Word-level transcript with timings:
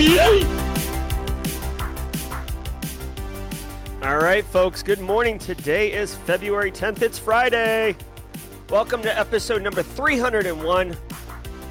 All 4.02 4.16
right, 4.16 4.42
folks, 4.46 4.82
good 4.82 4.98
morning. 4.98 5.38
Today 5.38 5.92
is 5.92 6.14
February 6.14 6.72
10th. 6.72 7.02
It's 7.02 7.18
Friday. 7.18 7.94
Welcome 8.70 9.02
to 9.02 9.18
episode 9.18 9.60
number 9.60 9.82
301 9.82 10.96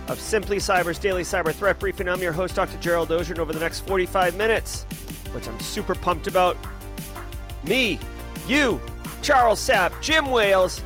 of 0.09 0.19
Simply 0.19 0.57
Cyber's 0.57 0.99
Daily 0.99 1.23
Cyber 1.23 1.51
Threat 1.51 1.79
Briefing. 1.79 2.07
I'm 2.07 2.21
your 2.21 2.31
host, 2.31 2.53
Dr. 2.53 2.77
Gerald 2.77 3.11
Auger, 3.11 3.33
and 3.33 3.39
over 3.39 3.51
the 3.51 3.59
next 3.59 3.79
45 3.87 4.35
minutes, 4.37 4.83
which 5.31 5.47
I'm 5.47 5.59
super 5.59 5.95
pumped 5.95 6.27
about, 6.27 6.55
me, 7.63 7.97
you, 8.47 8.79
Charles 9.23 9.59
Sapp, 9.59 9.99
Jim 10.03 10.29
Wales, 10.29 10.83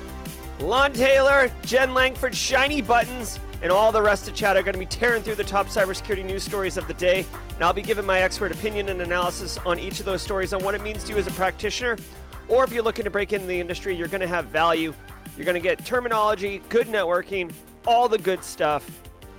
Lon 0.61 0.93
Taylor, 0.93 1.51
Jen 1.63 1.93
Langford, 1.93 2.33
Shiny 2.33 2.81
Buttons, 2.81 3.37
and 3.63 3.71
all 3.71 3.93
the 3.93 4.01
rest 4.01 4.27
of 4.27 4.35
chat 4.35 4.57
are 4.57 4.61
going 4.61 4.73
to 4.73 4.79
be 4.79 4.85
tearing 4.85 5.23
through 5.23 5.35
the 5.35 5.43
top 5.43 5.67
cybersecurity 5.67 6.25
news 6.25 6.43
stories 6.43 6.75
of 6.75 6.85
the 6.85 6.93
day. 6.93 7.25
And 7.55 7.63
I'll 7.63 7.71
be 7.71 7.81
giving 7.81 8.05
my 8.05 8.19
expert 8.19 8.51
opinion 8.51 8.89
and 8.89 9.01
analysis 9.01 9.57
on 9.65 9.79
each 9.79 10.01
of 10.01 10.05
those 10.05 10.21
stories 10.21 10.53
on 10.53 10.61
what 10.63 10.75
it 10.75 10.83
means 10.83 11.05
to 11.05 11.13
you 11.13 11.17
as 11.17 11.27
a 11.27 11.31
practitioner. 11.31 11.97
Or 12.49 12.65
if 12.65 12.73
you're 12.73 12.83
looking 12.83 13.05
to 13.05 13.09
break 13.09 13.31
into 13.31 13.47
the 13.47 13.57
industry, 13.57 13.95
you're 13.95 14.09
going 14.09 14.21
to 14.21 14.27
have 14.27 14.47
value. 14.47 14.93
You're 15.37 15.45
going 15.45 15.55
to 15.55 15.61
get 15.61 15.83
terminology, 15.85 16.61
good 16.67 16.87
networking, 16.87 17.53
all 17.87 18.09
the 18.09 18.17
good 18.17 18.43
stuff. 18.43 18.85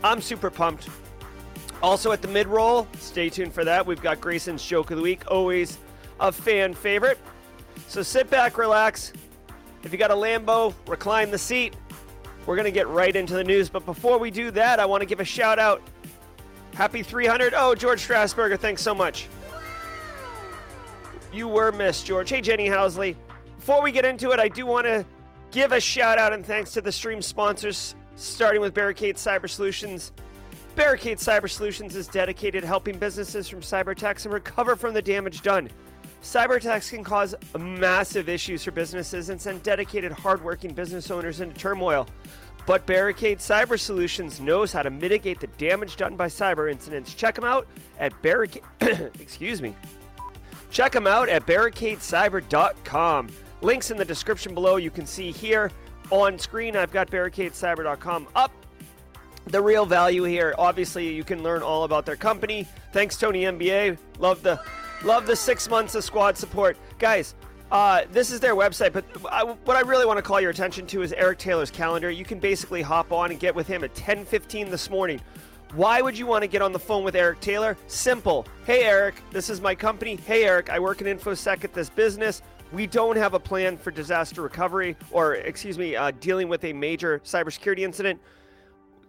I'm 0.03 0.23
super 0.23 0.49
pumped. 0.49 0.89
Also 1.83 2.11
at 2.11 2.23
the 2.23 2.29
mid 2.29 2.47
roll, 2.47 2.89
stay 2.99 3.29
tuned 3.29 3.53
for 3.53 3.63
that. 3.65 3.87
We've 3.87 4.01
got 4.01 4.23
Grayson's 4.23 4.65
joke 4.65 4.91
of 4.91 4.97
the 4.97 5.03
week, 5.03 5.31
always 5.31 5.77
a 6.19 6.33
fan 6.33 6.73
favorite. 6.73 7.19
So 7.89 8.03
sit 8.03 8.31
back, 8.31 8.57
relax, 8.57 9.13
if 9.83 9.93
you 9.93 9.99
got 9.99 10.11
a 10.11 10.15
Lambo, 10.15 10.73
recline 10.87 11.31
the 11.31 11.37
seat. 11.37 11.77
We're 12.47 12.57
going 12.57 12.67
to 12.67 12.71
get 12.71 12.89
right 12.89 13.15
into 13.15 13.35
the 13.35 13.45
news. 13.45 13.69
But 13.69 13.87
before 13.87 14.19
we 14.19 14.31
do 14.31 14.51
that, 14.53 14.81
I 14.81 14.87
want 14.87 15.01
to 15.01 15.07
give 15.07 15.21
a 15.21 15.25
shout 15.25 15.59
out. 15.59 15.83
Happy 16.75 17.03
300. 17.03 17.55
Oh, 17.57 17.75
George 17.75 18.07
Strasburger, 18.07 18.59
thanks 18.59 18.83
so 18.83 18.95
much. 18.95 19.29
You 21.33 21.49
were 21.49 21.73
missed, 21.73 22.07
George. 22.07 22.31
Hey, 22.31 22.41
Jenny 22.41 22.69
Housley. 22.69 23.17
Before 23.57 23.83
we 23.83 23.93
get 23.93 24.05
into 24.05 24.31
it, 24.33 24.39
I 24.39 24.49
do 24.49 24.67
want 24.67 24.87
to 24.87 25.07
give 25.51 25.73
a 25.73 25.81
shout 25.81 26.19
out 26.19 26.33
and 26.33 26.45
thanks 26.45 26.73
to 26.73 26.81
the 26.81 26.93
stream 26.93 27.23
sponsors, 27.23 27.95
starting 28.17 28.61
with 28.61 28.75
Barricade 28.75 29.17
Cyber 29.17 29.49
Solutions. 29.49 30.13
Barricade 30.77 31.19
Cyber 31.19 31.49
Solutions 31.49 31.95
is 31.95 32.09
dedicated 32.09 32.63
to 32.63 32.67
helping 32.67 32.99
businesses 32.99 33.49
from 33.49 33.61
cyber 33.61 33.93
attacks 33.93 34.25
and 34.25 34.35
recover 34.35 34.75
from 34.75 34.93
the 34.93 35.03
damage 35.03 35.43
done. 35.43 35.71
Cyber 36.25 36.57
attacks 36.57 36.89
can 36.89 37.05
cause 37.05 37.35
massive 37.59 38.31
issues 38.31 38.65
for 38.65 38.71
businesses 38.71 39.29
and 39.29 39.39
send 39.39 39.63
dedicated, 39.63 40.11
hardworking 40.11 40.73
business 40.73 41.11
owners 41.11 41.41
into 41.43 41.55
turmoil. 41.55 42.09
But 42.67 42.87
Barricade 42.87 43.41
Cyber 43.41 43.79
Solutions 43.79 44.41
knows 44.41 44.73
how 44.73 44.81
to 44.83 44.89
mitigate 44.89 45.39
the 45.39 45.49
damage 45.59 45.97
done 45.97 46.17
by 46.17 46.29
cyber 46.29 46.73
incidents. 46.73 47.13
Check 47.13 47.35
them 47.35 47.45
out 47.45 47.69
at 48.01 48.21
Barricade. 48.23 48.63
excuse 49.21 49.61
me. 49.61 49.75
Check 50.71 50.93
them 50.93 51.07
out 51.07 51.29
at 51.29 51.45
barricadecyber.com. 51.45 53.29
Links 53.61 53.91
in 53.91 53.99
the 53.99 54.05
description 54.05 54.55
below. 54.55 54.77
You 54.77 54.91
can 54.91 55.05
see 55.05 55.31
here 55.31 55.71
on 56.11 56.39
screen. 56.39 56.75
I've 56.75 56.91
got 56.91 57.11
barricadecyber.com 57.11 58.29
up. 58.35 58.51
The 59.49 59.61
real 59.61 59.85
value 59.85 60.23
here, 60.23 60.55
obviously, 60.57 61.15
you 61.15 61.23
can 61.23 61.43
learn 61.43 61.63
all 61.63 61.85
about 61.85 62.07
their 62.07 62.17
company. 62.17 62.67
Thanks, 62.95 63.19
Tony 63.19 63.43
MBA. 63.43 63.99
Love 64.19 64.43
the 64.43 64.59
Love 65.03 65.27
the 65.27 65.37
six 65.37 65.69
months 65.69 65.95
of 65.95 66.05
squad 66.05 66.37
support. 66.37 66.77
Guys, 66.99 67.35
uh, 67.71 68.03
this 68.13 68.31
is 68.31 68.41
their 68.41 68.55
website, 68.55 68.93
but 68.93 69.05
I, 69.31 69.43
what 69.43 69.77
I 69.77 69.81
really 69.81 70.07
want 70.07 70.19
to 70.19 70.23
call 70.23 70.41
your 70.41 70.51
attention 70.51 70.87
to 70.89 71.03
is 71.03 71.13
Eric 71.13 71.39
Taylor's 71.39 71.71
calendar. 71.71 72.11
You 72.11 72.25
can 72.25 72.39
basically 72.39 72.83
hop 72.83 73.13
on 73.13 73.31
and 73.31 73.41
get 73.41 73.55
with 73.55 73.67
him 73.67 73.85
at 73.85 73.95
10:15 73.95 74.71
this 74.71 74.89
morning. 74.89 75.21
Why 75.75 76.01
would 76.01 76.17
you 76.17 76.27
want 76.27 76.43
to 76.43 76.47
get 76.47 76.63
on 76.63 76.73
the 76.73 76.79
phone 76.79 77.03
with 77.03 77.17
Eric 77.17 77.41
Taylor? 77.41 77.77
Simple. 77.89 78.47
Hey 78.65 78.85
Eric, 78.85 79.17
this 79.33 79.51
is 79.51 79.61
my 79.61 79.75
company. 79.75 80.17
Hey 80.17 80.45
Eric, 80.45 80.71
I 80.71 80.79
work 80.79 81.01
in 81.01 81.07
infosec 81.07 81.65
at 81.65 81.75
this 81.75 81.91
business. 81.91 82.43
We 82.73 82.87
don't 82.87 83.17
have 83.17 83.35
a 83.35 83.41
plan 83.41 83.77
for 83.77 83.91
disaster 83.91 84.43
recovery, 84.43 84.97
or 85.11 85.35
excuse 85.35 85.77
me, 85.77 85.97
uh, 85.97 86.13
dealing 86.21 86.49
with 86.49 86.65
a 86.65 86.73
major 86.73 87.21
cybersecurity 87.25 87.81
incident. 87.81 88.21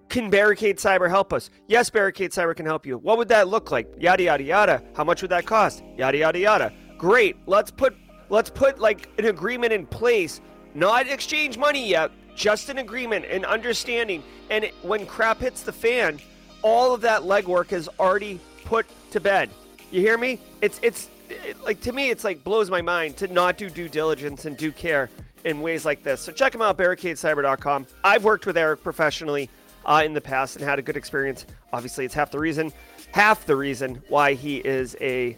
Can 0.09 0.29
Barricade 0.29 0.77
Cyber 0.77 1.09
help 1.09 1.33
us? 1.33 1.49
Yes, 1.67 1.89
Barricade 1.89 2.31
Cyber 2.31 2.55
can 2.55 2.66
help 2.66 2.85
you. 2.85 2.97
What 2.97 3.17
would 3.17 3.27
that 3.29 3.47
look 3.47 3.71
like? 3.71 3.93
Yada 3.97 4.23
yada 4.23 4.43
yada. 4.43 4.83
How 4.95 5.03
much 5.03 5.21
would 5.21 5.31
that 5.31 5.45
cost? 5.45 5.83
Yada 5.97 6.17
yada 6.17 6.39
yada. 6.39 6.73
Great. 6.97 7.38
Let's 7.45 7.71
put 7.71 7.95
let's 8.29 8.49
put 8.49 8.79
like 8.79 9.09
an 9.17 9.25
agreement 9.25 9.73
in 9.73 9.85
place. 9.85 10.41
Not 10.73 11.07
exchange 11.07 11.57
money 11.57 11.88
yet, 11.88 12.11
just 12.35 12.69
an 12.69 12.77
agreement 12.77 13.25
and 13.25 13.45
understanding. 13.45 14.23
And 14.49 14.69
when 14.83 15.05
crap 15.05 15.39
hits 15.39 15.63
the 15.63 15.71
fan, 15.71 16.19
all 16.61 16.93
of 16.93 17.01
that 17.01 17.22
legwork 17.22 17.72
is 17.72 17.89
already 17.99 18.39
put 18.66 18.85
to 19.11 19.19
bed. 19.19 19.49
You 19.91 20.01
hear 20.01 20.17
me? 20.17 20.39
It's 20.61 20.79
it's 20.83 21.09
it, 21.29 21.61
like 21.63 21.81
to 21.81 21.91
me, 21.91 22.09
it's 22.09 22.23
like 22.23 22.43
blows 22.43 22.69
my 22.69 22.81
mind 22.81 23.17
to 23.17 23.27
not 23.27 23.57
do 23.57 23.69
due 23.69 23.89
diligence 23.89 24.45
and 24.45 24.55
due 24.55 24.72
care 24.72 25.09
in 25.43 25.61
ways 25.61 25.85
like 25.85 26.03
this. 26.03 26.22
So 26.22 26.31
check 26.31 26.51
them 26.51 26.61
out, 26.61 26.77
barricadecyber.com. 26.77 27.87
I've 28.03 28.23
worked 28.23 28.45
with 28.45 28.57
Eric 28.57 28.83
professionally 28.83 29.49
uh, 29.85 30.01
in 30.06 30.13
the 30.13 30.22
past 30.22 30.56
and 30.56 30.66
had 30.66 30.79
a 30.79 30.81
good 30.81 30.97
experience. 30.97 31.46
Obviously, 31.73 32.06
it's 32.06 32.13
half 32.13 32.31
the 32.31 32.40
reason, 32.40 32.72
half 33.12 33.46
the 33.46 33.56
reason 33.56 34.01
why 34.09 34.34
he 34.34 34.57
is 34.57 34.96
a 35.01 35.35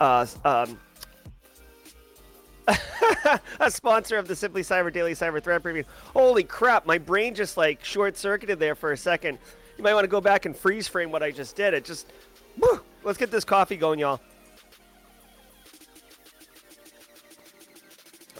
uh, 0.00 0.26
um, 0.44 0.78
a 3.60 3.70
sponsor 3.70 4.16
of 4.16 4.28
the 4.28 4.36
Simply 4.36 4.62
Cyber 4.62 4.92
Daily 4.92 5.12
Cyber 5.12 5.42
Threat 5.42 5.62
Preview. 5.62 5.84
Holy 6.12 6.44
crap, 6.44 6.86
my 6.86 6.98
brain 6.98 7.34
just 7.34 7.56
like 7.56 7.84
short 7.84 8.16
circuited 8.16 8.58
there 8.58 8.74
for 8.74 8.92
a 8.92 8.96
second. 8.96 9.38
You 9.76 9.84
might 9.84 9.94
want 9.94 10.04
to 10.04 10.08
go 10.08 10.20
back 10.20 10.44
and 10.46 10.56
freeze 10.56 10.86
frame 10.86 11.10
what 11.10 11.22
I 11.22 11.30
just 11.30 11.56
did. 11.56 11.74
It 11.74 11.84
just, 11.84 12.12
whew, 12.56 12.80
let's 13.02 13.18
get 13.18 13.30
this 13.30 13.44
coffee 13.44 13.76
going, 13.76 13.98
y'all. 13.98 14.20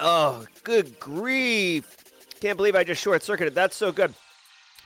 Oh, 0.00 0.44
good 0.64 0.98
grief. 0.98 1.96
Can't 2.40 2.56
believe 2.56 2.74
I 2.74 2.84
just 2.84 3.00
short 3.00 3.22
circuited. 3.22 3.54
That's 3.54 3.76
so 3.76 3.92
good. 3.92 4.14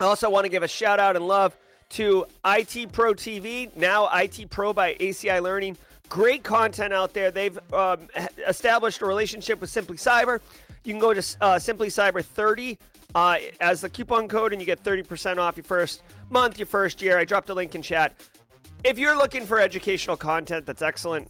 I 0.00 0.04
also 0.04 0.28
want 0.28 0.44
to 0.44 0.50
give 0.50 0.62
a 0.62 0.68
shout 0.68 1.00
out 1.00 1.16
and 1.16 1.26
love 1.26 1.56
to 1.90 2.26
IT 2.44 2.92
Pro 2.92 3.14
TV, 3.14 3.74
now 3.76 4.08
IT 4.12 4.50
Pro 4.50 4.72
by 4.72 4.94
ACI 4.94 5.42
Learning. 5.42 5.76
Great 6.08 6.42
content 6.42 6.92
out 6.92 7.14
there. 7.14 7.30
They've 7.30 7.58
um, 7.72 8.08
established 8.48 9.00
a 9.00 9.06
relationship 9.06 9.60
with 9.60 9.70
Simply 9.70 9.96
Cyber. 9.96 10.40
You 10.84 10.92
can 10.92 11.00
go 11.00 11.14
to 11.14 11.36
uh, 11.40 11.58
Simply 11.58 11.88
Cyber 11.88 12.24
30 12.24 12.78
uh, 13.14 13.38
as 13.60 13.80
the 13.80 13.88
coupon 13.88 14.28
code, 14.28 14.52
and 14.52 14.60
you 14.60 14.66
get 14.66 14.82
30% 14.82 15.38
off 15.38 15.56
your 15.56 15.64
first 15.64 16.02
month, 16.30 16.58
your 16.58 16.66
first 16.66 17.00
year. 17.00 17.18
I 17.18 17.24
dropped 17.24 17.48
a 17.50 17.54
link 17.54 17.74
in 17.74 17.82
chat. 17.82 18.14
If 18.84 18.98
you're 18.98 19.16
looking 19.16 19.46
for 19.46 19.58
educational 19.58 20.16
content 20.16 20.66
that's 20.66 20.82
excellent, 20.82 21.28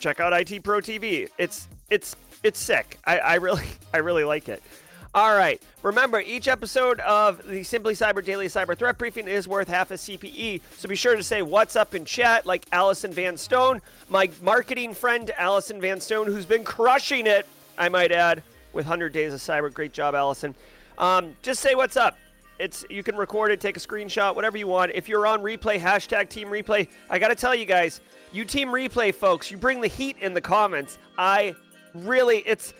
check 0.00 0.20
out 0.20 0.32
IT 0.32 0.62
Pro 0.62 0.80
TV. 0.80 1.28
It's 1.38 1.68
it's 1.90 2.16
it's 2.42 2.58
sick. 2.58 2.98
I, 3.04 3.18
I 3.18 3.34
really 3.34 3.64
I 3.94 3.98
really 3.98 4.24
like 4.24 4.48
it. 4.48 4.62
All 5.18 5.34
right. 5.34 5.60
Remember, 5.82 6.20
each 6.20 6.46
episode 6.46 7.00
of 7.00 7.44
the 7.44 7.64
Simply 7.64 7.94
Cyber 7.94 8.24
Daily 8.24 8.46
Cyber 8.46 8.78
Threat 8.78 8.98
Briefing 8.98 9.26
is 9.26 9.48
worth 9.48 9.66
half 9.66 9.90
a 9.90 9.94
CPE. 9.94 10.60
So 10.76 10.88
be 10.88 10.94
sure 10.94 11.16
to 11.16 11.24
say 11.24 11.42
what's 11.42 11.74
up 11.74 11.96
in 11.96 12.04
chat, 12.04 12.46
like 12.46 12.64
Allison 12.70 13.12
Van 13.12 13.36
Stone, 13.36 13.82
my 14.08 14.30
marketing 14.40 14.94
friend, 14.94 15.32
Allison 15.36 15.80
Van 15.80 16.00
Stone, 16.00 16.28
who's 16.28 16.46
been 16.46 16.62
crushing 16.62 17.26
it, 17.26 17.48
I 17.76 17.88
might 17.88 18.12
add, 18.12 18.44
with 18.72 18.84
100 18.84 19.12
Days 19.12 19.34
of 19.34 19.40
Cyber. 19.40 19.74
Great 19.74 19.92
job, 19.92 20.14
Allison. 20.14 20.54
Um, 20.98 21.34
just 21.42 21.62
say 21.62 21.74
what's 21.74 21.96
up. 21.96 22.16
It's 22.60 22.84
you 22.88 23.02
can 23.02 23.16
record 23.16 23.50
it, 23.50 23.60
take 23.60 23.76
a 23.76 23.80
screenshot, 23.80 24.36
whatever 24.36 24.56
you 24.56 24.68
want. 24.68 24.92
If 24.94 25.08
you're 25.08 25.26
on 25.26 25.40
replay, 25.40 25.80
hashtag 25.80 26.28
team 26.28 26.46
replay. 26.46 26.86
I 27.10 27.18
got 27.18 27.28
to 27.28 27.34
tell 27.34 27.56
you 27.56 27.64
guys, 27.64 28.00
you 28.30 28.44
team 28.44 28.68
replay 28.68 29.12
folks, 29.12 29.50
you 29.50 29.56
bring 29.56 29.80
the 29.80 29.88
heat 29.88 30.16
in 30.20 30.32
the 30.32 30.40
comments. 30.40 30.96
I 31.18 31.56
really, 31.92 32.44
it's 32.46 32.72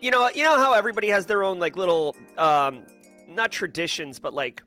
you 0.00 0.10
know, 0.10 0.28
you 0.34 0.44
know 0.44 0.56
how 0.56 0.74
everybody 0.74 1.08
has 1.08 1.26
their 1.26 1.42
own 1.42 1.58
like 1.58 1.76
little, 1.76 2.16
um, 2.36 2.82
not 3.28 3.50
traditions, 3.50 4.18
but 4.18 4.34
like 4.34 4.62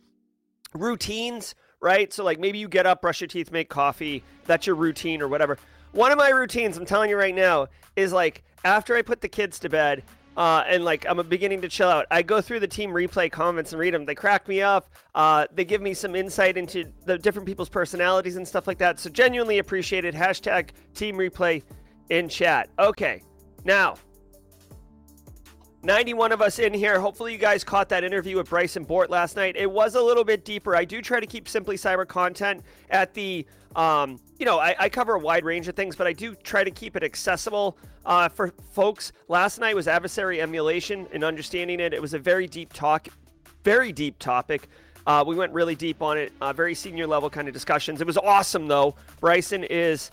routines, 0.74 1.56
right? 1.81 2.12
So 2.13 2.24
like 2.24 2.39
maybe 2.39 2.57
you 2.57 2.68
get 2.68 2.86
up, 2.86 3.01
brush 3.01 3.21
your 3.21 3.27
teeth, 3.27 3.51
make 3.51 3.69
coffee. 3.69 4.24
That's 4.45 4.65
your 4.65 4.75
routine 4.75 5.21
or 5.21 5.27
whatever. 5.27 5.57
One 5.92 6.12
of 6.12 6.18
my 6.18 6.30
routines, 6.30 6.77
I'm 6.77 6.86
telling 6.86 7.10
you 7.10 7.18
right 7.18 7.36
now, 7.36 7.68
is 7.95 8.12
like 8.12 8.44
after 8.65 8.95
I 8.95 9.01
put 9.01 9.21
the 9.21 9.30
kids 9.30 9.60
to 9.60 9.69
bed. 9.69 10.04
Uh, 10.36 10.63
and 10.68 10.83
like 10.83 11.06
I'm 11.07 11.24
beginning 11.27 11.62
to 11.62 11.69
chill 11.69 11.89
out. 11.89 12.07
I 12.10 12.24
go 12.24 12.42
through 12.42 12.62
the 12.62 12.68
team 12.68 12.89
replay 12.89 13.31
comments 13.31 13.71
and 13.71 13.80
read 13.80 13.94
them. 13.94 14.04
They 14.04 14.15
crack 14.15 14.48
me 14.48 14.63
up. 14.63 14.89
Uh, 15.13 15.45
they 15.54 15.63
give 15.63 15.80
me 15.80 15.94
some 15.94 16.15
insight 16.15 16.57
into 16.57 16.92
the 17.06 17.19
different 17.19 17.48
people's 17.48 17.69
personalities 17.69 18.36
and 18.36 18.48
stuff 18.48 18.65
like 18.65 18.80
that. 18.80 19.00
So 19.00 19.12
genuinely 19.12 19.60
appreciated. 19.60 20.15
Hashtag 20.15 20.69
team 20.95 21.18
replay 21.18 21.62
in 22.10 22.30
chat. 22.30 22.69
Okay, 22.80 23.21
now 23.63 23.95
91 25.85 26.31
of 26.31 26.41
us 26.41 26.59
in 26.59 26.74
here. 26.74 26.97
Hopefully, 26.97 27.33
you 27.33 27.38
guys 27.38 27.63
caught 27.63 27.89
that 27.89 28.06
interview 28.06 28.38
with 28.38 28.50
Bryson 28.50 28.85
Bort 28.85 29.09
last 29.09 29.35
night. 29.35 29.57
It 29.57 29.69
was 29.69 29.95
a 29.95 30.01
little 30.01 30.24
bit 30.24 30.45
deeper. 30.45 30.77
I 30.77 30.85
do 30.85 31.01
try 31.01 31.19
to 31.19 31.27
keep 31.27 31.50
Simply 31.50 31.75
Cyber 31.75 32.07
content 32.07 32.63
at 32.89 33.13
the, 33.13 33.45
um, 33.75 34.18
you 34.39 34.45
know, 34.45 34.59
I, 34.59 34.75
I, 34.80 34.88
cover 34.88 35.15
a 35.15 35.19
wide 35.19 35.44
range 35.44 35.68
of 35.68 35.75
things, 35.75 35.97
but 35.97 36.07
I 36.07 36.13
do 36.13 36.35
try 36.35 36.63
to 36.63 36.71
keep 36.71 36.95
it 36.95 37.03
accessible 37.03 37.77
uh, 38.06 38.30
for 38.30 38.53
folks. 38.71 39.12
Last 39.27 39.59
night 39.59 39.75
was 39.75 39.89
adversary 39.89 40.41
emulation 40.41 41.06
and 41.12 41.21
understanding 41.21 41.81
it. 41.81 41.94
It 41.94 42.01
was 42.01 42.13
a 42.13 42.19
very 42.19 42.47
deep 42.47 42.71
talk, 42.71 43.09
very 43.65 43.91
deep 43.91 44.19
topic. 44.19 44.69
Uh, 45.06 45.21
we 45.27 45.36
went 45.36 45.51
really 45.51 45.75
deep 45.75 46.01
on 46.01 46.18
it, 46.18 46.31
uh, 46.39 46.53
very 46.53 46.75
senior 46.75 47.07
level 47.07 47.29
kind 47.29 47.50
of 47.50 47.53
discussions. 47.53 48.00
It 48.00 48.07
was 48.07 48.18
awesome, 48.18 48.69
though. 48.69 48.95
Bryson 49.19 49.65
is 49.65 50.12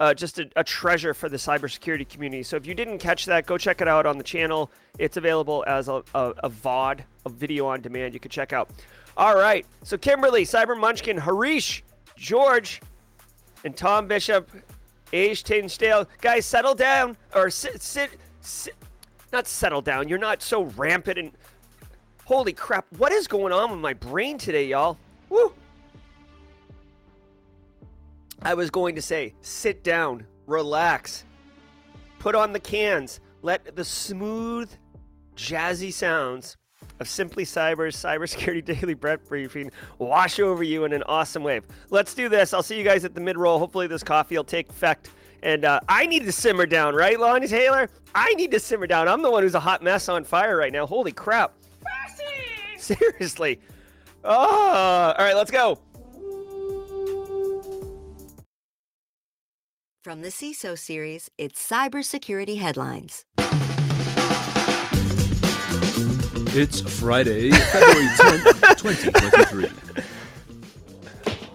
uh, 0.00 0.12
just 0.12 0.38
a, 0.38 0.50
a, 0.56 0.64
treasure 0.64 1.14
for 1.14 1.28
the 1.28 1.36
cybersecurity 1.36 2.08
community. 2.08 2.42
So 2.42 2.56
if 2.56 2.66
you 2.66 2.74
didn't 2.74 2.98
catch 2.98 3.26
that, 3.26 3.46
go 3.46 3.56
check 3.56 3.80
it 3.80 3.88
out 3.88 4.06
on 4.06 4.18
the 4.18 4.24
channel. 4.24 4.70
It's 4.98 5.16
available 5.16 5.64
as 5.66 5.88
a, 5.88 6.02
a, 6.14 6.34
a 6.42 6.50
VOD, 6.50 7.00
a 7.26 7.28
video 7.28 7.66
on 7.66 7.80
demand 7.80 8.12
you 8.12 8.20
can 8.20 8.30
check 8.30 8.52
out. 8.52 8.70
All 9.16 9.36
right. 9.36 9.64
So 9.84 9.96
Kimberly, 9.96 10.44
Cyber 10.44 10.78
Munchkin, 10.78 11.16
Harish, 11.16 11.84
George, 12.16 12.80
and 13.64 13.76
Tom 13.76 14.08
Bishop, 14.08 14.50
Age 15.12 15.44
Tinsdale. 15.44 16.08
Guys, 16.20 16.44
settle 16.44 16.74
down 16.74 17.16
or 17.34 17.48
sit, 17.48 17.80
sit, 17.80 18.10
sit, 18.40 18.74
not 19.32 19.46
settle 19.46 19.80
down. 19.80 20.08
You're 20.08 20.18
not 20.18 20.42
so 20.42 20.64
rampant 20.76 21.18
and 21.18 21.30
holy 22.24 22.52
crap. 22.52 22.86
What 22.98 23.12
is 23.12 23.28
going 23.28 23.52
on 23.52 23.70
with 23.70 23.80
my 23.80 23.92
brain 23.92 24.38
today, 24.38 24.66
y'all? 24.66 24.98
Woo. 25.28 25.52
I 28.42 28.54
was 28.54 28.70
going 28.70 28.94
to 28.94 29.02
say, 29.02 29.34
sit 29.40 29.82
down, 29.84 30.26
relax, 30.46 31.24
put 32.18 32.34
on 32.34 32.52
the 32.52 32.60
cans, 32.60 33.20
let 33.42 33.76
the 33.76 33.84
smooth, 33.84 34.70
jazzy 35.36 35.92
sounds 35.92 36.56
of 37.00 37.08
Simply 37.08 37.44
Cyber's 37.44 37.96
Cybersecurity 37.96 38.64
Daily 38.80 38.94
Brett 38.94 39.26
Briefing 39.26 39.70
wash 39.98 40.38
over 40.38 40.62
you 40.62 40.84
in 40.84 40.92
an 40.92 41.02
awesome 41.04 41.42
wave. 41.42 41.64
Let's 41.90 42.14
do 42.14 42.28
this. 42.28 42.54
I'll 42.54 42.62
see 42.62 42.78
you 42.78 42.84
guys 42.84 43.04
at 43.04 43.14
the 43.14 43.20
mid 43.20 43.36
roll. 43.36 43.58
Hopefully, 43.58 43.86
this 43.86 44.02
coffee 44.02 44.36
will 44.36 44.44
take 44.44 44.68
effect. 44.70 45.10
And 45.42 45.64
uh, 45.64 45.80
I 45.88 46.06
need 46.06 46.24
to 46.24 46.32
simmer 46.32 46.64
down, 46.64 46.94
right, 46.94 47.20
Lonnie 47.20 47.48
Taylor? 47.48 47.90
I 48.14 48.32
need 48.34 48.50
to 48.52 48.60
simmer 48.60 48.86
down. 48.86 49.08
I'm 49.08 49.20
the 49.20 49.30
one 49.30 49.42
who's 49.42 49.54
a 49.54 49.60
hot 49.60 49.82
mess 49.82 50.08
on 50.08 50.24
fire 50.24 50.56
right 50.56 50.72
now. 50.72 50.86
Holy 50.86 51.12
crap. 51.12 51.52
Seriously. 52.78 53.60
Oh, 54.24 55.14
all 55.18 55.24
right, 55.24 55.36
let's 55.36 55.50
go. 55.50 55.78
From 60.04 60.20
the 60.20 60.28
CISO 60.28 60.78
series, 60.78 61.30
it's 61.38 61.66
Cybersecurity 61.66 62.58
Headlines. 62.58 63.24
It's 66.54 66.82
Friday, 67.00 67.50
February 67.50 68.08
10th, 68.08 68.76
2023. 68.76 69.64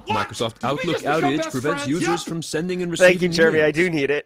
Microsoft 0.07 0.63
Outlook 0.63 0.97
outage 1.03 1.51
prevents 1.51 1.85
users 1.85 2.23
from 2.23 2.41
sending 2.41 2.81
and 2.81 2.89
receiving 2.89 3.19
Thank 3.19 3.21
you, 3.21 3.29
Jeremy. 3.29 3.59
emails. 3.59 3.65
I 3.65 3.71
do 3.71 3.87
need 3.91 4.09
it. 4.09 4.25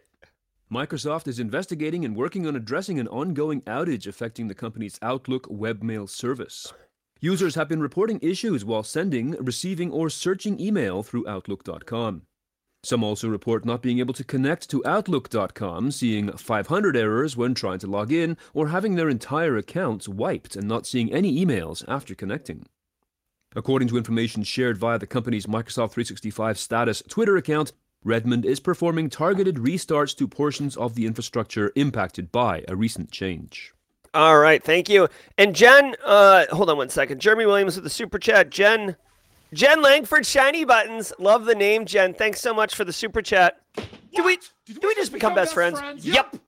Microsoft 0.72 1.28
is 1.28 1.38
investigating 1.38 2.06
and 2.06 2.16
working 2.16 2.48
on 2.48 2.56
addressing 2.56 3.02
an 3.02 3.10
ongoing 3.10 3.60
outage 3.64 4.08
affecting 4.08 4.48
the 4.48 4.56
company's 4.56 4.98
Outlook 5.02 5.50
webmail 5.50 6.10
service. 6.10 6.72
Users 7.20 7.56
have 7.56 7.68
been 7.68 7.82
reporting 7.82 8.20
issues 8.22 8.64
while 8.64 8.84
sending, 8.84 9.32
receiving, 9.32 9.92
or 9.92 10.10
searching 10.10 10.62
email 10.62 11.04
through 11.04 11.28
Outlook.com. 11.28 12.22
Some 12.86 13.02
also 13.02 13.30
report 13.30 13.64
not 13.64 13.82
being 13.82 14.00
able 14.00 14.14
to 14.14 14.26
connect 14.26 14.70
to 14.70 14.86
Outlook.com, 14.86 15.90
seeing 15.92 16.30
500 16.34 16.98
errors 16.98 17.38
when 17.38 17.54
trying 17.54 17.80
to 17.80 17.88
log 17.88 18.12
in, 18.12 18.36
or 18.54 18.68
having 18.68 18.96
their 18.96 19.08
entire 19.08 19.56
accounts 19.56 20.10
wiped 20.10 20.58
and 20.58 20.68
not 20.68 20.86
seeing 20.86 21.12
any 21.14 21.44
emails 21.46 21.86
after 21.88 22.14
connecting. 22.14 22.66
According 23.56 23.88
to 23.88 23.98
information 23.98 24.44
shared 24.44 24.78
via 24.78 25.00
the 25.00 25.08
company's 25.08 25.46
Microsoft 25.46 25.92
365 25.92 26.60
status 26.60 27.02
Twitter 27.08 27.38
account, 27.38 27.72
Redmond 28.04 28.46
is 28.46 28.60
performing 28.60 29.10
targeted 29.10 29.56
restarts 29.56 30.14
to 30.18 30.28
portions 30.28 30.76
of 30.76 30.96
the 30.96 31.06
infrastructure 31.06 31.72
impacted 31.78 32.34
by 32.34 32.66
a 32.68 32.76
recent 32.76 33.12
change. 33.12 33.74
All 34.14 34.40
right, 34.40 34.62
thank 34.62 34.90
you. 34.90 35.08
And 35.38 35.56
Jen, 35.56 35.96
uh, 36.04 36.48
hold 36.52 36.70
on 36.70 36.78
one 36.78 36.90
second. 36.90 37.22
Jeremy 37.22 37.46
Williams 37.46 37.76
with 37.76 37.86
the 37.86 37.90
super 37.90 38.20
chat. 38.20 38.50
Jen 38.50 38.98
Jen 39.54 39.82
Langford, 39.82 40.26
shiny 40.26 40.66
buttons. 40.66 41.14
Love 41.20 41.46
the 41.46 41.56
name, 41.56 41.86
Jen. 41.86 42.14
Thanks 42.14 42.42
so 42.42 42.54
much 42.54 42.76
for 42.76 42.84
the 42.84 42.94
super 42.94 43.22
chat. 43.22 43.62
What? 43.76 43.88
Do 44.16 44.24
we 44.24 44.38
do 44.66 44.80
we, 44.82 44.88
we 44.90 44.96
just 44.96 45.12
become, 45.12 45.34
become 45.34 45.36
best, 45.36 45.54
friends? 45.54 45.80
friends? 45.80 46.06
Yep. 46.06 46.34
yep. 46.34 46.42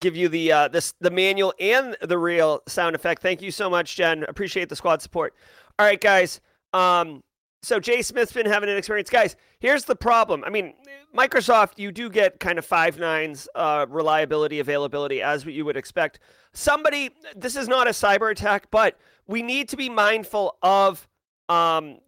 Give 0.00 0.16
you 0.16 0.28
the 0.28 0.52
uh, 0.52 0.68
this 0.68 0.94
the 1.00 1.10
manual 1.10 1.54
and 1.58 1.96
the 2.02 2.18
real 2.18 2.62
sound 2.68 2.94
effect. 2.94 3.22
Thank 3.22 3.42
you 3.42 3.50
so 3.50 3.68
much, 3.68 3.96
Jen. 3.96 4.24
Appreciate 4.24 4.68
the 4.68 4.76
squad 4.76 5.02
support. 5.02 5.34
All 5.78 5.86
right, 5.86 6.00
guys. 6.00 6.40
Um, 6.72 7.22
so 7.62 7.80
Jay 7.80 8.02
Smith's 8.02 8.32
been 8.32 8.46
having 8.46 8.68
an 8.68 8.76
experience, 8.76 9.10
guys. 9.10 9.34
Here's 9.58 9.84
the 9.84 9.96
problem. 9.96 10.44
I 10.44 10.50
mean, 10.50 10.74
Microsoft, 11.16 11.72
you 11.76 11.90
do 11.90 12.08
get 12.08 12.38
kind 12.38 12.58
of 12.58 12.64
five 12.64 12.98
nines 12.98 13.48
uh, 13.56 13.86
reliability, 13.88 14.60
availability, 14.60 15.20
as 15.20 15.44
what 15.44 15.54
you 15.54 15.64
would 15.64 15.76
expect. 15.76 16.20
Somebody, 16.52 17.10
this 17.34 17.56
is 17.56 17.66
not 17.66 17.88
a 17.88 17.90
cyber 17.90 18.30
attack, 18.30 18.70
but 18.70 18.96
we 19.26 19.42
need 19.42 19.68
to 19.70 19.76
be 19.76 19.88
mindful 19.88 20.56
of 20.62 21.08
um, 21.48 21.98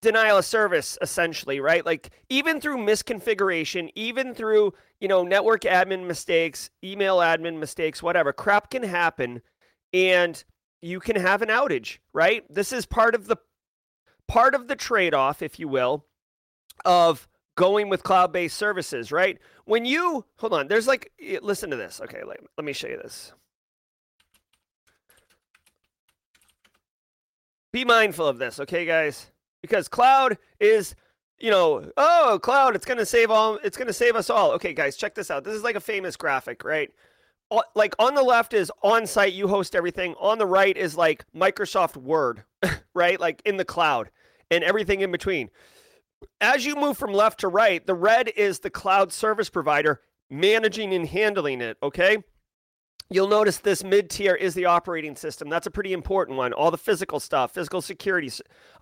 denial 0.00 0.38
of 0.38 0.44
service 0.44 0.96
essentially 1.02 1.60
right? 1.60 1.84
Like 1.84 2.10
even 2.28 2.60
through 2.60 2.78
misconfiguration 2.78 3.90
even 3.94 4.34
through 4.34 4.72
you 5.00 5.08
know 5.08 5.24
network 5.24 5.62
admin 5.62 6.06
mistakes 6.06 6.70
email 6.84 7.18
admin 7.18 7.58
mistakes 7.58 8.02
whatever 8.02 8.32
crap 8.32 8.70
can 8.70 8.82
happen 8.82 9.42
and 9.92 10.42
you 10.80 11.00
can 11.00 11.16
have 11.16 11.42
an 11.42 11.48
outage 11.48 11.98
right? 12.12 12.44
This 12.52 12.72
is 12.72 12.86
part 12.86 13.14
of 13.14 13.26
the 13.26 13.36
part 14.28 14.54
of 14.54 14.68
the 14.68 14.76
trade-off 14.76 15.42
if 15.42 15.58
you 15.58 15.66
will 15.68 16.04
of 16.84 17.26
going 17.56 17.88
with 17.88 18.04
cloud-based 18.04 18.56
services 18.56 19.10
right? 19.10 19.38
When 19.64 19.84
you 19.84 20.24
hold 20.38 20.52
on 20.52 20.68
there's 20.68 20.86
like 20.86 21.10
listen 21.42 21.70
to 21.70 21.76
this. 21.76 22.00
Okay 22.04 22.22
let, 22.24 22.38
let 22.56 22.64
me 22.64 22.72
show 22.72 22.86
you 22.88 22.98
this 22.98 23.32
be 27.78 27.84
mindful 27.84 28.26
of 28.26 28.38
this, 28.38 28.58
okay, 28.58 28.84
guys? 28.84 29.30
Because 29.62 29.88
cloud 29.88 30.36
is, 30.58 30.96
you 31.38 31.50
know, 31.50 31.90
oh, 31.96 32.40
cloud, 32.42 32.74
it's 32.74 32.84
gonna 32.84 33.06
save 33.06 33.30
all, 33.30 33.58
it's 33.62 33.76
gonna 33.76 33.92
save 33.92 34.16
us 34.16 34.30
all. 34.30 34.50
Okay, 34.52 34.72
guys, 34.72 34.96
check 34.96 35.14
this 35.14 35.30
out. 35.30 35.44
This 35.44 35.54
is 35.54 35.62
like 35.62 35.76
a 35.76 35.80
famous 35.80 36.16
graphic, 36.16 36.64
right? 36.64 36.90
Like 37.74 37.94
on 37.98 38.14
the 38.14 38.22
left 38.22 38.52
is 38.52 38.70
on 38.82 39.06
site, 39.06 39.32
you 39.32 39.48
host 39.48 39.76
everything. 39.76 40.14
On 40.18 40.38
the 40.38 40.46
right 40.46 40.76
is 40.76 40.96
like 40.96 41.24
Microsoft 41.34 41.96
Word, 41.96 42.42
right? 42.94 43.18
Like 43.18 43.40
in 43.44 43.56
the 43.56 43.64
cloud 43.64 44.10
and 44.50 44.64
everything 44.64 45.00
in 45.00 45.12
between. 45.12 45.48
As 46.40 46.66
you 46.66 46.74
move 46.74 46.98
from 46.98 47.12
left 47.12 47.40
to 47.40 47.48
right, 47.48 47.86
the 47.86 47.94
red 47.94 48.28
is 48.36 48.58
the 48.58 48.70
cloud 48.70 49.12
service 49.12 49.48
provider 49.48 50.00
managing 50.28 50.92
and 50.92 51.06
handling 51.06 51.60
it, 51.60 51.78
okay? 51.82 52.18
You'll 53.10 53.28
notice 53.28 53.58
this 53.58 53.82
mid 53.82 54.10
tier 54.10 54.34
is 54.34 54.52
the 54.52 54.66
operating 54.66 55.16
system. 55.16 55.48
That's 55.48 55.66
a 55.66 55.70
pretty 55.70 55.94
important 55.94 56.36
one. 56.36 56.52
All 56.52 56.70
the 56.70 56.78
physical 56.78 57.20
stuff, 57.20 57.54
physical 57.54 57.80
security, 57.80 58.30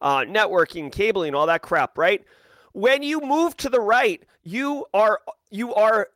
uh, 0.02 0.20
networking, 0.20 0.90
cabling, 0.90 1.34
all 1.34 1.46
that 1.46 1.62
crap, 1.62 1.96
right? 1.96 2.24
When 2.72 3.04
you 3.04 3.20
move 3.20 3.56
to 3.58 3.68
the 3.68 3.80
right, 3.80 4.24
you 4.42 4.86
are 4.92 5.20
you 5.50 5.74
are 5.74 6.08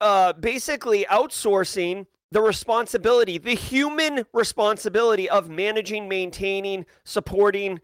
uh, 0.00 0.32
basically 0.32 1.06
outsourcing 1.08 2.06
the 2.32 2.40
responsibility, 2.42 3.38
the 3.38 3.54
human 3.54 4.26
responsibility 4.32 5.30
of 5.30 5.48
managing, 5.48 6.08
maintaining, 6.08 6.84
supporting, 7.04 7.80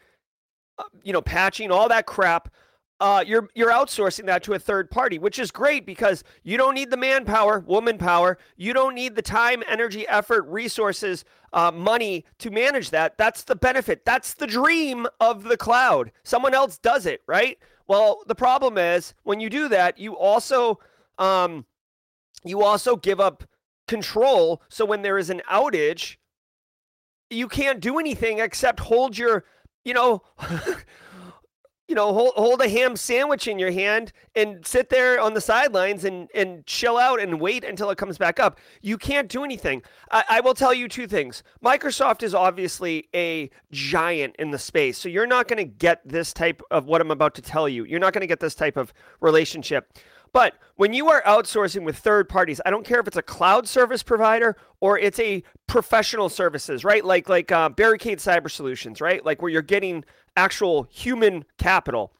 uh, 0.78 0.84
you 1.04 1.12
know, 1.12 1.22
patching, 1.22 1.70
all 1.70 1.88
that 1.88 2.06
crap 2.06 2.52
uh, 3.00 3.24
you're 3.26 3.48
you're 3.54 3.72
outsourcing 3.72 4.26
that 4.26 4.42
to 4.44 4.52
a 4.52 4.58
third 4.58 4.90
party, 4.90 5.18
which 5.18 5.38
is 5.38 5.50
great 5.50 5.86
because 5.86 6.22
you 6.42 6.58
don't 6.58 6.74
need 6.74 6.90
the 6.90 6.96
manpower, 6.96 7.60
woman 7.60 7.96
power. 7.96 8.36
You 8.56 8.74
don't 8.74 8.94
need 8.94 9.16
the 9.16 9.22
time, 9.22 9.62
energy, 9.66 10.06
effort, 10.06 10.42
resources, 10.42 11.24
uh, 11.54 11.70
money 11.70 12.26
to 12.38 12.50
manage 12.50 12.90
that. 12.90 13.16
That's 13.16 13.44
the 13.44 13.56
benefit. 13.56 14.04
That's 14.04 14.34
the 14.34 14.46
dream 14.46 15.06
of 15.18 15.44
the 15.44 15.56
cloud. 15.56 16.12
Someone 16.24 16.52
else 16.52 16.76
does 16.76 17.06
it, 17.06 17.22
right? 17.26 17.58
Well, 17.88 18.20
the 18.26 18.34
problem 18.34 18.76
is 18.76 19.14
when 19.22 19.40
you 19.40 19.48
do 19.48 19.68
that, 19.68 19.98
you 19.98 20.14
also 20.16 20.78
um, 21.18 21.64
you 22.44 22.62
also 22.62 22.96
give 22.96 23.18
up 23.18 23.44
control. 23.88 24.62
So 24.68 24.84
when 24.84 25.00
there 25.00 25.16
is 25.16 25.30
an 25.30 25.40
outage, 25.50 26.16
you 27.30 27.48
can't 27.48 27.80
do 27.80 27.98
anything 27.98 28.40
except 28.40 28.80
hold 28.80 29.16
your, 29.16 29.44
you 29.84 29.94
know. 29.94 30.22
you 31.90 31.96
know, 31.96 32.14
hold, 32.14 32.34
hold 32.36 32.62
a 32.62 32.68
ham 32.68 32.94
sandwich 32.94 33.48
in 33.48 33.58
your 33.58 33.72
hand 33.72 34.12
and 34.36 34.64
sit 34.64 34.90
there 34.90 35.20
on 35.20 35.34
the 35.34 35.40
sidelines 35.40 36.04
and, 36.04 36.28
and 36.36 36.64
chill 36.64 36.96
out 36.96 37.18
and 37.18 37.40
wait 37.40 37.64
until 37.64 37.90
it 37.90 37.98
comes 37.98 38.16
back 38.16 38.38
up. 38.38 38.60
You 38.80 38.96
can't 38.96 39.28
do 39.28 39.42
anything. 39.42 39.82
I, 40.12 40.22
I 40.30 40.40
will 40.40 40.54
tell 40.54 40.72
you 40.72 40.86
two 40.86 41.08
things. 41.08 41.42
Microsoft 41.64 42.22
is 42.22 42.32
obviously 42.32 43.08
a 43.12 43.50
giant 43.72 44.36
in 44.38 44.52
the 44.52 44.58
space. 44.58 44.98
So 44.98 45.08
you're 45.08 45.26
not 45.26 45.48
going 45.48 45.56
to 45.56 45.64
get 45.64 46.00
this 46.06 46.32
type 46.32 46.62
of 46.70 46.86
what 46.86 47.00
I'm 47.00 47.10
about 47.10 47.34
to 47.34 47.42
tell 47.42 47.68
you. 47.68 47.84
You're 47.84 47.98
not 47.98 48.12
going 48.12 48.20
to 48.20 48.28
get 48.28 48.38
this 48.38 48.54
type 48.54 48.76
of 48.76 48.92
relationship. 49.20 49.92
But 50.32 50.54
when 50.76 50.92
you 50.92 51.08
are 51.08 51.22
outsourcing 51.22 51.84
with 51.84 51.98
third 51.98 52.28
parties, 52.28 52.60
I 52.64 52.70
don't 52.70 52.86
care 52.86 53.00
if 53.00 53.06
it's 53.06 53.16
a 53.16 53.22
cloud 53.22 53.68
service 53.68 54.02
provider 54.02 54.56
or 54.80 54.98
it's 54.98 55.18
a 55.18 55.42
professional 55.66 56.28
services, 56.28 56.84
right? 56.84 57.04
Like 57.04 57.28
like 57.28 57.50
uh, 57.50 57.68
Barricade 57.68 58.18
Cyber 58.18 58.50
Solutions, 58.50 59.00
right? 59.00 59.24
Like 59.24 59.42
where 59.42 59.50
you're 59.50 59.62
getting 59.62 60.04
actual 60.36 60.84
human 60.90 61.44
capital. 61.58 62.12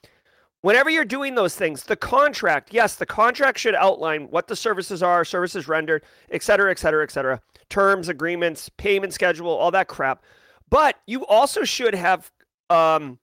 Whenever 0.63 0.91
you're 0.91 1.07
doing 1.07 1.37
those 1.37 1.55
things, 1.55 1.85
the 1.85 1.97
contract, 1.97 2.75
yes, 2.75 2.97
the 2.97 3.07
contract 3.07 3.59
should 3.59 3.75
outline 3.75 4.25
what 4.31 4.47
the 4.47 4.57
services 4.57 5.03
are, 5.03 5.25
services 5.25 5.67
rendered, 5.69 6.03
et 6.31 6.43
cetera, 6.43 6.71
et 6.71 6.79
cetera, 6.79 7.03
et 7.03 7.11
cetera, 7.11 7.41
terms, 7.71 8.11
agreements, 8.11 8.69
payment 8.77 9.15
schedule, 9.15 9.49
all 9.49 9.71
that 9.71 9.89
crap. 9.89 10.23
But 10.69 10.97
you 11.07 11.25
also 11.27 11.65
should 11.65 11.95
have 11.95 12.31
um, 12.69 13.19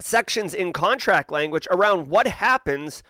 sections 0.00 0.52
in 0.52 0.74
contract 0.74 1.32
language 1.32 1.66
around 1.70 2.08
what 2.08 2.26
happens 2.26 3.02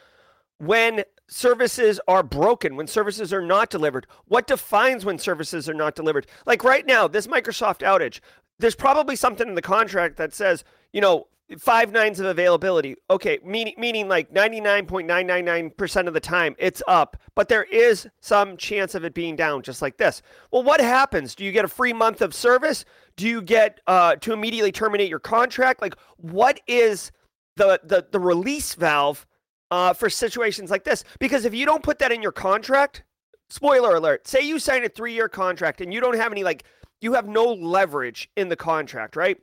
when 0.60 1.04
services 1.26 1.98
are 2.06 2.22
broken, 2.22 2.76
when 2.76 2.86
services 2.86 3.32
are 3.32 3.40
not 3.40 3.70
delivered. 3.70 4.06
What 4.26 4.46
defines 4.46 5.04
when 5.06 5.18
services 5.18 5.68
are 5.68 5.74
not 5.74 5.94
delivered? 5.94 6.26
Like 6.44 6.62
right 6.62 6.84
now, 6.84 7.08
this 7.08 7.26
Microsoft 7.26 7.78
outage, 7.78 8.20
there's 8.58 8.74
probably 8.74 9.16
something 9.16 9.48
in 9.48 9.54
the 9.54 9.62
contract 9.62 10.18
that 10.18 10.34
says, 10.34 10.64
you 10.92 11.00
know, 11.00 11.28
five 11.58 11.92
nines 11.92 12.20
of 12.20 12.26
availability. 12.26 12.94
Okay, 13.08 13.38
meaning 13.42 13.74
meaning 13.78 14.06
like 14.06 14.32
99.999% 14.34 16.06
of 16.06 16.12
the 16.12 16.20
time 16.20 16.54
it's 16.58 16.82
up, 16.86 17.16
but 17.34 17.48
there 17.48 17.64
is 17.64 18.06
some 18.20 18.58
chance 18.58 18.94
of 18.94 19.02
it 19.04 19.14
being 19.14 19.36
down 19.36 19.62
just 19.62 19.80
like 19.80 19.96
this. 19.96 20.20
Well, 20.52 20.62
what 20.62 20.80
happens? 20.80 21.34
Do 21.34 21.44
you 21.44 21.52
get 21.52 21.64
a 21.64 21.68
free 21.68 21.94
month 21.94 22.20
of 22.20 22.34
service? 22.34 22.84
Do 23.16 23.26
you 23.26 23.40
get 23.40 23.80
uh, 23.86 24.16
to 24.16 24.34
immediately 24.34 24.72
terminate 24.72 25.08
your 25.08 25.20
contract? 25.20 25.80
Like 25.80 25.94
what 26.18 26.60
is 26.66 27.12
the 27.56 27.80
the 27.82 28.06
the 28.10 28.20
release 28.20 28.74
valve 28.74 29.26
uh, 29.70 29.92
for 29.92 30.10
situations 30.10 30.70
like 30.70 30.84
this? 30.84 31.04
Because 31.18 31.44
if 31.44 31.54
you 31.54 31.66
don't 31.66 31.82
put 31.82 31.98
that 31.98 32.12
in 32.12 32.22
your 32.22 32.32
contract, 32.32 33.04
spoiler 33.48 33.96
alert, 33.96 34.26
say 34.26 34.40
you 34.40 34.58
sign 34.58 34.84
a 34.84 34.88
3-year 34.88 35.28
contract 35.28 35.80
and 35.80 35.92
you 35.92 36.00
don't 36.00 36.16
have 36.16 36.32
any 36.32 36.44
like 36.44 36.64
you 37.00 37.14
have 37.14 37.28
no 37.28 37.52
leverage 37.52 38.30
in 38.36 38.48
the 38.48 38.56
contract, 38.56 39.16
right? 39.16 39.38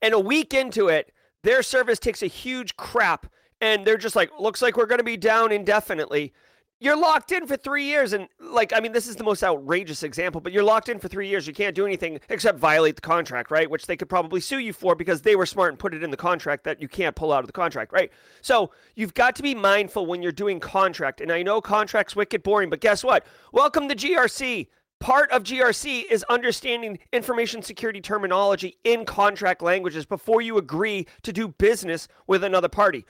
And 0.00 0.14
a 0.14 0.20
week 0.20 0.54
into 0.54 0.88
it, 0.88 1.12
their 1.42 1.62
service 1.62 1.98
takes 1.98 2.22
a 2.22 2.26
huge 2.26 2.76
crap 2.76 3.26
and 3.60 3.84
they're 3.84 3.96
just 3.96 4.16
like, 4.16 4.30
looks 4.38 4.62
like 4.62 4.76
we're 4.76 4.86
going 4.86 4.98
to 4.98 5.04
be 5.04 5.16
down 5.16 5.50
indefinitely. 5.50 6.32
You're 6.80 6.96
locked 6.96 7.32
in 7.32 7.46
for 7.46 7.56
three 7.56 7.84
years. 7.84 8.12
And, 8.12 8.28
like, 8.38 8.72
I 8.72 8.78
mean, 8.78 8.92
this 8.92 9.08
is 9.08 9.16
the 9.16 9.24
most 9.24 9.42
outrageous 9.42 10.04
example, 10.04 10.40
but 10.40 10.52
you're 10.52 10.62
locked 10.62 10.88
in 10.88 11.00
for 11.00 11.08
three 11.08 11.28
years. 11.28 11.46
You 11.46 11.52
can't 11.52 11.74
do 11.74 11.84
anything 11.84 12.20
except 12.28 12.58
violate 12.58 12.94
the 12.94 13.02
contract, 13.02 13.50
right? 13.50 13.68
Which 13.68 13.86
they 13.86 13.96
could 13.96 14.08
probably 14.08 14.40
sue 14.40 14.58
you 14.58 14.72
for 14.72 14.94
because 14.94 15.22
they 15.22 15.34
were 15.34 15.46
smart 15.46 15.70
and 15.70 15.78
put 15.78 15.92
it 15.92 16.04
in 16.04 16.10
the 16.10 16.16
contract 16.16 16.62
that 16.64 16.80
you 16.80 16.86
can't 16.86 17.16
pull 17.16 17.32
out 17.32 17.40
of 17.40 17.46
the 17.46 17.52
contract, 17.52 17.92
right? 17.92 18.12
So 18.42 18.70
you've 18.94 19.14
got 19.14 19.34
to 19.36 19.42
be 19.42 19.54
mindful 19.56 20.06
when 20.06 20.22
you're 20.22 20.30
doing 20.30 20.60
contract. 20.60 21.20
And 21.20 21.32
I 21.32 21.42
know 21.42 21.60
contract's 21.60 22.14
wicked 22.14 22.44
boring, 22.44 22.70
but 22.70 22.80
guess 22.80 23.02
what? 23.02 23.26
Welcome 23.52 23.88
to 23.88 23.96
GRC 23.96 24.68
part 25.00 25.30
of 25.30 25.44
GRC 25.44 26.04
is 26.10 26.24
understanding 26.28 26.98
information 27.12 27.62
security 27.62 28.00
terminology 28.00 28.76
in 28.84 29.04
contract 29.04 29.62
languages 29.62 30.04
before 30.04 30.40
you 30.42 30.58
agree 30.58 31.06
to 31.22 31.32
do 31.32 31.48
business 31.48 32.08
with 32.26 32.42
another 32.42 32.68
party. 32.68 33.04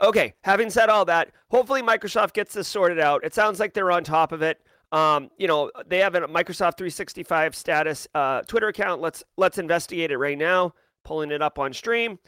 Okay, 0.00 0.34
having 0.44 0.70
said 0.70 0.88
all 0.88 1.04
that, 1.06 1.30
hopefully 1.50 1.82
Microsoft 1.82 2.32
gets 2.32 2.54
this 2.54 2.68
sorted 2.68 3.00
out. 3.00 3.24
It 3.24 3.34
sounds 3.34 3.58
like 3.58 3.74
they're 3.74 3.90
on 3.90 4.04
top 4.04 4.32
of 4.32 4.42
it. 4.42 4.60
Um, 4.92 5.30
you 5.38 5.48
know, 5.48 5.70
they 5.86 5.98
have 5.98 6.14
a 6.14 6.20
Microsoft 6.22 6.78
365 6.78 7.54
status 7.54 8.06
uh, 8.14 8.42
Twitter 8.42 8.68
account. 8.68 9.00
Let's 9.00 9.22
let's 9.36 9.58
investigate 9.58 10.10
it 10.10 10.18
right 10.18 10.38
now. 10.38 10.72
Pulling 11.04 11.30
it 11.30 11.42
up 11.42 11.58
on 11.58 11.72
stream. 11.72 12.18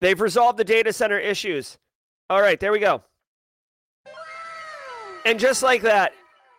They've 0.00 0.20
resolved 0.20 0.58
the 0.58 0.64
data 0.64 0.92
center 0.92 1.18
issues. 1.18 1.78
All 2.28 2.42
right, 2.42 2.58
there 2.58 2.72
we 2.72 2.78
go. 2.78 3.02
And 5.24 5.38
just 5.38 5.62
like 5.62 5.82
that, 5.82 6.12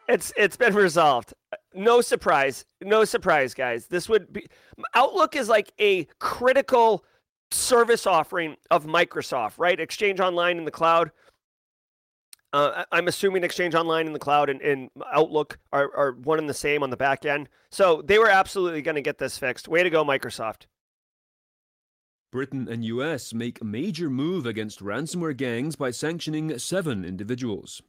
it's 0.07 0.31
it's 0.37 0.57
been 0.57 0.73
resolved. 0.73 1.33
No 1.73 2.01
surprise. 2.01 2.65
No 2.81 3.03
surprise, 3.03 3.53
guys. 3.53 3.87
This 3.87 4.07
would 4.09 4.31
be 4.31 4.47
Outlook 4.95 5.35
is 5.35 5.49
like 5.49 5.71
a 5.79 6.05
critical 6.19 7.03
service 7.55 8.05
offering 8.05 8.57
of 8.71 8.85
Microsoft, 8.85 9.53
right? 9.57 9.79
Exchange 9.79 10.19
Online 10.19 10.57
in 10.57 10.65
the 10.65 10.71
cloud. 10.71 11.11
Uh, 12.53 12.85
I'm 12.91 13.07
assuming 13.07 13.43
Exchange 13.43 13.75
Online 13.75 14.07
in 14.07 14.13
the 14.13 14.19
cloud 14.19 14.49
and, 14.49 14.61
and 14.61 14.89
Outlook 15.13 15.59
are, 15.73 15.93
are 15.95 16.11
one 16.13 16.39
and 16.39 16.47
the 16.47 16.53
same 16.53 16.83
on 16.83 16.89
the 16.89 16.97
back 16.97 17.25
end. 17.25 17.49
So 17.69 18.01
they 18.01 18.17
were 18.17 18.29
absolutely 18.29 18.81
going 18.81 18.95
to 18.95 19.01
get 19.01 19.17
this 19.17 19.37
fixed. 19.37 19.67
Way 19.67 19.83
to 19.83 19.89
go, 19.89 20.05
Microsoft. 20.05 20.67
Britain 22.31 22.67
and 22.69 22.83
US 22.85 23.33
make 23.33 23.61
a 23.61 23.65
major 23.65 24.09
move 24.09 24.45
against 24.45 24.79
ransomware 24.79 25.35
gangs 25.35 25.75
by 25.75 25.91
sanctioning 25.91 26.57
seven 26.59 27.05
individuals. 27.05 27.81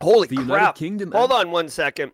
Holy 0.00 0.28
the 0.28 0.36
crap. 0.36 0.76
Kingdom 0.76 1.12
Hold 1.12 1.32
on 1.32 1.50
one 1.50 1.68
second. 1.68 2.12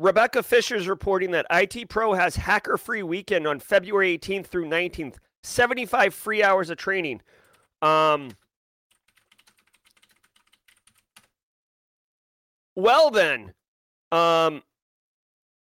Rebecca 0.00 0.42
Fisher 0.42 0.76
is 0.76 0.88
reporting 0.88 1.30
that 1.32 1.46
IT 1.50 1.88
Pro 1.88 2.14
has 2.14 2.34
hacker 2.34 2.76
free 2.78 3.02
weekend 3.02 3.46
on 3.46 3.60
February 3.60 4.18
18th 4.18 4.46
through 4.46 4.66
19th. 4.66 5.16
75 5.42 6.14
free 6.14 6.42
hours 6.42 6.70
of 6.70 6.78
training. 6.78 7.20
Um, 7.82 8.30
well, 12.76 13.10
then. 13.10 13.52
Um, 14.12 14.62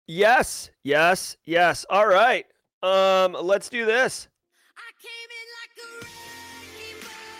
yes, 0.07 0.71
yes, 0.83 1.37
yes. 1.45 1.87
All 1.89 2.07
right. 2.07 2.47
Um, 2.83 3.37
let's 3.41 3.69
do 3.69 3.87
this. 3.87 4.29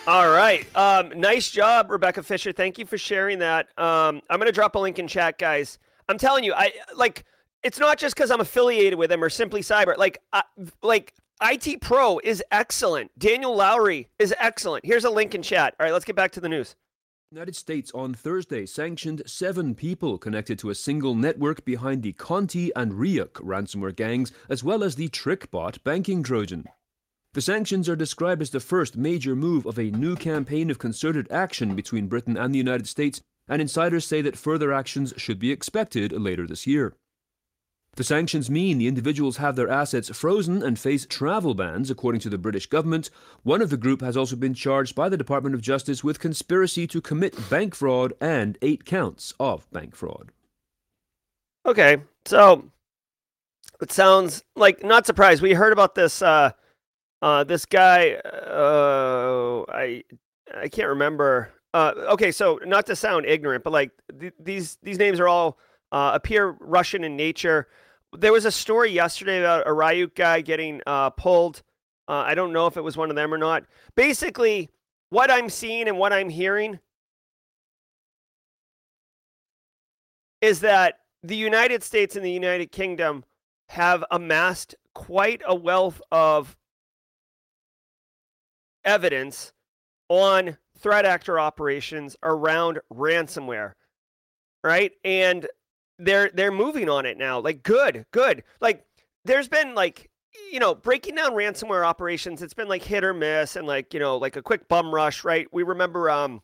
All 0.07 0.31
right. 0.31 0.67
Um, 0.77 1.13
nice 1.17 1.49
job, 1.49 1.89
Rebecca 1.89 2.25
Fisher. 2.25 2.51
Thank 2.51 2.77
you 2.77 2.85
for 2.87 2.99
sharing 2.99 3.39
that. 3.39 3.67
Um, 3.79 4.21
I'm 4.29 4.39
going 4.39 4.47
to 4.47 4.53
drop 4.53 4.75
a 4.75 4.79
link 4.79 4.99
in 4.99 5.07
chat, 5.07 5.39
guys. 5.39 5.79
I'm 6.09 6.19
telling 6.19 6.45
you, 6.45 6.55
I 6.55 6.73
like. 6.97 7.25
It's 7.63 7.79
not 7.79 7.97
just 7.97 8.17
because 8.17 8.33
I'm 8.33 8.41
affiliated 8.41 8.99
with 8.99 9.11
them 9.11 9.23
or 9.23 9.31
Simply 9.31 9.61
Cyber. 9.61 9.97
Like, 9.97 10.19
uh, 10.33 10.43
like 10.83 11.15
IT 11.45 11.81
Pro 11.81 12.21
is 12.23 12.43
excellent. 12.53 13.11
Daniel 13.19 13.57
Lowrie 13.57 14.07
is 14.21 14.33
excellent. 14.39 14.87
Here's 14.87 15.05
a 15.05 15.11
link 15.11 15.35
in 15.35 15.43
chat. 15.43 15.75
All 15.79 15.85
right, 15.85 15.93
let's 15.93 16.05
get 16.05 16.15
back 16.15 16.31
to 16.33 16.41
the 16.41 16.49
news. 16.49 16.77
United 17.33 17.57
States 17.57 17.91
on 17.95 18.15
Thursday 18.15 18.65
sanctioned 18.65 19.23
seven 19.27 19.75
people 19.75 20.19
connected 20.19 20.57
to 20.61 20.71
a 20.71 20.75
single 20.75 21.17
network 21.17 21.65
behind 21.65 22.03
the 22.03 22.13
Conti 22.13 22.71
and 22.77 22.93
Ryuk 22.93 23.33
ransomware 23.41 23.97
gangs, 23.97 24.31
as 24.49 24.63
well 24.63 24.85
as 24.85 24.95
the 24.95 25.09
TrickBot 25.09 25.83
banking 25.83 26.23
Trojan. 26.23 26.67
The 27.35 27.41
sanctions 27.41 27.89
are 27.89 27.97
described 27.97 28.43
as 28.43 28.51
the 28.51 28.61
first 28.61 28.97
major 28.97 29.35
move 29.35 29.67
of 29.67 29.79
a 29.79 29.91
new 29.91 30.15
campaign 30.15 30.71
of 30.71 30.79
concerted 30.79 31.27
action 31.33 31.75
between 31.75 32.07
Britain 32.07 32.37
and 32.37 32.55
the 32.55 32.59
United 32.59 32.87
States, 32.87 33.21
and 33.49 33.61
insiders 33.61 34.07
say 34.07 34.23
that 34.23 34.37
further 34.37 34.73
actions 34.73 35.13
should 35.17 35.41
be 35.41 35.51
expected 35.51 36.13
later 36.13 36.47
this 36.47 36.67
year. 36.67 36.95
The 37.95 38.05
sanctions 38.05 38.49
mean 38.49 38.79
the 38.79 38.87
individuals 38.89 39.37
have 39.37 39.55
their 39.55 39.69
assets 39.69 40.09
frozen 40.17 40.63
and 40.63 40.79
face 40.79 41.05
travel 41.05 41.53
bans, 41.53 41.91
according 41.91 42.23
to 42.23 42.31
the 42.31 42.39
British 42.39 42.67
government. 42.67 43.11
One 43.43 43.61
of 43.61 43.69
the 43.69 43.77
group 43.77 44.01
has 44.01 44.17
also 44.17 44.35
been 44.35 44.55
charged 44.55 44.95
by 44.95 45.11
the 45.11 45.19
Department 45.19 45.55
of 45.55 45.61
Justice 45.61 46.03
with 46.03 46.19
conspiracy 46.19 46.87
to 46.87 47.03
commit 47.03 47.51
bank 47.51 47.75
fraud 47.75 48.15
and 48.19 48.57
eight 48.63 48.87
counts 48.87 49.35
of 49.39 49.71
bank 49.73 49.95
fraud. 49.95 50.33
Okay, 51.67 51.99
so 52.25 52.65
it 53.83 53.93
sounds 53.93 54.43
like 54.57 54.83
not 54.83 55.05
surprised. 55.05 55.43
We 55.43 55.53
heard 55.53 55.75
about 55.75 55.95
this 55.95 56.23
uh, 56.23 56.53
uh, 57.21 57.45
this 57.45 57.67
guy, 57.67 58.15
uh, 58.15 59.65
I 59.69 60.03
I 60.57 60.69
can't 60.69 60.89
remember. 60.89 61.51
Uh, 61.75 61.93
okay, 62.13 62.33
so 62.33 62.59
not 62.65 62.87
to 62.87 62.97
sound 62.97 63.27
ignorant, 63.27 63.65
but 63.65 63.73
like 63.75 63.91
th- 64.19 64.33
these 64.41 64.79
these 64.83 64.99
names 64.99 65.21
are 65.21 65.29
all 65.29 65.59
uh, 65.93 66.13
appear 66.15 66.57
Russian 66.59 67.05
in 67.05 67.17
nature. 67.17 67.69
There 68.17 68.33
was 68.33 68.45
a 68.45 68.53
story 68.53 68.91
yesterday 68.91 69.41
about 69.41 69.67
a 69.67 69.71
Ryuk 69.71 70.15
guy 70.15 70.41
getting 70.41 70.81
uh, 70.87 71.11
pulled. 71.11 71.63
Uh, 72.09 72.25
I 72.27 72.35
don't 72.35 72.53
know 72.53 72.67
if 72.67 72.77
it 72.77 72.83
was 72.83 72.97
one 72.97 73.11
of 73.11 73.17
them 73.17 73.33
or 73.33 73.39
not. 73.39 73.65
Basically, 73.95 74.71
what 75.11 75.31
I'm 75.31 75.49
seeing 75.49 75.89
and 75.89 75.99
what 75.99 76.13
I'm 76.13 76.29
hearing 76.29 76.79
is 80.41 80.61
that 80.61 80.97
the 81.23 81.37
United 81.37 81.83
States 81.83 82.17
and 82.17 82.25
the 82.25 82.31
United 82.31 82.73
Kingdom 82.73 83.25
have 83.69 84.05
amassed 84.11 84.75
quite 84.95 85.41
a 85.47 85.55
wealth 85.55 86.03
of 86.11 86.57
evidence 88.85 89.53
on 90.09 90.59
threat 90.79 91.05
actor 91.05 91.39
operations 91.39 92.17
around 92.23 92.81
ransomware 92.93 93.73
right 94.65 94.93
and 95.05 95.47
they're 95.99 96.31
they're 96.35 96.53
moving 96.53 96.89
on 96.89 97.07
it 97.07 97.17
now 97.19 97.41
like 97.41 97.63
good 97.63 98.07
good. 98.11 98.43
Like 98.61 98.85
there's 99.25 99.49
been 99.49 99.75
like 99.75 100.11
you 100.51 100.59
know 100.59 100.75
breaking 100.75 101.15
down 101.15 101.33
ransomware 101.33 101.87
operations 101.87 102.41
it's 102.43 102.55
been 102.55 102.69
like 102.69 102.83
hit 102.83 103.05
or 103.05 103.13
miss 103.13 103.57
and 103.57 103.67
like 103.67 103.93
you 103.93 104.01
know 104.01 104.17
like 104.17 104.37
a 104.37 104.43
quick 104.43 104.69
bum 104.69 104.93
rush 104.95 105.25
right? 105.25 105.47
We 105.53 105.63
remember 105.63 106.11
um 106.11 106.43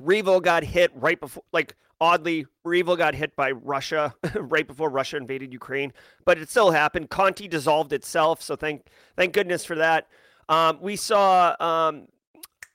REvil 0.00 0.40
got 0.40 0.62
hit 0.62 0.90
right 0.94 1.18
before 1.18 1.42
like 1.52 1.74
oddly 2.00 2.46
Revo 2.64 2.96
got 2.96 3.14
hit 3.14 3.34
by 3.34 3.50
Russia 3.50 4.14
right 4.34 4.66
before 4.66 4.88
Russia 4.88 5.16
invaded 5.16 5.52
Ukraine 5.52 5.92
but 6.24 6.38
it 6.38 6.48
still 6.48 6.70
happened. 6.70 7.10
Conti 7.10 7.48
dissolved 7.48 7.92
itself 7.92 8.42
so 8.42 8.54
thank 8.56 8.86
thank 9.16 9.32
goodness 9.32 9.64
for 9.64 9.74
that. 9.76 10.06
Um, 10.48 10.78
we 10.80 10.96
saw 10.96 11.54
um, 11.60 12.06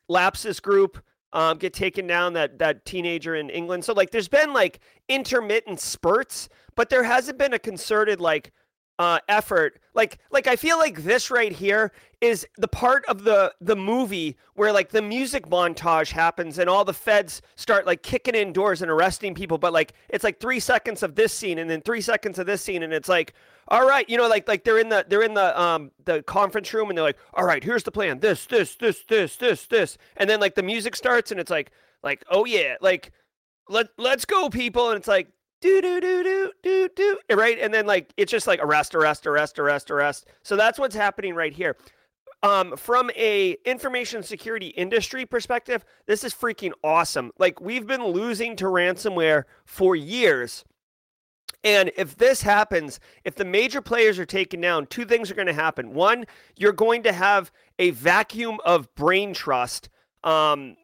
Lapsus 0.08 0.60
Group 0.60 1.02
um, 1.34 1.58
get 1.58 1.74
taken 1.74 2.08
down, 2.08 2.34
that 2.34 2.60
that 2.60 2.86
teenager 2.86 3.36
in 3.36 3.50
England. 3.50 3.84
So 3.84 3.94
like, 3.94 4.12
there's 4.12 4.28
been 4.28 4.54
like 4.54 4.80
intermittent 5.10 5.80
spurts, 5.80 6.48
but 6.76 6.90
there 6.90 7.04
hasn't 7.04 7.38
been 7.38 7.54
a 7.54 7.60
concerted 7.60 8.22
like 8.22 8.52
uh, 9.00 9.20
effort. 9.28 9.80
Like 9.94 10.20
like 10.32 10.48
I 10.48 10.56
feel 10.56 10.78
like 10.78 11.04
this 11.04 11.32
right 11.32 11.52
here 11.52 11.92
is 12.22 12.48
the 12.58 12.68
part 12.68 13.04
of 13.06 13.24
the 13.24 13.54
the 13.60 13.76
movie 13.76 14.38
where 14.54 14.72
like 14.72 14.90
the 14.90 15.02
music 15.02 15.48
montage 15.48 16.12
happens 16.12 16.60
and 16.60 16.70
all 16.70 16.86
the 16.86 16.94
feds 16.94 17.42
start 17.56 17.86
like 17.86 18.04
kicking 18.04 18.36
in 18.36 18.54
doors 18.54 18.82
and 18.82 18.92
arresting 18.92 19.34
people. 19.34 19.58
But 19.58 19.74
like 19.74 19.94
it's 20.10 20.24
like 20.24 20.40
three 20.40 20.60
seconds 20.60 21.04
of 21.04 21.16
this 21.16 21.34
scene 21.34 21.58
and 21.58 21.70
then 21.70 21.82
three 21.82 22.02
seconds 22.02 22.40
of 22.40 22.46
this 22.46 22.62
scene 22.62 22.84
and 22.84 22.94
it's 22.94 23.10
like 23.10 23.34
all 23.74 23.88
right, 23.88 24.08
you 24.08 24.18
know, 24.18 24.28
like 24.28 24.48
like 24.48 24.64
they're 24.64 24.78
in 24.78 24.90
the 24.90 25.04
they're 25.10 25.24
in 25.24 25.34
the 25.34 25.60
um 25.60 25.90
the 26.06 26.22
conference 26.22 26.72
room 26.76 26.90
and 26.90 26.98
they're 26.98 27.04
like, 27.04 27.18
all 27.34 27.44
right, 27.44 27.64
here's 27.64 27.82
the 27.82 27.92
plan. 27.92 28.20
This 28.20 28.46
this 28.46 28.76
this 28.76 29.04
this 29.10 29.36
this 29.38 29.66
this, 29.66 29.98
and 30.16 30.30
then 30.30 30.40
like 30.40 30.54
the 30.54 30.62
music 30.62 30.96
starts 30.96 31.32
and 31.32 31.40
it's 31.40 31.50
like 31.50 31.72
like 32.04 32.24
oh 32.30 32.46
yeah, 32.46 32.76
like 32.82 33.12
let 33.68 33.88
let's 33.98 34.26
go 34.26 34.48
people, 34.48 34.90
and 34.92 34.98
it's 35.00 35.08
like 35.08 35.30
do 35.60 35.82
do 35.82 36.00
do 36.00 36.24
do 36.24 36.52
do 36.62 36.90
do 36.96 37.18
right? 37.36 37.58
And 37.60 37.74
then 37.74 37.88
like 37.88 38.14
it's 38.16 38.32
just 38.32 38.46
like 38.46 38.60
arrest 38.62 38.94
arrest 38.94 39.26
arrest 39.26 39.58
arrest 39.58 39.90
arrest. 39.90 40.28
So 40.44 40.56
that's 40.56 40.78
what's 40.78 40.96
happening 40.96 41.34
right 41.34 41.52
here. 41.52 41.76
Um, 42.44 42.78
from 42.78 43.10
a 43.16 43.58
information 43.66 44.22
security 44.22 44.68
industry 44.68 45.26
perspective 45.26 45.84
this 46.06 46.24
is 46.24 46.32
freaking 46.32 46.74
awesome. 46.84 47.32
Like 47.40 47.60
we've 47.60 47.88
been 47.88 48.06
losing 48.06 48.56
to 48.58 48.66
ransomware 48.66 49.46
for 49.66 49.96
years 49.96 50.64
and 51.64 51.92
if 51.98 52.18
this 52.18 52.42
happens 52.42 53.00
if 53.24 53.36
the 53.36 53.46
major 53.46 53.82
players 53.82 54.20
are 54.20 54.26
taken 54.26 54.62
down 54.62 54.86
two 54.88 55.06
things 55.06 55.32
are 55.32 55.36
going 55.36 55.48
to 55.48 55.54
happen. 55.54 55.94
One 55.94 56.26
you're 56.56 56.74
going 56.74 57.04
to 57.04 57.14
have 57.14 57.52
a 57.80 57.92
vacuum 57.92 58.60
of 58.66 58.94
brain 58.96 59.34
trust 59.34 59.90
um 60.24 60.78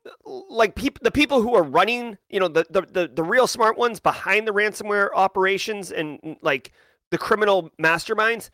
like 0.50 0.76
people 0.76 1.00
the 1.02 1.12
people 1.12 1.42
who 1.42 1.56
are 1.56 1.64
running 1.64 2.18
you 2.30 2.40
know 2.40 2.50
the, 2.50 2.66
the 2.70 2.82
the 2.82 3.12
the 3.14 3.24
real 3.24 3.48
smart 3.48 3.78
ones 3.78 4.00
behind 4.00 4.48
the 4.48 4.52
ransomware 4.52 5.10
operations 5.16 5.92
and 5.92 6.38
like 6.42 6.74
the 7.12 7.18
criminal 7.18 7.70
masterminds 7.82 8.50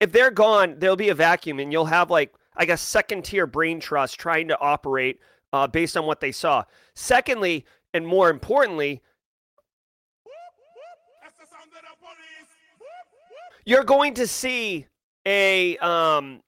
if 0.00 0.12
they're 0.12 0.30
gone 0.30 0.76
there'll 0.78 0.96
be 0.96 1.10
a 1.10 1.14
vacuum 1.14 1.58
and 1.58 1.70
you'll 1.72 1.84
have 1.84 2.10
like 2.10 2.32
i 2.56 2.64
guess 2.64 2.80
second 2.80 3.22
tier 3.22 3.46
brain 3.46 3.78
trust 3.78 4.18
trying 4.18 4.48
to 4.48 4.58
operate 4.60 5.20
uh, 5.52 5.66
based 5.66 5.96
on 5.96 6.06
what 6.06 6.20
they 6.20 6.32
saw. 6.32 6.64
Secondly 6.94 7.64
and 7.92 8.06
more 8.06 8.30
importantly 8.30 9.02
you're 13.70 13.84
going 13.84 14.14
to 14.14 14.26
see 14.26 14.86
a 15.26 15.78
um 15.78 16.40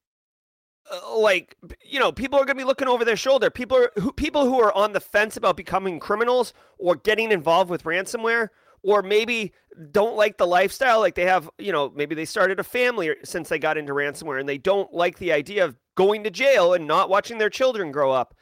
uh, 0.91 1.19
like 1.19 1.57
you 1.85 2.01
know 2.01 2.11
people 2.11 2.39
are 2.39 2.45
going 2.45 2.57
to 2.57 2.63
be 2.63 2.67
looking 2.67 2.89
over 2.89 3.05
their 3.05 3.17
shoulder. 3.17 3.49
People 3.49 3.79
are 3.79 3.91
who, 4.01 4.13
people 4.13 4.45
who 4.45 4.61
are 4.61 4.77
on 4.77 4.93
the 4.93 5.01
fence 5.01 5.37
about 5.37 5.57
becoming 5.57 6.01
criminals 6.01 6.53
or 6.79 6.97
getting 6.97 7.31
involved 7.31 7.71
with 7.71 7.85
ransomware 7.85 8.49
or 8.83 9.03
maybe 9.03 9.53
don't 9.93 10.17
like 10.17 10.37
the 10.37 10.47
lifestyle 10.47 10.99
like 11.01 11.15
they 11.15 11.25
have 11.25 11.49
you 11.59 11.71
know 11.73 11.93
maybe 11.95 12.15
they 12.15 12.25
started 12.25 12.59
a 12.59 12.65
family 12.65 13.15
since 13.25 13.49
they 13.49 13.59
got 13.59 13.79
into 13.79 13.93
ransomware 13.93 14.41
and 14.41 14.49
they 14.49 14.59
don't 14.59 14.93
like 14.93 15.19
the 15.19 15.33
idea 15.33 15.65
of 15.65 15.77
going 15.95 16.25
to 16.25 16.31
jail 16.31 16.75
and 16.75 16.87
not 16.87 17.09
watching 17.09 17.39
their 17.39 17.49
children 17.49 17.93
grow 17.93 18.11
up 18.11 18.35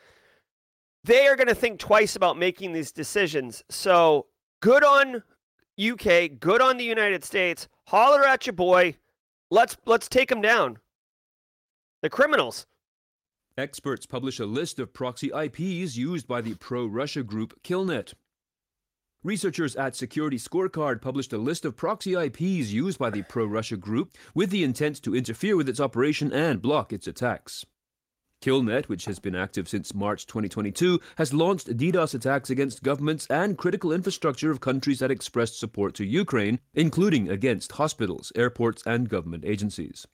they 1.05 1.27
are 1.27 1.37
going 1.37 1.49
to 1.49 1.55
think 1.55 1.79
twice 1.79 2.17
about 2.17 2.39
making 2.39 2.73
these 2.73 2.93
decisions. 2.93 3.63
So 3.71 4.27
good 4.61 4.85
on 4.85 5.23
UK 5.81 6.39
good 6.39 6.61
on 6.61 6.77
the 6.77 6.85
United 6.85 7.25
States 7.25 7.69
holler 7.87 8.25
at 8.25 8.47
your 8.47 8.53
boy 8.53 8.95
let's 9.51 9.77
let's 9.87 10.09
take 10.09 10.29
them 10.29 10.41
down 10.43 10.79
the 12.03 12.11
criminals. 12.11 12.67
Experts 13.59 14.07
publish 14.07 14.39
a 14.39 14.47
list 14.47 14.79
of 14.79 14.95
proxy 14.95 15.31
IPs 15.35 15.97
used 15.97 16.27
by 16.27 16.41
the 16.41 16.55
pro 16.55 16.87
Russia 16.87 17.23
group 17.23 17.61
Killnet. 17.63 18.15
Researchers 19.23 19.77
at 19.77 19.95
Security 19.95 20.39
Scorecard 20.39 21.03
published 21.03 21.35
a 21.35 21.39
list 21.39 21.67
of 21.67 21.77
proxy 21.77 22.15
IPs 22.15 22.73
used 22.73 22.99
by 22.99 23.11
the 23.11 23.23
pro 23.23 23.45
Russia 23.45 23.77
group 23.77 24.13
with 24.35 24.49
the 24.49 24.65
intent 24.65 25.03
to 25.03 25.15
interfere 25.15 25.57
with 25.57 25.69
its 25.69 25.81
operation 25.81 26.33
and 26.33 26.63
block 26.63 26.91
its 26.91 27.07
attacks. 27.07 27.67
Killnet, 28.41 28.87
which 28.87 29.05
has 29.05 29.19
been 29.19 29.35
active 29.35 29.69
since 29.69 29.95
March 29.95 30.27
2022, 30.27 31.01
has 31.17 31.35
launched 31.35 31.77
DDoS 31.77 32.15
attacks 32.15 32.51
against 32.51 32.83
governments 32.83 33.27
and 33.29 33.59
critical 33.59 33.93
infrastructure 33.93 34.51
of 34.51 34.61
countries 34.61 35.01
that 35.01 35.11
expressed 35.11 35.59
support 35.59 35.95
to 35.95 36.07
Ukraine, 36.07 36.59
including 36.75 37.29
against 37.29 37.73
hospitals, 37.73 38.33
airports, 38.35 38.83
and 38.87 39.09
government 39.09 39.45
agencies. 39.45 40.07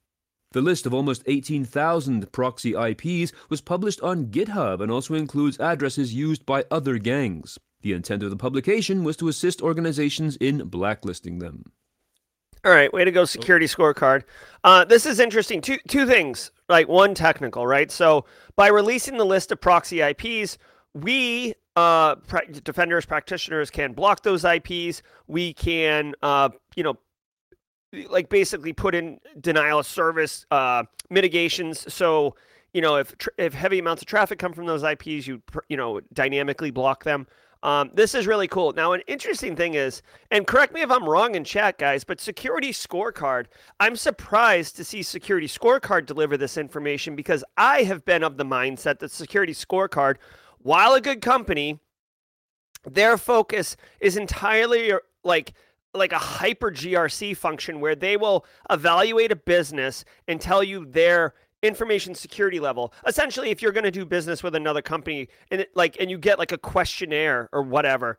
The 0.52 0.60
list 0.62 0.86
of 0.86 0.94
almost 0.94 1.22
18,000 1.26 2.32
proxy 2.32 2.74
IPs 2.74 3.32
was 3.48 3.60
published 3.60 4.00
on 4.00 4.26
GitHub 4.26 4.80
and 4.80 4.90
also 4.90 5.14
includes 5.14 5.60
addresses 5.60 6.14
used 6.14 6.46
by 6.46 6.64
other 6.70 6.98
gangs. 6.98 7.58
The 7.82 7.92
intent 7.92 8.22
of 8.22 8.30
the 8.30 8.36
publication 8.36 9.04
was 9.04 9.16
to 9.18 9.28
assist 9.28 9.62
organizations 9.62 10.36
in 10.36 10.68
blacklisting 10.68 11.38
them. 11.38 11.72
All 12.66 12.72
right, 12.72 12.92
way 12.92 13.04
to 13.04 13.12
go, 13.12 13.24
security 13.24 13.66
scorecard. 13.66 14.24
Uh, 14.64 14.84
this 14.84 15.06
is 15.06 15.20
interesting. 15.20 15.60
Two 15.60 15.78
two 15.86 16.04
things, 16.04 16.50
like 16.68 16.88
one 16.88 17.14
technical, 17.14 17.64
right? 17.64 17.92
So 17.92 18.24
by 18.56 18.66
releasing 18.66 19.18
the 19.18 19.24
list 19.24 19.52
of 19.52 19.60
proxy 19.60 20.00
IPs, 20.00 20.58
we 20.92 21.54
uh, 21.76 22.16
defenders 22.64 23.06
practitioners 23.06 23.70
can 23.70 23.92
block 23.92 24.24
those 24.24 24.44
IPs. 24.44 25.02
We 25.28 25.54
can, 25.54 26.16
uh, 26.22 26.48
you 26.74 26.82
know, 26.82 26.98
like 28.10 28.30
basically 28.30 28.72
put 28.72 28.96
in 28.96 29.20
denial 29.40 29.78
of 29.78 29.86
service 29.86 30.44
uh, 30.50 30.82
mitigations. 31.08 31.94
So 31.94 32.34
you 32.74 32.80
know 32.80 32.96
if 32.96 33.16
tr- 33.16 33.30
if 33.38 33.54
heavy 33.54 33.78
amounts 33.78 34.02
of 34.02 34.08
traffic 34.08 34.40
come 34.40 34.52
from 34.52 34.66
those 34.66 34.82
IPs, 34.82 35.28
you 35.28 35.40
you 35.68 35.76
know 35.76 36.00
dynamically 36.12 36.72
block 36.72 37.04
them. 37.04 37.28
Um, 37.62 37.90
this 37.94 38.14
is 38.14 38.26
really 38.26 38.48
cool. 38.48 38.72
Now, 38.72 38.92
an 38.92 39.02
interesting 39.06 39.56
thing 39.56 39.74
is, 39.74 40.02
and 40.30 40.46
correct 40.46 40.72
me 40.72 40.82
if 40.82 40.90
I'm 40.90 41.08
wrong 41.08 41.34
in 41.34 41.44
chat, 41.44 41.78
guys, 41.78 42.04
but 42.04 42.20
Security 42.20 42.70
Scorecard, 42.70 43.46
I'm 43.80 43.96
surprised 43.96 44.76
to 44.76 44.84
see 44.84 45.02
Security 45.02 45.48
Scorecard 45.48 46.06
deliver 46.06 46.36
this 46.36 46.56
information 46.56 47.16
because 47.16 47.42
I 47.56 47.82
have 47.82 48.04
been 48.04 48.22
of 48.22 48.36
the 48.36 48.44
mindset 48.44 48.98
that 49.00 49.10
Security 49.10 49.54
Scorecard, 49.54 50.16
while 50.58 50.94
a 50.94 51.00
good 51.00 51.20
company, 51.20 51.80
their 52.84 53.18
focus 53.18 53.76
is 54.00 54.16
entirely 54.16 54.92
like 55.24 55.52
like 55.92 56.12
a 56.12 56.18
hyper 56.18 56.70
GRC 56.70 57.34
function 57.36 57.80
where 57.80 57.94
they 57.94 58.18
will 58.18 58.44
evaluate 58.68 59.32
a 59.32 59.36
business 59.36 60.04
and 60.28 60.40
tell 60.40 60.62
you 60.62 60.84
their 60.84 61.32
information 61.62 62.14
security 62.14 62.60
level. 62.60 62.92
Essentially, 63.06 63.50
if 63.50 63.62
you're 63.62 63.72
going 63.72 63.84
to 63.84 63.90
do 63.90 64.04
business 64.04 64.42
with 64.42 64.54
another 64.54 64.82
company 64.82 65.28
and 65.50 65.62
it, 65.62 65.70
like 65.74 65.96
and 66.00 66.10
you 66.10 66.18
get 66.18 66.38
like 66.38 66.52
a 66.52 66.58
questionnaire 66.58 67.48
or 67.52 67.62
whatever, 67.62 68.18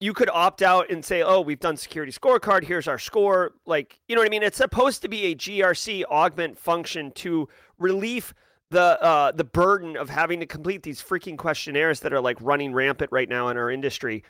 you 0.00 0.14
could 0.14 0.30
opt 0.30 0.62
out 0.62 0.90
and 0.90 1.04
say, 1.04 1.22
"Oh, 1.22 1.40
we've 1.40 1.60
done 1.60 1.76
security 1.76 2.12
scorecard. 2.12 2.64
Here's 2.64 2.88
our 2.88 2.98
score." 2.98 3.52
Like, 3.66 3.98
you 4.08 4.14
know 4.14 4.20
what 4.22 4.26
I 4.26 4.30
mean? 4.30 4.42
It's 4.42 4.56
supposed 4.56 5.02
to 5.02 5.08
be 5.08 5.26
a 5.26 5.34
GRC 5.34 6.04
augment 6.04 6.58
function 6.58 7.12
to 7.16 7.48
relieve 7.78 8.34
the 8.70 9.02
uh, 9.02 9.32
the 9.32 9.44
burden 9.44 9.96
of 9.96 10.08
having 10.08 10.40
to 10.40 10.46
complete 10.46 10.82
these 10.82 11.02
freaking 11.02 11.36
questionnaires 11.36 12.00
that 12.00 12.12
are 12.12 12.20
like 12.20 12.38
running 12.40 12.72
rampant 12.72 13.10
right 13.12 13.28
now 13.28 13.48
in 13.48 13.56
our 13.56 13.70
industry. 13.70 14.24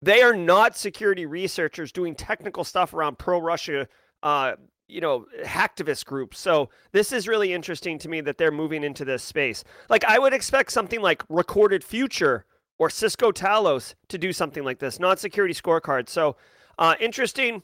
They 0.00 0.22
are 0.22 0.36
not 0.36 0.76
security 0.76 1.26
researchers 1.26 1.92
doing 1.92 2.14
technical 2.14 2.64
stuff 2.64 2.94
around 2.94 3.18
pro 3.18 3.38
Russia, 3.38 3.88
uh, 4.22 4.52
you 4.88 5.00
know, 5.00 5.26
hacktivist 5.44 6.04
groups. 6.04 6.38
So 6.38 6.68
this 6.92 7.12
is 7.12 7.26
really 7.26 7.52
interesting 7.52 7.98
to 8.00 8.08
me 8.08 8.20
that 8.22 8.38
they're 8.38 8.52
moving 8.52 8.84
into 8.84 9.04
this 9.04 9.22
space. 9.22 9.64
Like 9.88 10.04
I 10.04 10.18
would 10.18 10.32
expect 10.32 10.72
something 10.72 11.00
like 11.00 11.22
Recorded 11.28 11.82
Future 11.82 12.44
or 12.78 12.90
Cisco 12.90 13.32
Talos 13.32 13.94
to 14.08 14.18
do 14.18 14.32
something 14.32 14.64
like 14.64 14.78
this, 14.78 14.98
not 14.98 15.18
security 15.18 15.54
scorecard. 15.54 16.08
So 16.08 16.36
uh, 16.78 16.94
interesting, 17.00 17.62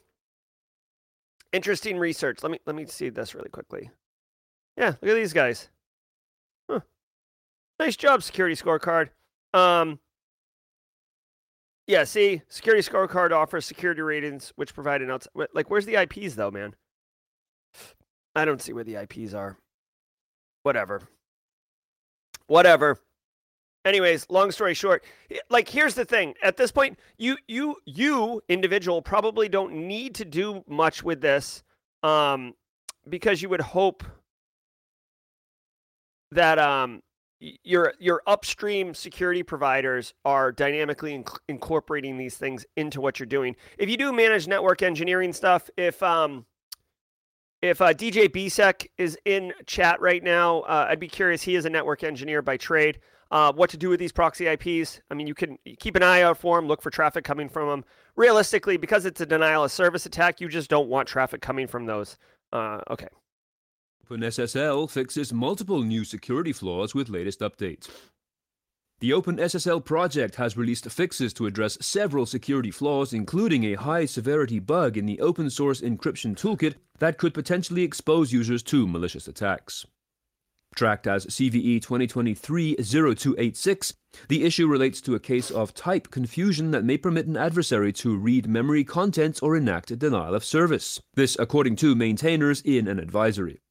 interesting 1.51 1.97
research. 1.97 2.39
Let 2.43 2.51
me 2.51 2.59
let 2.65 2.75
me 2.75 2.85
see 2.85 3.09
this 3.09 3.35
really 3.35 3.49
quickly. 3.49 3.91
Yeah, 4.77 4.95
look 5.01 5.11
at 5.11 5.15
these 5.15 5.33
guys. 5.33 5.69
Huh. 6.69 6.79
Nice 7.79 7.95
job, 7.95 8.23
security 8.23 8.55
scorecard. 8.55 9.09
Um, 9.53 9.99
yeah, 11.87 12.05
see, 12.05 12.41
security 12.47 12.87
scorecard 12.87 13.31
offers 13.31 13.65
security 13.65 14.01
ratings 14.01 14.53
which 14.55 14.73
provide 14.73 15.01
an 15.01 15.11
outside. 15.11 15.47
Like, 15.53 15.69
where's 15.69 15.85
the 15.85 16.01
IPs 16.01 16.35
though, 16.35 16.51
man? 16.51 16.73
I 18.35 18.45
don't 18.45 18.61
see 18.61 18.73
where 18.73 18.83
the 18.83 18.95
IPs 18.95 19.33
are. 19.33 19.57
Whatever. 20.63 21.01
Whatever. 22.47 22.99
Anyways, 23.83 24.27
long 24.29 24.51
story 24.51 24.75
short, 24.75 25.03
like 25.49 25.67
here's 25.67 25.95
the 25.95 26.05
thing. 26.05 26.35
At 26.43 26.55
this 26.55 26.71
point, 26.71 26.99
you 27.17 27.37
you 27.47 27.77
you 27.85 28.41
individual 28.47 29.01
probably 29.01 29.49
don't 29.49 29.73
need 29.73 30.15
to 30.15 30.25
do 30.25 30.63
much 30.67 31.01
with 31.03 31.21
this 31.21 31.63
um 32.03 32.53
because 33.09 33.41
you 33.41 33.49
would 33.49 33.61
hope 33.61 34.03
that 36.31 36.59
um 36.59 37.01
your 37.39 37.93
your 37.99 38.21
upstream 38.27 38.93
security 38.93 39.41
providers 39.41 40.13
are 40.25 40.51
dynamically 40.51 41.17
inc- 41.17 41.39
incorporating 41.49 42.17
these 42.17 42.37
things 42.37 42.65
into 42.77 43.01
what 43.01 43.19
you're 43.19 43.25
doing. 43.25 43.55
If 43.79 43.89
you 43.89 43.97
do 43.97 44.13
manage 44.13 44.47
network 44.47 44.83
engineering 44.83 45.33
stuff, 45.33 45.71
if 45.75 46.03
um 46.03 46.45
if 47.61 47.81
uh, 47.81 47.93
DJ 47.93 48.27
Bisek 48.27 48.87
is 48.97 49.17
in 49.25 49.53
chat 49.65 50.01
right 50.01 50.23
now, 50.23 50.61
uh, 50.61 50.87
I'd 50.89 50.99
be 50.99 51.07
curious. 51.07 51.41
He 51.41 51.55
is 51.55 51.65
a 51.65 51.69
network 51.69 52.03
engineer 52.03 52.41
by 52.41 52.57
trade. 52.57 52.99
Uh, 53.29 53.53
what 53.53 53.69
to 53.69 53.77
do 53.77 53.89
with 53.89 53.99
these 53.99 54.11
proxy 54.11 54.47
IPs? 54.47 54.99
I 55.09 55.13
mean, 55.13 55.25
you 55.25 55.33
can 55.33 55.57
keep 55.79 55.95
an 55.95 56.03
eye 56.03 56.21
out 56.21 56.37
for 56.37 56.57
them, 56.57 56.67
look 56.67 56.81
for 56.81 56.89
traffic 56.89 57.23
coming 57.23 57.47
from 57.47 57.69
them. 57.69 57.85
Realistically, 58.17 58.75
because 58.75 59.05
it's 59.05 59.21
a 59.21 59.25
denial 59.25 59.63
of 59.63 59.71
service 59.71 60.05
attack, 60.05 60.41
you 60.41 60.49
just 60.49 60.69
don't 60.69 60.89
want 60.89 61.07
traffic 61.07 61.41
coming 61.41 61.67
from 61.67 61.85
those. 61.85 62.17
Uh, 62.51 62.81
okay. 62.89 63.07
OpenSSL 64.09 64.89
fixes 64.89 65.31
multiple 65.31 65.83
new 65.83 66.03
security 66.03 66.51
flaws 66.51 66.93
with 66.93 67.07
latest 67.07 67.39
updates. 67.39 67.89
The 69.01 69.09
OpenSSL 69.09 69.83
project 69.83 70.35
has 70.35 70.55
released 70.55 70.87
fixes 70.91 71.33
to 71.33 71.47
address 71.47 71.75
several 71.81 72.27
security 72.27 72.69
flaws, 72.69 73.13
including 73.13 73.63
a 73.63 73.73
high 73.73 74.05
severity 74.05 74.59
bug 74.59 74.95
in 74.95 75.07
the 75.07 75.19
open 75.21 75.49
source 75.49 75.81
encryption 75.81 76.35
toolkit 76.35 76.75
that 76.99 77.17
could 77.17 77.33
potentially 77.33 77.81
expose 77.81 78.31
users 78.31 78.61
to 78.61 78.87
malicious 78.87 79.27
attacks. 79.27 79.87
Tracked 80.75 81.07
as 81.07 81.25
CVE 81.25 81.81
2023 81.81 82.75
0286, 82.75 83.95
the 84.29 84.43
issue 84.43 84.67
relates 84.67 85.01
to 85.01 85.15
a 85.15 85.19
case 85.19 85.49
of 85.49 85.73
type 85.73 86.11
confusion 86.11 86.69
that 86.69 86.85
may 86.85 86.95
permit 86.95 87.25
an 87.25 87.37
adversary 87.37 87.91
to 87.93 88.15
read 88.15 88.47
memory 88.47 88.83
contents 88.83 89.39
or 89.39 89.57
enact 89.57 89.89
a 89.89 89.95
denial 89.95 90.35
of 90.35 90.45
service. 90.45 91.01
This, 91.15 91.35
according 91.39 91.77
to 91.77 91.95
maintainers 91.95 92.61
in 92.61 92.87
an 92.87 92.99
advisory. 92.99 93.61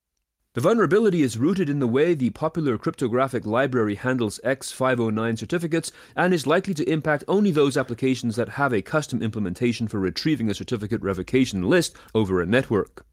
The 0.53 0.61
vulnerability 0.61 1.23
is 1.23 1.39
rooted 1.39 1.71
in 1.71 1.79
the 1.79 1.87
way 1.87 2.13
the 2.13 2.31
popular 2.31 2.77
cryptographic 2.77 3.47
library 3.47 3.95
handles 3.95 4.41
X509 4.45 5.39
certificates 5.39 5.93
and 6.17 6.35
is 6.35 6.45
likely 6.45 6.75
to 6.75 6.91
impact 6.91 7.23
only 7.29 7.53
those 7.53 7.77
applications 7.77 8.35
that 8.35 8.49
have 8.49 8.73
a 8.73 8.83
custom 8.83 9.23
implementation 9.23 9.87
for 9.87 10.01
retrieving 10.01 10.51
a 10.51 10.55
certificate 10.55 11.03
revocation 11.03 11.71
list 11.71 11.95
over 12.17 12.41
a 12.41 12.47
network. 12.47 13.07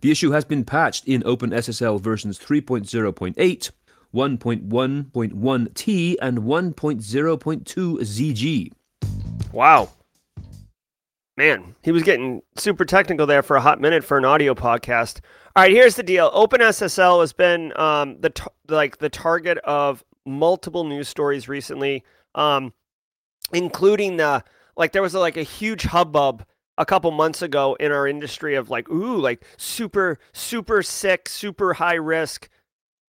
The 0.00 0.10
issue 0.10 0.30
has 0.30 0.46
been 0.46 0.64
patched 0.64 1.06
in 1.06 1.22
OpenSSL 1.24 2.00
versions 2.00 2.38
3.0.8, 2.38 3.70
1.1.1t, 4.14 6.16
and 6.22 6.38
1.0.2 6.38 7.98
ZG. 7.98 8.72
Wow. 9.52 9.90
Man, 11.36 11.76
he 11.82 11.92
was 11.92 12.02
getting 12.02 12.42
super 12.56 12.84
technical 12.84 13.26
there 13.26 13.44
for 13.44 13.56
a 13.56 13.60
hot 13.60 13.80
minute 13.80 14.02
for 14.02 14.18
an 14.18 14.24
audio 14.24 14.54
podcast. 14.54 15.20
All 15.58 15.64
right, 15.64 15.72
here's 15.72 15.96
the 15.96 16.04
deal. 16.04 16.30
OpenSSL 16.30 17.18
has 17.20 17.32
been 17.32 17.76
um, 17.76 18.20
the 18.20 18.32
like 18.68 18.98
the 18.98 19.08
target 19.08 19.58
of 19.64 20.04
multiple 20.24 20.84
news 20.84 21.08
stories 21.08 21.48
recently, 21.48 22.04
um, 22.36 22.72
including 23.52 24.18
the 24.18 24.44
like 24.76 24.92
there 24.92 25.02
was 25.02 25.14
a, 25.14 25.18
like 25.18 25.36
a 25.36 25.42
huge 25.42 25.82
hubbub 25.82 26.44
a 26.76 26.86
couple 26.86 27.10
months 27.10 27.42
ago 27.42 27.76
in 27.80 27.90
our 27.90 28.06
industry 28.06 28.54
of 28.54 28.70
like 28.70 28.88
ooh 28.88 29.16
like 29.16 29.44
super 29.56 30.20
super 30.32 30.80
sick 30.80 31.28
super 31.28 31.74
high 31.74 31.94
risk 31.94 32.48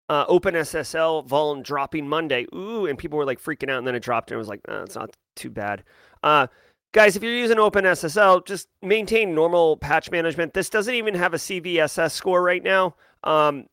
uh, 0.10 0.26
OpenSSL 0.26 1.28
vuln 1.28 1.62
dropping 1.62 2.08
Monday 2.08 2.48
ooh 2.56 2.88
and 2.88 2.98
people 2.98 3.20
were 3.20 3.26
like 3.26 3.40
freaking 3.40 3.70
out 3.70 3.78
and 3.78 3.86
then 3.86 3.94
it 3.94 4.02
dropped 4.02 4.32
and 4.32 4.38
it 4.38 4.40
was 4.40 4.48
like 4.48 4.62
oh, 4.68 4.82
it's 4.82 4.96
not 4.96 5.16
too 5.36 5.52
bad. 5.52 5.84
Uh, 6.24 6.48
Guys, 6.92 7.16
if 7.16 7.22
you're 7.22 7.36
using 7.36 7.58
OpenSSL, 7.58 8.46
just 8.46 8.68
maintain 8.82 9.36
normal 9.36 9.78
patch 9.78 10.10
management. 10.10 10.54
This 10.56 10.70
doesn't 10.70 10.96
even 10.96 11.14
have 11.14 11.36
a 11.36 11.38
CVSS 11.38 12.12
score 12.12 12.42
right 12.42 12.64
now. 12.64 12.96
Um, 13.24 13.66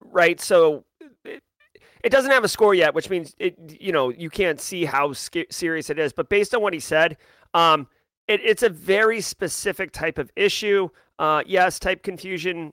right? 0.00 0.40
So 0.40 0.84
it, 1.24 1.42
it, 2.02 2.08
doesn't 2.08 2.30
have 2.30 2.44
a 2.44 2.48
score 2.48 2.74
yet, 2.74 2.94
which 2.94 3.10
means 3.10 3.34
it, 3.38 3.56
you 3.78 3.92
know, 3.92 4.08
you 4.08 4.30
can't 4.30 4.58
see 4.58 4.86
how 4.86 5.12
sc- 5.12 5.50
serious 5.50 5.90
it 5.90 5.98
is. 5.98 6.14
But 6.14 6.30
based 6.30 6.54
on 6.54 6.62
what 6.62 6.72
he 6.72 6.80
said, 6.80 7.18
um, 7.52 7.86
it, 8.26 8.40
it's 8.42 8.62
a 8.62 8.70
very 8.70 9.20
specific 9.20 9.92
type 9.92 10.16
of 10.16 10.30
issue. 10.34 10.88
Uh, 11.18 11.42
yes, 11.46 11.78
type 11.78 12.02
confusion, 12.02 12.72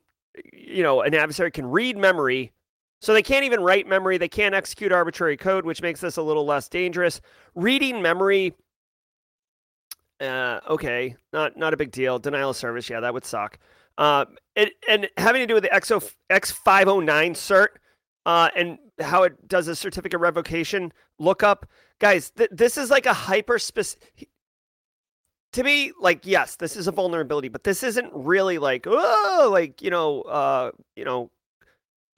you 0.53 0.83
know, 0.83 1.01
an 1.01 1.13
adversary 1.13 1.51
can 1.51 1.65
read 1.65 1.97
memory. 1.97 2.53
So 3.01 3.13
they 3.13 3.23
can't 3.23 3.43
even 3.43 3.59
write 3.59 3.85
memory. 3.85 4.17
They 4.17 4.29
can't 4.29 4.55
execute 4.55 4.93
arbitrary 4.93 5.35
code, 5.35 5.65
which 5.65 5.81
makes 5.81 5.99
this 5.99 6.15
a 6.15 6.21
little 6.21 6.45
less 6.45 6.69
dangerous. 6.69 7.19
Reading 7.53 8.01
memory 8.01 8.53
uh, 10.21 10.59
okay, 10.69 11.15
not 11.33 11.57
not 11.57 11.73
a 11.73 11.77
big 11.77 11.91
deal. 11.91 12.19
Denial 12.19 12.51
of 12.51 12.55
service, 12.55 12.89
yeah, 12.89 12.99
that 12.99 13.13
would 13.13 13.25
suck. 13.25 13.59
Uh, 13.97 14.25
it, 14.55 14.73
and 14.89 15.07
having 15.17 15.41
to 15.41 15.47
do 15.47 15.53
with 15.53 15.63
the 15.63 15.69
XO, 15.69 16.11
X509 16.29 17.31
cert 17.31 17.67
uh, 18.25 18.49
and 18.55 18.77
how 18.99 19.23
it 19.23 19.47
does 19.47 19.67
a 19.67 19.75
certificate 19.75 20.19
revocation 20.19 20.91
lookup, 21.19 21.65
guys, 21.99 22.31
th- 22.31 22.49
this 22.51 22.77
is 22.77 22.89
like 22.89 23.05
a 23.05 23.13
hyper 23.13 23.59
specific. 23.59 24.29
To 25.53 25.63
me, 25.63 25.93
like 25.99 26.25
yes, 26.25 26.57
this 26.57 26.75
is 26.75 26.87
a 26.87 26.91
vulnerability, 26.91 27.47
but 27.47 27.63
this 27.63 27.83
isn't 27.83 28.11
really 28.13 28.57
like 28.57 28.85
oh, 28.87 29.49
like 29.51 29.81
you 29.81 29.89
know, 29.89 30.21
uh, 30.23 30.71
you 30.95 31.05
know, 31.05 31.31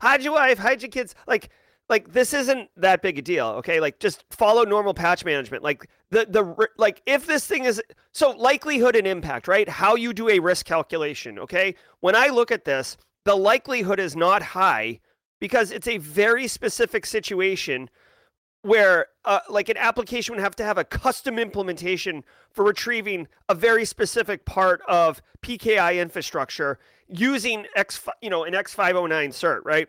hide 0.00 0.22
your 0.22 0.32
wife, 0.32 0.58
hide 0.58 0.82
your 0.82 0.90
kids, 0.90 1.16
like 1.26 1.50
like 1.88 2.12
this 2.12 2.32
isn't 2.32 2.70
that 2.76 3.02
big 3.02 3.18
a 3.18 3.22
deal 3.22 3.46
okay? 3.46 3.80
Like 3.80 3.98
just 3.98 4.24
follow 4.30 4.64
normal 4.64 4.94
patch 4.94 5.24
management. 5.24 5.62
Like 5.62 5.88
the 6.10 6.26
the 6.28 6.68
like 6.78 7.02
if 7.06 7.26
this 7.26 7.46
thing 7.46 7.64
is 7.64 7.82
so 8.12 8.30
likelihood 8.30 8.96
and 8.96 9.06
impact 9.06 9.48
right? 9.48 9.68
How 9.68 9.94
you 9.94 10.12
do 10.12 10.28
a 10.28 10.38
risk 10.38 10.66
calculation 10.66 11.38
okay? 11.38 11.74
When 12.00 12.16
i 12.16 12.28
look 12.28 12.50
at 12.50 12.64
this 12.64 12.96
the 13.24 13.36
likelihood 13.36 14.00
is 14.00 14.16
not 14.16 14.42
high 14.42 15.00
because 15.40 15.70
it's 15.70 15.88
a 15.88 15.98
very 15.98 16.46
specific 16.46 17.06
situation 17.06 17.88
where 18.62 19.06
uh, 19.24 19.40
like 19.50 19.68
an 19.68 19.76
application 19.76 20.34
would 20.34 20.42
have 20.42 20.56
to 20.56 20.64
have 20.64 20.78
a 20.78 20.84
custom 20.84 21.38
implementation 21.38 22.22
for 22.52 22.64
retrieving 22.64 23.26
a 23.48 23.54
very 23.54 23.84
specific 23.84 24.44
part 24.44 24.80
of 24.86 25.20
PKI 25.42 26.00
infrastructure 26.00 26.78
using 27.08 27.66
X 27.74 28.00
you 28.20 28.30
know 28.30 28.44
an 28.44 28.54
X509 28.54 29.28
cert, 29.30 29.60
right? 29.64 29.88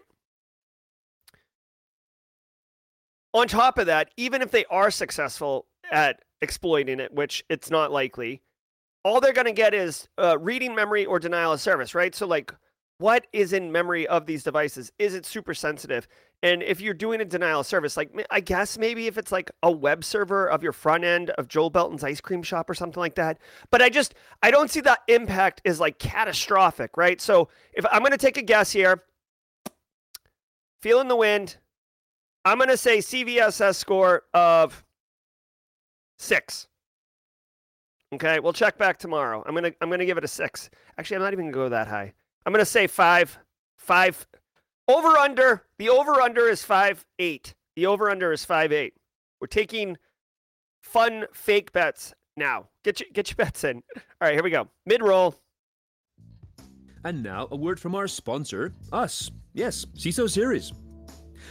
On 3.33 3.47
top 3.47 3.77
of 3.77 3.87
that, 3.87 4.11
even 4.17 4.41
if 4.41 4.51
they 4.51 4.65
are 4.65 4.91
successful 4.91 5.65
at 5.91 6.21
exploiting 6.41 6.99
it, 6.99 7.13
which 7.13 7.43
it's 7.49 7.71
not 7.71 7.91
likely, 7.91 8.41
all 9.03 9.19
they're 9.19 9.33
going 9.33 9.45
to 9.45 9.51
get 9.51 9.73
is 9.73 10.07
uh, 10.17 10.37
reading 10.39 10.75
memory 10.75 11.05
or 11.05 11.19
denial 11.19 11.53
of 11.53 11.61
service, 11.61 11.95
right? 11.95 12.13
So, 12.13 12.27
like, 12.27 12.53
what 12.99 13.27
is 13.33 13.51
in 13.51 13.71
memory 13.71 14.07
of 14.07 14.25
these 14.25 14.43
devices? 14.43 14.91
Is 14.99 15.13
it 15.13 15.25
super 15.25 15.53
sensitive? 15.53 16.07
And 16.41 16.61
if 16.61 16.79
you're 16.79 16.93
doing 16.93 17.21
a 17.21 17.25
denial 17.25 17.61
of 17.61 17.65
service, 17.65 17.97
like, 17.97 18.11
I 18.29 18.39
guess 18.39 18.77
maybe 18.77 19.07
if 19.07 19.17
it's 19.17 19.31
like 19.31 19.51
a 19.61 19.71
web 19.71 20.03
server 20.03 20.47
of 20.47 20.61
your 20.61 20.71
front 20.71 21.03
end 21.03 21.31
of 21.31 21.47
Joel 21.47 21.69
Belton's 21.69 22.03
ice 22.03 22.21
cream 22.21 22.43
shop 22.43 22.69
or 22.69 22.73
something 22.73 22.99
like 22.99 23.15
that. 23.15 23.39
But 23.71 23.81
I 23.81 23.89
just, 23.89 24.13
I 24.41 24.51
don't 24.51 24.69
see 24.69 24.81
that 24.81 24.99
impact 25.07 25.61
is 25.65 25.79
like 25.79 25.99
catastrophic, 25.99 26.95
right? 26.95 27.19
So, 27.19 27.49
if 27.73 27.85
I'm 27.91 27.99
going 27.99 28.11
to 28.11 28.17
take 28.17 28.37
a 28.37 28.43
guess 28.43 28.71
here, 28.71 29.03
feeling 30.81 31.07
the 31.07 31.15
wind, 31.15 31.57
I'm 32.45 32.57
going 32.57 32.69
to 32.69 32.77
say 32.77 32.99
CVSS 32.99 33.75
score 33.75 34.23
of 34.33 34.83
six. 36.17 36.67
Okay, 38.13 38.39
we'll 38.39 38.53
check 38.53 38.77
back 38.77 38.99
tomorrow. 38.99 39.43
I'm 39.45 39.55
gonna 39.55 39.71
I'm 39.81 39.89
gonna 39.89 40.05
give 40.05 40.19
it 40.19 40.23
a 40.23 40.27
six. 40.27 40.69
Actually, 40.99 41.15
I'm 41.17 41.23
not 41.23 41.33
even 41.33 41.45
gonna 41.45 41.63
go 41.63 41.69
that 41.69 41.87
high. 41.87 42.13
I'm 42.45 42.53
gonna 42.53 42.63
say 42.63 42.85
five, 42.85 43.37
five. 43.77 44.27
Over 44.87 45.17
under. 45.17 45.63
The 45.79 45.89
over 45.89 46.21
under 46.21 46.47
is 46.47 46.63
five 46.63 47.03
eight. 47.17 47.55
The 47.75 47.87
over 47.87 48.11
under 48.11 48.31
is 48.31 48.45
five 48.45 48.71
eight. 48.71 48.93
We're 49.41 49.47
taking 49.47 49.97
fun 50.83 51.25
fake 51.33 51.71
bets 51.71 52.13
now. 52.37 52.67
Get 52.83 52.99
your 52.99 53.09
get 53.13 53.29
your 53.31 53.35
bets 53.37 53.63
in. 53.63 53.77
All 53.95 54.03
right, 54.21 54.35
here 54.35 54.43
we 54.43 54.51
go. 54.51 54.67
Mid 54.85 55.01
roll. 55.01 55.35
And 57.03 57.23
now 57.23 57.47
a 57.49 57.55
word 57.55 57.79
from 57.79 57.95
our 57.95 58.07
sponsor, 58.07 58.73
us. 58.91 59.31
Yes, 59.53 59.85
CISO 59.97 60.29
Series. 60.29 60.71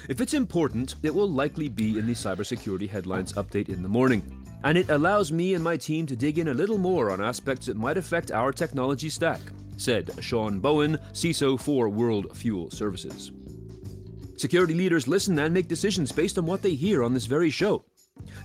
If 0.09 0.21
it's 0.21 0.35
important, 0.35 0.97
it 1.03 1.15
will 1.15 1.31
likely 1.31 1.69
be 1.69 1.99
in 1.99 2.07
the 2.07 2.15
cybersecurity 2.15 2.89
headlines 2.89 3.33
update 3.35 3.69
in 3.69 3.83
the 3.83 3.89
morning. 3.89 4.23
And 4.65 4.79
it 4.79 4.91
allows 4.91 5.33
me 5.33 5.55
and 5.55 5.63
my 5.63 5.77
team 5.77 6.07
to 6.07 6.17
dig 6.17 6.39
in 6.39 6.49
a 6.49 6.55
little 6.55 6.79
more 6.79 7.11
on 7.11 7.21
aspects 7.21 7.67
that 7.67 7.77
might 7.77 7.99
affect 7.99 8.31
our 8.31 8.53
technology 8.53 9.09
stack, 9.09 9.41
said 9.77 10.13
Sean 10.21 10.61
Bowen, 10.61 10.99
CISO 11.13 11.59
for 11.59 11.89
World 11.89 12.37
Fuel 12.37 12.71
Services. 12.71 13.33
Security 14.37 14.75
leaders 14.75 15.09
listen 15.09 15.39
and 15.39 15.53
make 15.53 15.69
decisions 15.69 16.13
based 16.13 16.39
on 16.39 16.47
what 16.47 16.63
they 16.63 16.75
hear 16.75 17.03
on 17.03 17.15
this 17.15 17.27
very 17.27 17.51
show. 17.51 17.85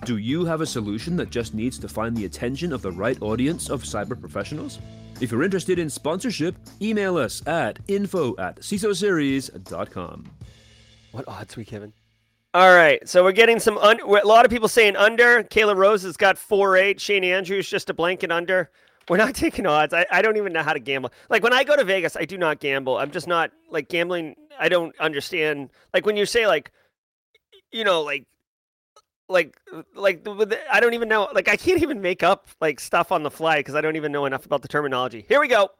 Do 0.04 0.16
you 0.16 0.44
have 0.44 0.60
a 0.60 0.66
solution 0.66 1.16
that 1.16 1.30
just 1.30 1.54
needs 1.54 1.78
to 1.78 1.88
find 1.88 2.16
the 2.16 2.24
attention 2.24 2.72
of 2.72 2.82
the 2.82 2.92
right 2.92 3.20
audience 3.20 3.68
of 3.68 3.82
cyber 3.82 4.18
professionals? 4.18 4.78
If 5.20 5.32
you're 5.32 5.42
interested 5.42 5.78
in 5.78 5.90
sponsorship, 5.90 6.56
email 6.80 7.16
us 7.16 7.44
at 7.46 7.78
info 7.88 8.36
at 8.38 8.60
cisoseries.com. 8.60 10.37
What 11.18 11.26
odds 11.26 11.56
we 11.56 11.64
Kevin? 11.64 11.92
All 12.54 12.72
right, 12.72 13.06
so 13.08 13.24
we're 13.24 13.32
getting 13.32 13.58
some. 13.58 13.76
Un- 13.78 13.98
a 14.00 14.24
lot 14.24 14.44
of 14.44 14.52
people 14.52 14.68
saying 14.68 14.94
under. 14.94 15.42
Kayla 15.42 15.74
Rose 15.74 16.04
has 16.04 16.16
got 16.16 16.38
four 16.38 16.76
eight. 16.76 17.00
Shane 17.00 17.24
Andrews 17.24 17.68
just 17.68 17.90
a 17.90 17.94
blanket 17.94 18.30
under. 18.30 18.70
We're 19.08 19.16
not 19.16 19.34
taking 19.34 19.66
odds. 19.66 19.92
I, 19.92 20.06
I 20.12 20.22
don't 20.22 20.36
even 20.36 20.52
know 20.52 20.62
how 20.62 20.74
to 20.74 20.78
gamble. 20.78 21.10
Like 21.28 21.42
when 21.42 21.52
I 21.52 21.64
go 21.64 21.74
to 21.74 21.82
Vegas, 21.82 22.14
I 22.14 22.24
do 22.24 22.38
not 22.38 22.60
gamble. 22.60 22.98
I'm 22.98 23.10
just 23.10 23.26
not 23.26 23.50
like 23.68 23.88
gambling. 23.88 24.36
I 24.60 24.68
don't 24.68 24.96
understand. 25.00 25.70
Like 25.92 26.06
when 26.06 26.16
you 26.16 26.24
say 26.24 26.46
like, 26.46 26.70
you 27.72 27.82
know, 27.82 28.02
like, 28.02 28.24
like, 29.28 29.58
like 29.96 30.24
I 30.70 30.78
don't 30.78 30.94
even 30.94 31.08
know. 31.08 31.28
Like 31.34 31.48
I 31.48 31.56
can't 31.56 31.82
even 31.82 32.00
make 32.00 32.22
up 32.22 32.46
like 32.60 32.78
stuff 32.78 33.10
on 33.10 33.24
the 33.24 33.30
fly 33.30 33.58
because 33.58 33.74
I 33.74 33.80
don't 33.80 33.96
even 33.96 34.12
know 34.12 34.24
enough 34.24 34.46
about 34.46 34.62
the 34.62 34.68
terminology. 34.68 35.26
Here 35.28 35.40
we 35.40 35.48
go. 35.48 35.70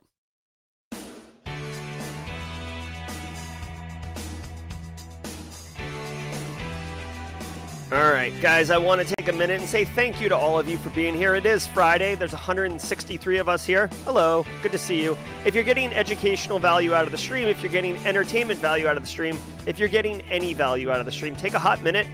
All 7.91 8.13
right, 8.13 8.39
guys, 8.43 8.69
I 8.69 8.77
want 8.77 9.01
to 9.01 9.15
take 9.17 9.29
a 9.29 9.33
minute 9.33 9.61
and 9.61 9.67
say 9.67 9.87
thank 9.87 10.21
you 10.21 10.29
to 10.29 10.37
all 10.37 10.59
of 10.59 10.69
you 10.69 10.77
for 10.77 10.91
being 10.91 11.15
here. 11.15 11.35
It 11.35 11.47
is 11.47 11.67
Friday. 11.67 12.17
There's 12.17 12.33
163 12.33 13.39
of 13.39 13.49
us 13.49 13.65
here. 13.65 13.89
Hello, 14.05 14.45
good 14.63 14.73
to 14.73 14.79
see 14.79 15.03
you. 15.03 15.17
If 15.47 15.55
you're 15.55 15.65
getting 15.65 15.91
educational 15.95 16.59
value 16.59 16.93
out 16.93 17.07
of 17.07 17.13
the 17.13 17.17
stream, 17.17 17.49
if 17.49 17.63
you're 17.63 17.73
getting 17.73 17.97
entertainment 18.07 18.61
value 18.61 18.87
out 18.89 18.99
of 18.99 19.03
the 19.03 19.09
stream, 19.09 19.39
if 19.65 19.79
you're 19.79 19.89
getting 19.89 20.21
any 20.31 20.53
value 20.53 20.91
out 20.91 21.01
of 21.01 21.07
the 21.07 21.13
stream, 21.13 21.35
take 21.35 21.55
a 21.55 21.59
hot 21.59 21.83
minute, 21.83 22.07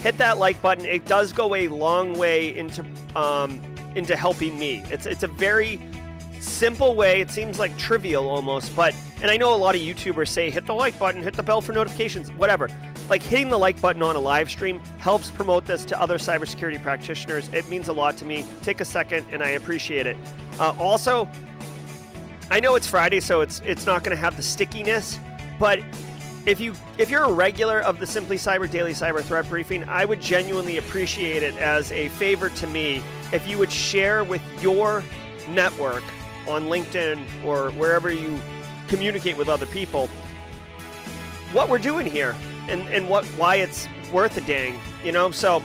hit 0.00 0.18
that 0.18 0.38
like 0.38 0.60
button. 0.60 0.84
It 0.84 1.06
does 1.06 1.32
go 1.32 1.54
a 1.54 1.68
long 1.68 2.18
way 2.18 2.56
into 2.56 2.84
um, 3.14 3.62
into 3.94 4.16
helping 4.16 4.58
me. 4.58 4.82
It's 4.90 5.06
it's 5.06 5.22
a 5.22 5.28
very 5.28 5.80
simple 6.40 6.96
way. 6.96 7.20
It 7.20 7.30
seems 7.30 7.60
like 7.60 7.78
trivial 7.78 8.28
almost, 8.28 8.74
but 8.74 8.96
and 9.22 9.30
I 9.30 9.36
know 9.36 9.54
a 9.54 9.56
lot 9.56 9.76
of 9.76 9.80
YouTubers 9.80 10.26
say 10.26 10.50
hit 10.50 10.66
the 10.66 10.74
like 10.74 10.98
button, 10.98 11.22
hit 11.22 11.34
the 11.34 11.44
bell 11.44 11.60
for 11.60 11.72
notifications, 11.72 12.32
whatever 12.32 12.68
like 13.10 13.22
hitting 13.24 13.48
the 13.48 13.58
like 13.58 13.78
button 13.80 14.02
on 14.02 14.14
a 14.14 14.20
live 14.20 14.48
stream 14.48 14.80
helps 14.98 15.32
promote 15.32 15.66
this 15.66 15.84
to 15.84 16.00
other 16.00 16.16
cybersecurity 16.16 16.80
practitioners. 16.80 17.48
It 17.52 17.68
means 17.68 17.88
a 17.88 17.92
lot 17.92 18.16
to 18.18 18.24
me. 18.24 18.46
Take 18.62 18.80
a 18.80 18.84
second, 18.84 19.26
and 19.32 19.42
I 19.42 19.50
appreciate 19.50 20.06
it. 20.06 20.16
Uh, 20.60 20.74
also, 20.78 21.28
I 22.50 22.60
know 22.60 22.76
it's 22.76 22.86
Friday, 22.86 23.18
so 23.18 23.40
it's 23.40 23.60
it's 23.66 23.84
not 23.84 24.04
going 24.04 24.16
to 24.16 24.20
have 24.20 24.36
the 24.36 24.42
stickiness, 24.42 25.18
but 25.58 25.80
if 26.46 26.60
you 26.60 26.72
if 26.98 27.10
you're 27.10 27.24
a 27.24 27.32
regular 27.32 27.80
of 27.80 27.98
the 27.98 28.06
Simply 28.06 28.36
Cyber 28.36 28.70
Daily 28.70 28.92
Cyber 28.92 29.22
Threat 29.22 29.48
Briefing, 29.48 29.84
I 29.88 30.04
would 30.04 30.20
genuinely 30.20 30.78
appreciate 30.78 31.42
it 31.42 31.56
as 31.56 31.90
a 31.90 32.08
favor 32.10 32.48
to 32.48 32.66
me 32.68 33.02
if 33.32 33.46
you 33.48 33.58
would 33.58 33.72
share 33.72 34.22
with 34.22 34.42
your 34.62 35.02
network 35.48 36.04
on 36.46 36.66
LinkedIn 36.66 37.24
or 37.44 37.70
wherever 37.72 38.12
you 38.12 38.40
communicate 38.86 39.36
with 39.36 39.48
other 39.48 39.66
people 39.66 40.08
what 41.52 41.68
we're 41.68 41.78
doing 41.78 42.06
here 42.06 42.34
and, 42.70 42.88
and 42.88 43.08
what 43.08 43.24
why 43.36 43.56
it's 43.56 43.88
worth 44.12 44.36
a 44.36 44.40
dang, 44.40 44.78
you 45.04 45.12
know? 45.12 45.30
So 45.30 45.62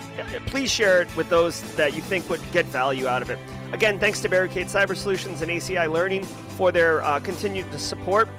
please 0.48 0.72
share 0.72 1.02
it 1.02 1.16
with 1.16 1.30
those 1.30 1.62
that 1.76 1.96
you 1.96 2.02
think 2.02 2.30
would 2.30 2.42
get 2.52 2.66
value 2.66 3.08
out 3.08 3.22
of 3.22 3.30
it. 3.30 3.40
Again, 3.72 4.00
thanks 4.00 4.22
to 4.22 4.30
Barricade 4.30 4.68
Cyber 4.68 4.96
Solutions 4.96 5.42
and 5.42 5.52
ACI 5.52 5.92
Learning 5.92 6.24
for 6.24 6.72
their 6.72 7.04
uh, 7.04 7.20
continued 7.20 7.72
support. 7.80 8.30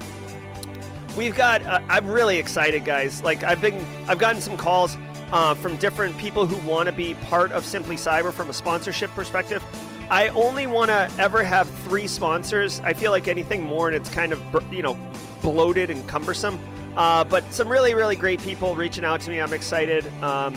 We've 1.15 1.35
got. 1.35 1.63
Uh, 1.65 1.79
I'm 1.89 2.07
really 2.07 2.37
excited, 2.37 2.85
guys. 2.85 3.23
Like 3.23 3.43
I've 3.43 3.61
been, 3.61 3.83
I've 4.07 4.19
gotten 4.19 4.41
some 4.41 4.55
calls 4.55 4.97
uh, 5.31 5.55
from 5.55 5.75
different 5.77 6.17
people 6.17 6.45
who 6.45 6.55
want 6.67 6.87
to 6.87 6.91
be 6.91 7.15
part 7.15 7.51
of 7.51 7.65
Simply 7.65 7.95
Cyber 7.95 8.31
from 8.31 8.49
a 8.49 8.53
sponsorship 8.53 9.09
perspective. 9.11 9.63
I 10.09 10.29
only 10.29 10.67
want 10.67 10.89
to 10.89 11.11
ever 11.19 11.43
have 11.43 11.69
three 11.81 12.07
sponsors. 12.07 12.79
I 12.81 12.93
feel 12.93 13.11
like 13.11 13.27
anything 13.27 13.63
more, 13.63 13.87
and 13.87 13.95
it's 13.95 14.09
kind 14.09 14.31
of 14.31 14.41
you 14.71 14.83
know 14.83 14.97
bloated 15.41 15.89
and 15.89 16.07
cumbersome. 16.07 16.59
Uh, 16.97 17.23
but 17.23 17.53
some 17.53 17.69
really, 17.69 17.93
really 17.93 18.15
great 18.15 18.41
people 18.41 18.75
reaching 18.75 19.05
out 19.05 19.21
to 19.21 19.29
me. 19.29 19.39
I'm 19.39 19.53
excited 19.53 20.05
um, 20.23 20.55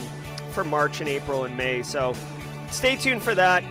for 0.53 0.65
March 0.65 1.01
and 1.01 1.09
April 1.09 1.45
and 1.45 1.55
May. 1.55 1.83
So 1.83 2.15
stay 2.71 2.97
tuned 2.97 3.23
for 3.23 3.35
that. 3.35 3.63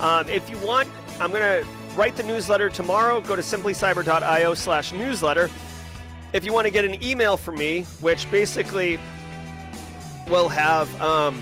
Um, 0.00 0.28
if 0.28 0.50
you 0.50 0.58
want, 0.58 0.88
I'm 1.20 1.30
going 1.30 1.42
to 1.42 1.66
write 1.94 2.16
the 2.16 2.24
newsletter 2.24 2.68
tomorrow. 2.68 3.20
Go 3.20 3.36
to 3.36 3.42
simplycyber.io 3.42 4.54
slash 4.54 4.92
newsletter. 4.92 5.48
If 6.32 6.44
you 6.44 6.52
want 6.52 6.66
to 6.66 6.72
get 6.72 6.84
an 6.84 7.00
email 7.02 7.36
from 7.36 7.54
me, 7.54 7.82
which 8.00 8.28
basically 8.28 8.98
will 10.28 10.48
have 10.48 11.00
um, 11.00 11.40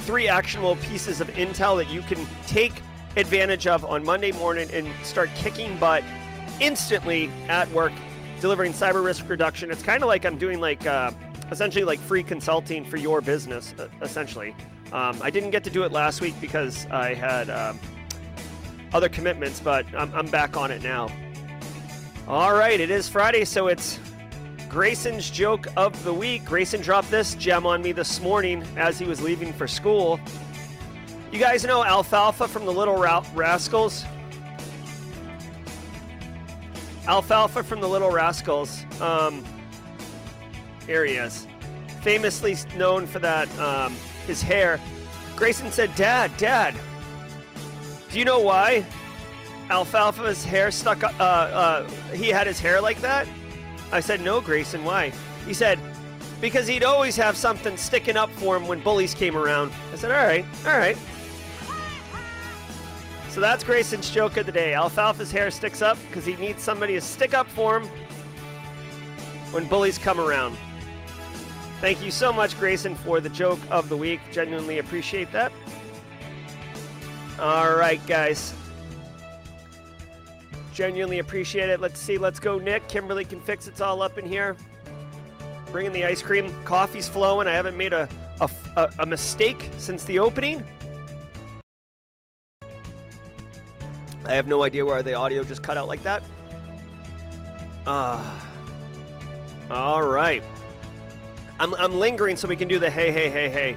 three 0.00 0.28
actionable 0.28 0.76
pieces 0.76 1.22
of 1.22 1.28
intel 1.28 1.76
that 1.78 1.90
you 1.90 2.02
can 2.02 2.26
take 2.46 2.82
advantage 3.16 3.66
of 3.66 3.86
on 3.86 4.04
Monday 4.04 4.32
morning 4.32 4.68
and 4.70 4.86
start 5.02 5.30
kicking 5.34 5.78
butt 5.78 6.04
instantly 6.60 7.30
at 7.48 7.70
work 7.70 7.92
delivering 8.40 8.72
cyber 8.72 9.04
risk 9.04 9.28
reduction. 9.28 9.70
It's 9.70 9.82
kind 9.82 10.02
of 10.02 10.08
like 10.08 10.24
I'm 10.24 10.38
doing 10.38 10.60
like 10.60 10.86
uh, 10.86 11.12
essentially 11.50 11.84
like 11.84 11.98
free 12.00 12.22
consulting 12.22 12.84
for 12.84 12.96
your 12.96 13.20
business, 13.20 13.74
uh, 13.78 13.88
essentially. 14.02 14.54
Um, 14.92 15.20
I 15.22 15.30
didn't 15.30 15.50
get 15.50 15.62
to 15.64 15.70
do 15.70 15.84
it 15.84 15.92
last 15.92 16.20
week 16.20 16.34
because 16.40 16.86
I 16.90 17.14
had 17.14 17.48
um, 17.50 17.78
other 18.92 19.08
commitments, 19.08 19.60
but 19.60 19.86
I'm, 19.96 20.12
I'm 20.14 20.26
back 20.26 20.56
on 20.56 20.70
it 20.70 20.82
now. 20.82 21.08
All 22.26 22.54
right, 22.54 22.80
it 22.80 22.90
is 22.90 23.08
Friday, 23.08 23.44
so 23.44 23.68
it's 23.68 23.98
Grayson's 24.68 25.30
joke 25.30 25.66
of 25.76 26.02
the 26.04 26.14
week. 26.14 26.44
Grayson 26.44 26.80
dropped 26.80 27.10
this 27.10 27.34
gem 27.34 27.66
on 27.66 27.82
me 27.82 27.92
this 27.92 28.20
morning 28.20 28.64
as 28.76 28.98
he 28.98 29.04
was 29.04 29.20
leaving 29.20 29.52
for 29.52 29.66
school. 29.66 30.20
You 31.32 31.38
guys 31.38 31.64
know 31.64 31.84
Alfalfa 31.84 32.48
from 32.48 32.66
the 32.66 32.72
Little 32.72 32.96
Ra- 32.96 33.24
Rascals? 33.34 34.04
Alfalfa 37.10 37.64
from 37.64 37.80
the 37.80 37.88
Little 37.88 38.12
Rascals. 38.12 38.84
Um, 39.00 39.44
here 40.86 41.04
he 41.04 41.14
is. 41.14 41.48
Famously 42.02 42.56
known 42.76 43.04
for 43.04 43.18
that, 43.18 43.48
um, 43.58 43.96
his 44.28 44.40
hair. 44.40 44.78
Grayson 45.34 45.72
said, 45.72 45.92
Dad, 45.96 46.30
Dad, 46.36 46.72
do 48.12 48.18
you 48.20 48.24
know 48.24 48.38
why 48.38 48.86
Alfalfa's 49.70 50.44
hair 50.44 50.70
stuck, 50.70 51.02
uh, 51.02 51.08
uh, 51.18 51.90
he 52.12 52.28
had 52.28 52.46
his 52.46 52.60
hair 52.60 52.80
like 52.80 53.00
that? 53.00 53.26
I 53.90 53.98
said, 53.98 54.20
No, 54.20 54.40
Grayson, 54.40 54.84
why? 54.84 55.12
He 55.48 55.52
said, 55.52 55.80
Because 56.40 56.68
he'd 56.68 56.84
always 56.84 57.16
have 57.16 57.36
something 57.36 57.76
sticking 57.76 58.16
up 58.16 58.30
for 58.34 58.56
him 58.56 58.68
when 58.68 58.78
bullies 58.82 59.14
came 59.14 59.36
around. 59.36 59.72
I 59.92 59.96
said, 59.96 60.12
All 60.12 60.24
right, 60.24 60.44
all 60.64 60.78
right. 60.78 60.96
So 63.30 63.40
that's 63.40 63.62
Grayson's 63.62 64.10
joke 64.10 64.36
of 64.38 64.46
the 64.46 64.52
day. 64.52 64.74
Alfalfa's 64.74 65.30
hair 65.30 65.52
sticks 65.52 65.82
up 65.82 65.96
because 66.08 66.26
he 66.26 66.34
needs 66.36 66.62
somebody 66.64 66.94
to 66.94 67.00
stick 67.00 67.32
up 67.32 67.46
for 67.46 67.78
him 67.78 67.88
when 69.52 69.68
bullies 69.68 69.98
come 69.98 70.20
around. 70.20 70.56
Thank 71.80 72.02
you 72.02 72.10
so 72.10 72.32
much, 72.32 72.58
Grayson, 72.58 72.96
for 72.96 73.20
the 73.20 73.28
joke 73.28 73.60
of 73.70 73.88
the 73.88 73.96
week. 73.96 74.20
Genuinely 74.32 74.80
appreciate 74.80 75.30
that. 75.30 75.52
All 77.38 77.74
right, 77.76 78.04
guys. 78.06 78.52
Genuinely 80.74 81.20
appreciate 81.20 81.70
it. 81.70 81.80
Let's 81.80 82.00
see. 82.00 82.18
Let's 82.18 82.40
go, 82.40 82.58
Nick. 82.58 82.88
Kimberly 82.88 83.24
can 83.24 83.40
fix 83.40 83.68
it's 83.68 83.80
all 83.80 84.02
up 84.02 84.18
in 84.18 84.26
here. 84.26 84.56
Bringing 85.70 85.92
the 85.92 86.04
ice 86.04 86.20
cream. 86.20 86.52
Coffee's 86.64 87.08
flowing. 87.08 87.46
I 87.46 87.52
haven't 87.52 87.76
made 87.76 87.92
a, 87.92 88.08
a, 88.40 88.90
a 88.98 89.06
mistake 89.06 89.70
since 89.78 90.02
the 90.04 90.18
opening. 90.18 90.64
I 94.30 94.34
have 94.34 94.46
no 94.46 94.62
idea 94.62 94.86
why 94.86 95.02
the 95.02 95.14
audio 95.14 95.42
just 95.42 95.60
cut 95.60 95.76
out 95.76 95.88
like 95.88 96.04
that. 96.04 96.22
Ah. 97.84 98.46
Uh, 99.68 99.74
all 99.74 100.02
right. 100.04 100.44
I'm, 101.58 101.74
I'm 101.74 101.98
lingering 101.98 102.36
so 102.36 102.46
we 102.46 102.54
can 102.54 102.68
do 102.68 102.78
the 102.78 102.88
hey, 102.88 103.10
hey, 103.10 103.28
hey, 103.28 103.48
hey. 103.48 103.76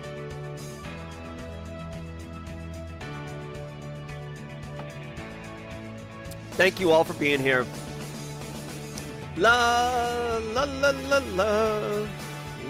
Thank 6.52 6.80
you 6.80 6.92
all 6.92 7.04
for 7.04 7.14
being 7.14 7.40
here. 7.40 7.66
La, 9.36 10.38
la, 10.54 10.66
la, 10.66 10.92
la, 10.92 11.18
la. 11.34 12.08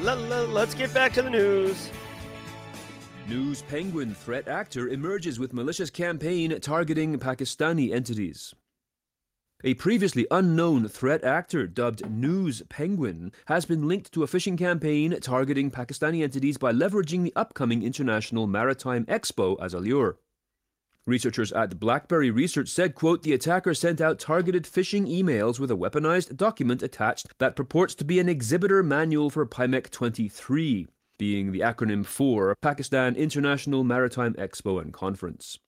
La, 0.02 0.14
la, 0.14 0.40
let's 0.44 0.74
get 0.74 0.94
back 0.94 1.12
to 1.14 1.22
the 1.22 1.30
news. 1.30 1.90
News 3.30 3.62
Penguin 3.62 4.14
threat 4.14 4.50
actor 4.50 4.90
emerges 4.90 5.40
with 5.40 5.54
malicious 5.54 5.90
campaign 5.90 6.60
targeting 6.60 7.18
Pakistani 7.18 7.94
entities. 7.94 8.54
A 9.64 9.76
previously 9.76 10.28
unknown 10.30 10.90
threat 10.90 11.24
actor 11.24 11.66
dubbed 11.66 12.10
News 12.10 12.64
Penguin 12.68 13.32
has 13.46 13.64
been 13.64 13.88
linked 13.88 14.12
to 14.12 14.24
a 14.24 14.28
phishing 14.28 14.58
campaign 14.58 15.18
targeting 15.22 15.72
Pakistani 15.72 16.22
entities 16.22 16.58
by 16.58 16.74
leveraging 16.74 17.24
the 17.24 17.32
upcoming 17.34 17.82
International 17.82 18.46
Maritime 18.46 19.06
Expo 19.06 19.56
as 19.64 19.74
a 19.74 19.80
lure. 19.80 20.18
Researchers 21.08 21.54
at 21.54 21.80
BlackBerry 21.80 22.30
Research 22.30 22.68
said, 22.68 22.94
quote, 22.94 23.24
the 23.24 23.32
attacker 23.32 23.74
sent 23.74 24.02
out 24.02 24.20
targeted 24.20 24.66
phishing 24.66 25.08
emails 25.08 25.60
with 25.60 25.72
a 25.72 25.78
weaponized 25.78 26.36
document 26.36 26.84
attached 26.84 27.28
that 27.40 27.56
purports 27.56 27.96
to 27.96 28.04
be 28.04 28.20
an 28.20 28.28
exhibitor 28.28 28.84
manual 28.84 29.30
for 29.30 29.46
PIMEC 29.46 29.90
23 29.92 30.88
being 31.18 31.52
the 31.52 31.60
acronym 31.60 32.06
for 32.06 32.56
Pakistan 32.62 33.16
International 33.16 33.84
Maritime 33.84 34.34
Expo 34.34 34.82
and 34.82 34.94
Conference. 34.94 35.60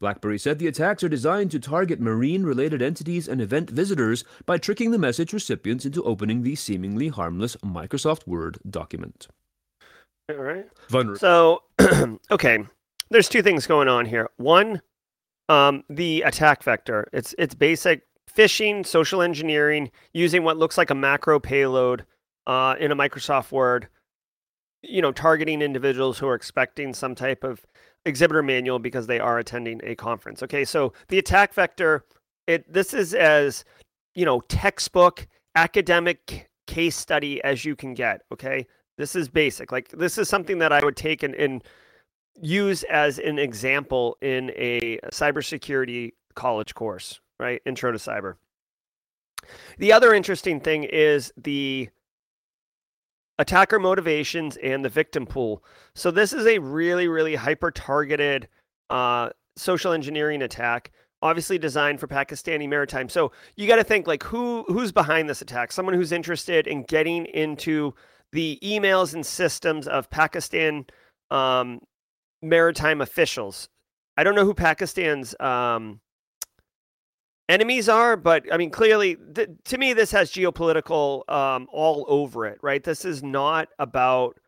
BlackBerry 0.00 0.38
said 0.38 0.58
the 0.58 0.66
attacks 0.66 1.02
are 1.04 1.08
designed 1.08 1.50
to 1.52 1.58
target 1.58 2.00
marine 2.00 2.42
related 2.42 2.82
entities 2.82 3.28
and 3.28 3.40
event 3.40 3.70
visitors 3.70 4.24
by 4.44 4.58
tricking 4.58 4.90
the 4.90 4.98
message 4.98 5.32
recipients 5.32 5.86
into 5.86 6.02
opening 6.02 6.42
the 6.42 6.54
seemingly 6.56 7.08
harmless 7.08 7.56
Microsoft 7.56 8.26
Word 8.26 8.58
document. 8.68 9.28
All 10.28 10.36
right. 10.36 10.66
Vulner- 10.88 11.18
so, 11.18 11.62
okay, 12.30 12.58
there's 13.10 13.28
two 13.28 13.42
things 13.42 13.66
going 13.66 13.88
on 13.88 14.06
here. 14.06 14.28
One, 14.36 14.82
um, 15.48 15.84
the 15.88 16.22
attack 16.22 16.62
vector. 16.62 17.08
It's 17.12 17.34
it's 17.38 17.54
basic 17.54 18.02
phishing, 18.36 18.86
social 18.86 19.22
engineering, 19.22 19.90
using 20.12 20.42
what 20.42 20.56
looks 20.56 20.76
like 20.76 20.90
a 20.90 20.94
macro 20.94 21.38
payload 21.38 22.04
uh, 22.46 22.74
in 22.80 22.90
a 22.90 22.96
Microsoft 22.96 23.52
Word 23.52 23.88
you 24.88 25.02
know, 25.02 25.12
targeting 25.12 25.62
individuals 25.62 26.18
who 26.18 26.26
are 26.26 26.34
expecting 26.34 26.94
some 26.94 27.14
type 27.14 27.44
of 27.44 27.64
exhibitor 28.04 28.42
manual 28.42 28.78
because 28.78 29.06
they 29.06 29.20
are 29.20 29.38
attending 29.38 29.80
a 29.84 29.94
conference. 29.94 30.42
Okay, 30.42 30.64
so 30.64 30.92
the 31.08 31.18
attack 31.18 31.54
vector, 31.54 32.04
it 32.46 32.70
this 32.72 32.94
is 32.94 33.14
as 33.14 33.64
you 34.14 34.24
know 34.24 34.40
textbook 34.48 35.26
academic 35.54 36.50
case 36.66 36.96
study 36.96 37.42
as 37.44 37.64
you 37.64 37.76
can 37.76 37.94
get. 37.94 38.22
Okay, 38.32 38.66
This 38.96 39.16
is 39.16 39.28
basic. 39.28 39.72
Like 39.72 39.88
this 39.88 40.18
is 40.18 40.28
something 40.28 40.58
that 40.58 40.72
I 40.72 40.84
would 40.84 40.96
take 40.96 41.22
and, 41.22 41.34
and 41.34 41.64
use 42.40 42.82
as 42.84 43.18
an 43.18 43.38
example 43.38 44.16
in 44.20 44.50
a 44.56 44.98
cybersecurity 45.12 46.12
college 46.34 46.74
course, 46.74 47.20
right? 47.38 47.60
Intro 47.66 47.92
to 47.92 47.98
cyber. 47.98 48.34
The 49.78 49.92
other 49.92 50.14
interesting 50.14 50.60
thing 50.60 50.84
is 50.84 51.32
the 51.36 51.90
attacker 53.38 53.78
motivations 53.78 54.56
and 54.58 54.84
the 54.84 54.88
victim 54.88 55.26
pool. 55.26 55.64
So 55.94 56.10
this 56.10 56.32
is 56.32 56.46
a 56.46 56.58
really, 56.58 57.08
really 57.08 57.34
hyper 57.34 57.70
targeted 57.70 58.48
uh, 58.90 59.30
social 59.56 59.92
engineering 59.92 60.42
attack, 60.42 60.92
obviously 61.22 61.58
designed 61.58 62.00
for 62.00 62.06
Pakistani 62.06 62.68
maritime. 62.68 63.08
So 63.08 63.32
you 63.56 63.66
got 63.66 63.76
to 63.76 63.84
think 63.84 64.06
like 64.06 64.22
who 64.22 64.64
who's 64.68 64.92
behind 64.92 65.28
this 65.28 65.42
attack? 65.42 65.72
Someone 65.72 65.94
who's 65.94 66.12
interested 66.12 66.66
in 66.66 66.82
getting 66.84 67.26
into 67.26 67.94
the 68.32 68.58
emails 68.62 69.14
and 69.14 69.24
systems 69.24 69.86
of 69.86 70.10
Pakistan 70.10 70.86
um, 71.30 71.80
maritime 72.42 73.00
officials. 73.00 73.68
I 74.16 74.24
don't 74.24 74.34
know 74.34 74.44
who 74.44 74.54
Pakistan's 74.54 75.34
um, 75.40 76.00
enemies 77.48 77.88
are, 77.88 78.16
but 78.16 78.44
I 78.52 78.56
mean, 78.56 78.70
clearly, 78.70 79.16
th- 79.34 79.50
to 79.64 79.78
me, 79.78 79.92
this 79.92 80.10
has 80.12 80.30
geopolitical 80.30 81.28
um, 81.30 81.68
all 81.72 82.04
over 82.08 82.46
it, 82.46 82.58
right? 82.62 82.82
This 82.82 83.04
is 83.04 83.22
not 83.22 83.68
about 83.78 84.38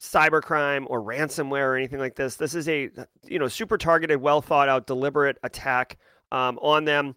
cybercrime 0.00 0.84
or 0.88 1.00
ransomware 1.02 1.68
or 1.68 1.76
anything 1.76 1.98
like 1.98 2.16
this. 2.16 2.36
This 2.36 2.54
is 2.54 2.68
a 2.68 2.90
you 3.24 3.38
know 3.38 3.48
super 3.48 3.78
targeted, 3.78 4.20
well 4.20 4.42
thought 4.42 4.68
out, 4.68 4.86
deliberate 4.86 5.38
attack 5.42 5.98
um, 6.32 6.58
on 6.60 6.84
them. 6.84 7.14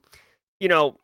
You 0.60 0.67
know, 0.67 1.00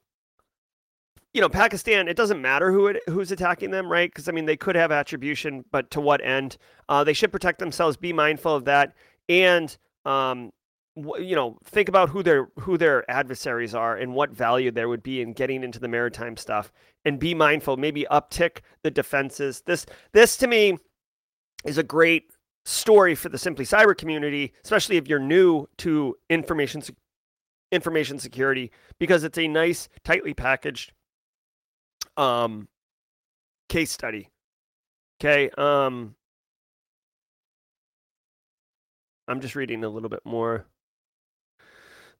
you 1.33 1.41
know, 1.41 1.49
Pakistan. 1.49 2.07
It 2.07 2.17
doesn't 2.17 2.41
matter 2.41 2.71
who 2.71 2.87
it, 2.87 3.01
who's 3.07 3.31
attacking 3.31 3.71
them, 3.71 3.91
right? 3.91 4.09
Because 4.09 4.29
I 4.29 4.31
mean, 4.31 4.45
they 4.45 4.57
could 4.57 4.75
have 4.75 4.91
attribution, 4.91 5.65
but 5.71 5.89
to 5.91 6.01
what 6.01 6.23
end? 6.23 6.57
Uh, 6.89 7.03
they 7.03 7.13
should 7.13 7.31
protect 7.31 7.59
themselves. 7.59 7.97
Be 7.97 8.13
mindful 8.13 8.55
of 8.55 8.65
that, 8.65 8.93
and 9.27 9.75
um, 10.05 10.51
you 10.95 11.35
know 11.35 11.57
think 11.65 11.89
about 11.89 12.09
who 12.09 12.23
their 12.23 12.47
who 12.59 12.77
their 12.77 13.09
adversaries 13.11 13.75
are 13.75 13.97
and 13.97 14.13
what 14.13 14.31
value 14.31 14.71
there 14.71 14.87
would 14.87 15.03
be 15.03 15.21
in 15.21 15.33
getting 15.33 15.63
into 15.63 15.79
the 15.79 15.89
maritime 15.89 16.37
stuff 16.37 16.71
and 17.03 17.19
be 17.19 17.33
mindful 17.33 17.75
maybe 17.75 18.05
uptick 18.09 18.59
the 18.83 18.91
defenses. 18.91 19.61
This 19.65 19.85
this 20.13 20.37
to 20.37 20.47
me 20.47 20.77
is 21.65 21.77
a 21.77 21.83
great 21.83 22.31
story 22.63 23.13
for 23.13 23.29
the 23.29 23.37
simply 23.37 23.65
cyber 23.65 23.95
community 23.95 24.53
especially 24.63 24.95
if 24.95 25.07
you're 25.07 25.19
new 25.19 25.67
to 25.77 26.15
information 26.29 26.81
information 27.71 28.17
security 28.17 28.71
because 28.97 29.23
it's 29.25 29.37
a 29.37 29.47
nice 29.47 29.89
tightly 30.05 30.33
packaged 30.33 30.93
um 32.15 32.69
case 33.67 33.91
study. 33.91 34.29
Okay 35.19 35.49
um 35.57 36.15
i'm 39.27 39.41
just 39.41 39.55
reading 39.55 39.83
a 39.83 39.89
little 39.89 40.09
bit 40.09 40.21
more 40.23 40.65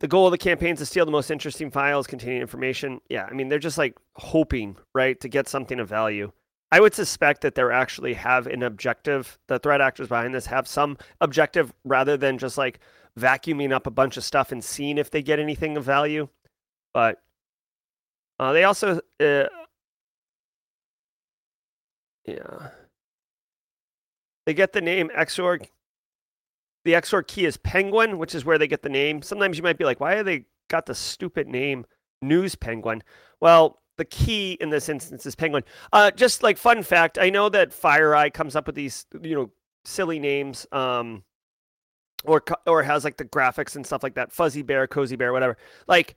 the 0.05 0.09
goal 0.09 0.27
of 0.27 0.31
the 0.31 0.37
campaign 0.37 0.73
is 0.73 0.77
to 0.77 0.85
steal 0.85 1.03
the 1.03 1.11
most 1.11 1.31
interesting 1.31 1.71
files 1.71 2.05
containing 2.05 2.39
information. 2.39 3.01
Yeah, 3.09 3.27
I 3.27 3.33
mean, 3.33 3.49
they're 3.49 3.57
just 3.57 3.79
like 3.79 3.97
hoping, 4.13 4.77
right, 4.93 5.19
to 5.19 5.27
get 5.27 5.49
something 5.49 5.79
of 5.79 5.89
value. 5.89 6.31
I 6.71 6.79
would 6.79 6.93
suspect 6.93 7.41
that 7.41 7.55
they're 7.55 7.71
actually 7.71 8.13
have 8.13 8.45
an 8.45 8.61
objective. 8.61 9.39
The 9.47 9.57
threat 9.57 9.81
actors 9.81 10.07
behind 10.07 10.35
this 10.35 10.45
have 10.45 10.67
some 10.67 10.99
objective 11.21 11.73
rather 11.85 12.17
than 12.17 12.37
just 12.37 12.55
like 12.55 12.81
vacuuming 13.19 13.71
up 13.71 13.87
a 13.87 13.89
bunch 13.89 14.15
of 14.15 14.23
stuff 14.23 14.51
and 14.51 14.63
seeing 14.63 14.99
if 14.99 15.09
they 15.09 15.23
get 15.23 15.39
anything 15.39 15.75
of 15.75 15.83
value. 15.83 16.29
But 16.93 17.19
uh, 18.37 18.53
they 18.53 18.63
also, 18.63 18.99
uh, 19.19 19.45
yeah, 22.27 22.69
they 24.45 24.53
get 24.53 24.71
the 24.71 24.81
name 24.81 25.09
Xorg 25.17 25.65
the 26.85 26.93
XOR 26.93 27.25
key 27.25 27.45
is 27.45 27.57
Penguin, 27.57 28.17
which 28.17 28.35
is 28.35 28.45
where 28.45 28.57
they 28.57 28.67
get 28.67 28.83
the 28.83 28.89
name. 28.89 29.21
Sometimes 29.21 29.57
you 29.57 29.63
might 29.63 29.77
be 29.77 29.83
like, 29.83 29.99
why 29.99 30.15
have 30.15 30.25
they 30.25 30.45
got 30.69 30.85
the 30.85 30.95
stupid 30.95 31.47
name 31.47 31.85
News 32.21 32.55
Penguin? 32.55 33.03
Well, 33.41 33.81
the 33.97 34.05
key 34.05 34.53
in 34.61 34.69
this 34.69 34.87
instance 34.87 35.25
is 35.25 35.35
Penguin. 35.35 35.63
Uh, 35.91 36.11
just 36.11 36.43
like 36.43 36.57
fun 36.57 36.83
fact, 36.83 37.17
I 37.17 37.29
know 37.29 37.49
that 37.49 37.71
FireEye 37.71 38.33
comes 38.33 38.55
up 38.55 38.67
with 38.67 38.75
these, 38.75 39.05
you 39.21 39.35
know, 39.35 39.51
silly 39.83 40.19
names, 40.19 40.67
um, 40.71 41.23
or 42.23 42.43
or 42.67 42.83
has 42.83 43.03
like 43.03 43.17
the 43.17 43.25
graphics 43.25 43.75
and 43.75 43.85
stuff 43.85 44.03
like 44.03 44.15
that. 44.15 44.31
Fuzzy 44.31 44.61
Bear, 44.61 44.87
Cozy 44.87 45.15
Bear, 45.15 45.33
whatever. 45.33 45.57
Like 45.87 46.15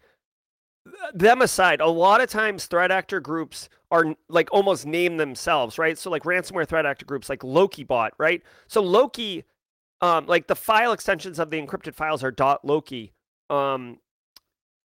them 1.14 1.42
aside, 1.42 1.80
a 1.80 1.86
lot 1.86 2.20
of 2.20 2.28
times 2.28 2.66
threat 2.66 2.90
actor 2.90 3.20
groups 3.20 3.68
are 3.90 4.14
like 4.28 4.48
almost 4.52 4.86
name 4.86 5.16
themselves, 5.16 5.78
right? 5.78 5.96
So 5.96 6.10
like 6.10 6.24
ransomware 6.24 6.66
threat 6.66 6.86
actor 6.86 7.06
groups, 7.06 7.28
like 7.28 7.44
Loki 7.44 7.84
bot, 7.84 8.12
right? 8.18 8.42
So 8.66 8.82
Loki 8.82 9.44
um, 10.00 10.26
like 10.26 10.46
the 10.46 10.56
file 10.56 10.92
extensions 10.92 11.38
of 11.38 11.50
the 11.50 11.60
encrypted 11.60 11.94
files 11.94 12.22
are 12.22 12.30
dot 12.30 12.64
loki 12.64 13.12
um, 13.50 13.98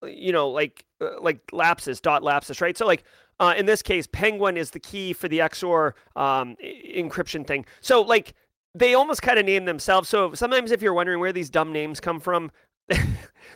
you 0.05 0.31
know 0.31 0.49
like 0.49 0.85
uh, 1.01 1.19
like 1.21 1.45
Lapsus 1.51 2.01
dot 2.01 2.23
Lapsus 2.23 2.61
right? 2.61 2.77
So 2.77 2.85
like 2.85 3.03
uh, 3.39 3.53
in 3.57 3.65
this 3.65 3.81
case 3.81 4.07
penguin 4.07 4.57
is 4.57 4.71
the 4.71 4.79
key 4.79 5.13
for 5.13 5.27
the 5.27 5.39
xor 5.39 5.93
um, 6.15 6.55
encryption 6.63 7.45
thing. 7.45 7.65
So 7.81 8.01
like 8.01 8.33
they 8.75 8.93
almost 8.93 9.21
kind 9.21 9.37
of 9.39 9.45
name 9.45 9.65
themselves. 9.65 10.09
So 10.09 10.33
sometimes 10.33 10.71
if 10.71 10.81
you're 10.81 10.93
wondering 10.93 11.19
where 11.19 11.33
these 11.33 11.49
dumb 11.49 11.71
names 11.71 11.99
come 11.99 12.19
from 12.19 12.51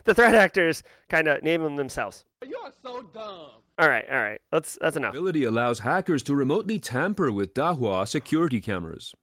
the 0.04 0.14
threat 0.14 0.34
actors 0.34 0.82
kind 1.08 1.28
of 1.28 1.42
name 1.42 1.62
them 1.62 1.76
themselves. 1.76 2.24
You 2.46 2.56
are 2.64 2.72
so 2.82 3.02
dumb. 3.02 3.50
All 3.80 3.88
right 3.88 4.04
all 4.10 4.18
right 4.20 4.40
that's 4.50 4.78
that's 4.80 4.96
enough. 4.96 5.14
Ability 5.14 5.44
allows 5.44 5.80
hackers 5.80 6.22
to 6.24 6.34
remotely 6.34 6.78
tamper 6.78 7.30
with 7.30 7.54
dahua 7.54 8.06
security 8.08 8.60
cameras 8.60 9.14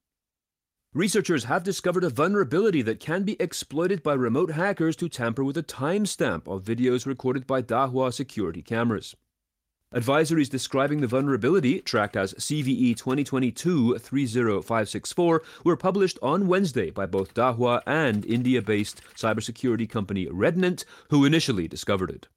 Researchers 0.96 1.44
have 1.44 1.64
discovered 1.66 2.06
a 2.06 2.10
vulnerability 2.10 2.82
that 2.84 3.02
can 3.02 3.24
be 3.24 3.36
exploited 3.38 4.02
by 4.02 4.14
remote 4.14 4.52
hackers 4.52 4.96
to 4.96 5.10
tamper 5.10 5.44
with 5.44 5.58
a 5.58 5.64
timestamp 5.64 6.48
of 6.48 6.64
videos 6.64 7.06
recorded 7.06 7.46
by 7.46 7.62
Dahua 7.62 8.14
security 8.14 8.62
cameras. 8.62 9.14
Advisories 9.94 10.50
describing 10.50 11.02
the 11.02 11.08
vulnerability, 11.08 11.82
tracked 11.82 12.16
as 12.16 12.34
CVE 12.36 12.96
2022-30564, 12.96 15.40
were 15.66 15.76
published 15.76 16.18
on 16.22 16.48
Wednesday 16.48 16.92
by 16.92 17.06
both 17.06 17.34
Dahua 17.34 17.82
and 17.86 18.26
India-based 18.26 19.02
cybersecurity 19.18 19.90
company 19.90 20.28
Redinent, 20.28 20.86
who 21.10 21.26
initially 21.26 21.68
discovered 21.68 22.10
it. 22.10 22.30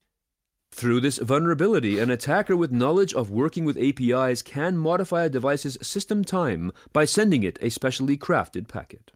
Through 0.79 1.01
this 1.01 1.19
vulnerability, 1.19 1.99
an 1.99 2.09
attacker 2.09 2.57
with 2.57 2.71
knowledge 2.71 3.13
of 3.13 3.33
working 3.33 3.65
with 3.65 3.77
APIs 3.77 4.43
can 4.43 4.77
modify 4.77 5.25
a 5.25 5.29
device's 5.29 5.77
system 5.83 6.25
time 6.25 6.71
by 6.93 7.05
sending 7.05 7.43
it 7.43 7.59
a 7.61 7.69
specially 7.69 8.17
crafted 8.17 8.69
packet. 8.69 9.11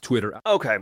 Twitter. 0.00 0.40
Okay. 0.44 0.78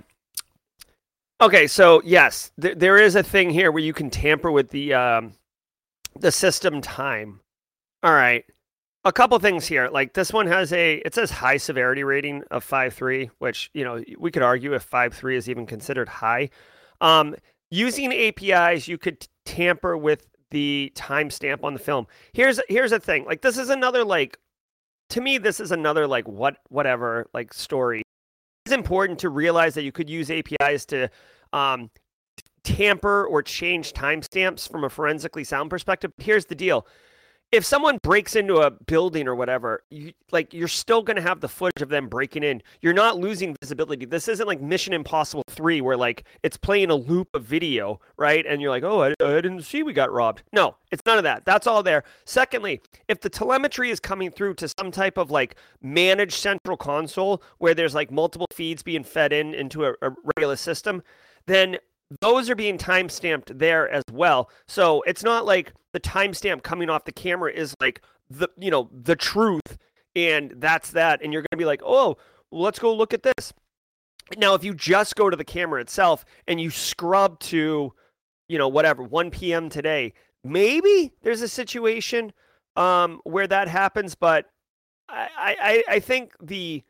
Okay, 1.42 1.66
so 1.66 2.00
yes, 2.06 2.52
th- 2.58 2.78
there 2.78 2.96
is 2.96 3.14
a 3.14 3.22
thing 3.22 3.50
here 3.50 3.70
where 3.70 3.82
you 3.82 3.92
can 3.92 4.08
tamper 4.08 4.50
with 4.50 4.70
the 4.70 4.94
um, 4.94 5.34
the 6.18 6.32
system 6.32 6.80
time. 6.80 7.40
All 8.02 8.14
right. 8.14 8.46
A 9.04 9.12
couple 9.12 9.38
things 9.40 9.66
here. 9.66 9.90
Like 9.90 10.14
this 10.14 10.32
one 10.32 10.46
has 10.46 10.72
a 10.72 11.02
it 11.04 11.14
says 11.14 11.30
high 11.30 11.58
severity 11.58 12.02
rating 12.02 12.44
of 12.50 12.64
five 12.64 12.94
three, 12.94 13.28
which, 13.40 13.70
you 13.74 13.84
know, 13.84 14.02
we 14.18 14.30
could 14.30 14.42
argue 14.42 14.72
if 14.72 14.84
five 14.84 15.12
three 15.12 15.36
is 15.36 15.50
even 15.50 15.66
considered 15.66 16.08
high. 16.08 16.48
Um, 17.02 17.34
using 17.72 18.12
APIs, 18.12 18.86
you 18.86 18.98
could 18.98 19.26
tamper 19.46 19.96
with 19.96 20.26
the 20.50 20.92
timestamp 20.94 21.64
on 21.64 21.72
the 21.72 21.80
film. 21.80 22.06
Here's 22.34 22.60
here's 22.68 22.92
a 22.92 23.00
thing. 23.00 23.24
Like 23.24 23.40
this 23.40 23.56
is 23.58 23.70
another 23.70 24.04
like 24.04 24.38
to 25.08 25.20
me 25.20 25.38
this 25.38 25.58
is 25.58 25.72
another 25.72 26.06
like 26.06 26.28
what 26.28 26.58
whatever 26.68 27.26
like 27.32 27.52
story. 27.54 28.02
It's 28.66 28.74
important 28.74 29.18
to 29.20 29.30
realize 29.30 29.74
that 29.74 29.82
you 29.82 29.90
could 29.90 30.08
use 30.08 30.30
APIs 30.30 30.84
to 30.86 31.10
um, 31.52 31.90
tamper 32.62 33.26
or 33.26 33.42
change 33.42 33.92
timestamps 33.92 34.70
from 34.70 34.84
a 34.84 34.90
forensically 34.90 35.42
sound 35.42 35.70
perspective. 35.70 36.12
Here's 36.18 36.44
the 36.44 36.54
deal 36.54 36.86
if 37.52 37.66
someone 37.66 37.98
breaks 38.02 38.34
into 38.34 38.56
a 38.56 38.70
building 38.70 39.28
or 39.28 39.34
whatever, 39.34 39.84
you 39.90 40.14
like 40.30 40.54
you're 40.54 40.66
still 40.66 41.02
going 41.02 41.16
to 41.16 41.22
have 41.22 41.40
the 41.40 41.48
footage 41.48 41.82
of 41.82 41.90
them 41.90 42.08
breaking 42.08 42.42
in. 42.42 42.62
You're 42.80 42.94
not 42.94 43.18
losing 43.18 43.54
visibility. 43.60 44.06
This 44.06 44.26
isn't 44.26 44.46
like 44.46 44.62
Mission 44.62 44.94
Impossible 44.94 45.44
3 45.50 45.82
where 45.82 45.96
like 45.96 46.24
it's 46.42 46.56
playing 46.56 46.90
a 46.90 46.94
loop 46.94 47.28
of 47.34 47.44
video, 47.44 48.00
right? 48.16 48.44
And 48.46 48.62
you're 48.62 48.70
like, 48.70 48.82
"Oh, 48.82 49.02
I, 49.02 49.08
I 49.22 49.40
didn't 49.40 49.62
see 49.62 49.82
we 49.82 49.92
got 49.92 50.10
robbed." 50.10 50.42
No, 50.52 50.76
it's 50.90 51.02
none 51.04 51.18
of 51.18 51.24
that. 51.24 51.44
That's 51.44 51.66
all 51.66 51.82
there. 51.82 52.04
Secondly, 52.24 52.80
if 53.06 53.20
the 53.20 53.28
telemetry 53.28 53.90
is 53.90 54.00
coming 54.00 54.30
through 54.30 54.54
to 54.54 54.68
some 54.68 54.90
type 54.90 55.18
of 55.18 55.30
like 55.30 55.56
managed 55.82 56.34
central 56.34 56.78
console 56.78 57.42
where 57.58 57.74
there's 57.74 57.94
like 57.94 58.10
multiple 58.10 58.48
feeds 58.50 58.82
being 58.82 59.04
fed 59.04 59.32
in 59.32 59.54
into 59.54 59.84
a, 59.84 59.92
a 60.00 60.14
regular 60.36 60.56
system, 60.56 61.02
then 61.46 61.76
those 62.20 62.50
are 62.50 62.54
being 62.54 62.78
time 62.78 63.08
stamped 63.08 63.56
there 63.58 63.88
as 63.88 64.02
well. 64.12 64.50
So 64.68 65.02
it's 65.02 65.22
not 65.22 65.46
like 65.46 65.72
the 65.92 66.00
timestamp 66.00 66.62
coming 66.62 66.90
off 66.90 67.04
the 67.04 67.12
camera 67.12 67.52
is 67.52 67.74
like 67.80 68.02
the 68.30 68.48
you 68.58 68.70
know 68.70 68.90
the 68.92 69.16
truth, 69.16 69.78
and 70.14 70.54
that's 70.56 70.90
that. 70.90 71.22
And 71.22 71.32
you're 71.32 71.42
going 71.42 71.48
to 71.52 71.56
be 71.56 71.64
like, 71.64 71.82
oh, 71.84 72.16
let's 72.50 72.78
go 72.78 72.94
look 72.94 73.14
at 73.14 73.22
this. 73.22 73.52
Now, 74.36 74.54
if 74.54 74.64
you 74.64 74.74
just 74.74 75.16
go 75.16 75.28
to 75.28 75.36
the 75.36 75.44
camera 75.44 75.80
itself 75.80 76.24
and 76.46 76.60
you 76.60 76.70
scrub 76.70 77.38
to, 77.40 77.92
you 78.48 78.58
know, 78.58 78.68
whatever 78.68 79.02
1 79.02 79.30
p.m. 79.30 79.68
today, 79.68 80.14
maybe 80.42 81.12
there's 81.22 81.42
a 81.42 81.48
situation 81.48 82.32
um, 82.76 83.20
where 83.24 83.46
that 83.46 83.68
happens, 83.68 84.14
but 84.14 84.46
I, 85.08 85.82
I, 85.88 85.94
I 85.96 86.00
think 86.00 86.32
the 86.40 86.82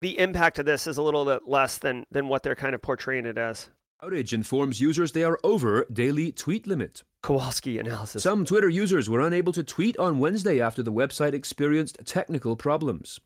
the 0.00 0.18
impact 0.18 0.58
of 0.58 0.64
this 0.64 0.86
is 0.86 0.96
a 0.96 1.02
little 1.02 1.26
bit 1.26 1.42
less 1.46 1.76
than 1.76 2.06
than 2.10 2.28
what 2.28 2.42
they're 2.42 2.54
kind 2.54 2.74
of 2.74 2.80
portraying 2.80 3.26
it 3.26 3.36
as. 3.36 3.68
Outage 4.02 4.32
informs 4.32 4.80
users 4.80 5.12
they 5.12 5.24
are 5.24 5.38
over 5.44 5.86
daily 5.92 6.32
tweet 6.32 6.66
limit. 6.66 7.02
Kowalski 7.22 7.78
analysis. 7.78 8.22
Some 8.22 8.46
Twitter 8.46 8.68
users 8.68 9.10
were 9.10 9.20
unable 9.20 9.52
to 9.52 9.62
tweet 9.62 9.98
on 9.98 10.18
Wednesday 10.18 10.58
after 10.58 10.82
the 10.82 10.92
website 10.92 11.34
experienced 11.34 11.98
technical 12.06 12.56
problems. 12.56 13.20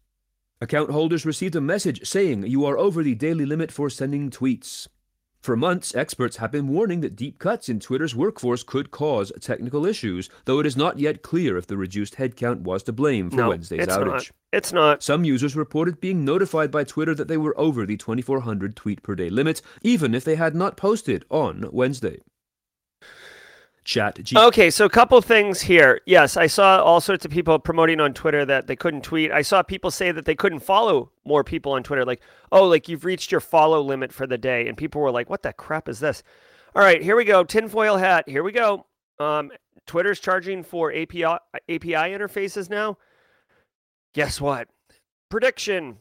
Account 0.61 0.91
holders 0.91 1.25
received 1.25 1.55
a 1.55 1.61
message 1.61 2.05
saying 2.09 2.47
you 2.47 2.65
are 2.65 2.77
over 2.77 3.05
the 3.05 3.15
daily 3.15 3.47
limit 3.47 3.71
for 3.71 3.89
sending 3.89 4.31
tweets. 4.31 4.89
For 5.45 5.59
months, 5.59 5.95
experts 5.95 6.39
have 6.39 6.51
been 6.51 6.69
warning 6.69 7.03
that 7.03 7.17
deep 7.17 7.39
cuts 7.39 7.69
in 7.69 7.79
Twitter's 7.79 8.15
workforce 8.15 8.63
could 8.63 8.91
cause 8.91 9.31
technical 9.43 9.85
issues, 9.85 10.31
though 10.47 10.59
it 10.59 10.65
is 10.65 10.75
not 10.75 10.99
yet 10.99 11.21
clear 11.21 11.59
if 11.59 11.67
the 11.67 11.77
reduced 11.77 12.15
headcount 12.15 12.61
was 12.61 12.83
to 12.85 12.95
blame 12.95 13.29
for 13.29 13.37
no, 13.37 13.49
Wednesday's 13.51 13.81
it's 13.81 13.95
outage. 13.95 14.07
Not. 14.07 14.31
It's 14.55 14.73
not. 14.73 15.03
Some 15.03 15.23
users 15.23 15.55
reported 15.55 16.01
being 16.01 16.25
notified 16.25 16.71
by 16.71 16.85
Twitter 16.85 17.15
that 17.17 17.29
they 17.29 17.37
were 17.37 17.53
over 17.61 17.85
the 17.85 17.99
2400 17.99 18.75
tweet 18.75 19.03
per 19.03 19.15
day 19.15 19.29
limit, 19.29 19.61
even 19.83 20.15
if 20.15 20.25
they 20.25 20.37
had 20.37 20.55
not 20.55 20.79
posted 20.79 21.27
on 21.29 21.69
Wednesday. 21.71 22.21
Chat 23.85 24.19
G- 24.23 24.37
Okay, 24.37 24.71
so 24.71 24.87
a 24.87 24.91
couple 24.91 25.21
things 25.21 25.61
here. 25.61 26.01
Yes, 26.07 26.37
I 26.37 26.47
saw 26.47 26.83
all 26.83 27.01
sorts 27.01 27.25
of 27.25 27.31
people 27.31 27.59
promoting 27.59 28.01
on 28.01 28.15
Twitter 28.15 28.45
that 28.47 28.67
they 28.67 28.77
couldn't 28.77 29.03
tweet. 29.03 29.31
I 29.31 29.43
saw 29.43 29.63
people 29.63 29.91
say 29.91 30.11
that 30.11 30.25
they 30.25 30.35
couldn't 30.35 30.61
follow 30.61 31.11
more 31.25 31.45
people 31.45 31.73
on 31.73 31.83
Twitter, 31.83 32.05
like, 32.05 32.23
oh, 32.51 32.67
like 32.67 32.89
you've 32.89 33.05
reached 33.05 33.31
your 33.31 33.41
follow 33.43 33.81
limit 33.83 34.13
for 34.13 34.27
the 34.27 34.39
day. 34.39 34.67
And 34.67 34.77
people 34.77 35.01
were 35.01 35.11
like, 35.11 35.29
what 35.29 35.43
the 35.43 35.53
crap 35.53 35.89
is 35.89 36.01
this? 36.01 36.23
All 36.75 36.83
right, 36.83 37.03
here 37.03 37.15
we 37.15 37.25
go. 37.25 37.45
Tinfoil 37.45 37.97
hat. 37.99 38.29
Here 38.29 38.43
we 38.43 38.53
go. 38.53 38.87
Um, 39.21 39.53
Twitter's 39.87 40.19
charging 40.19 40.65
for 40.65 40.91
API 40.93 41.25
API 41.25 41.93
interfaces 41.93 42.71
now. 42.71 42.97
Guess 44.15 44.41
what? 44.41 44.69
Prediction. 45.31 45.99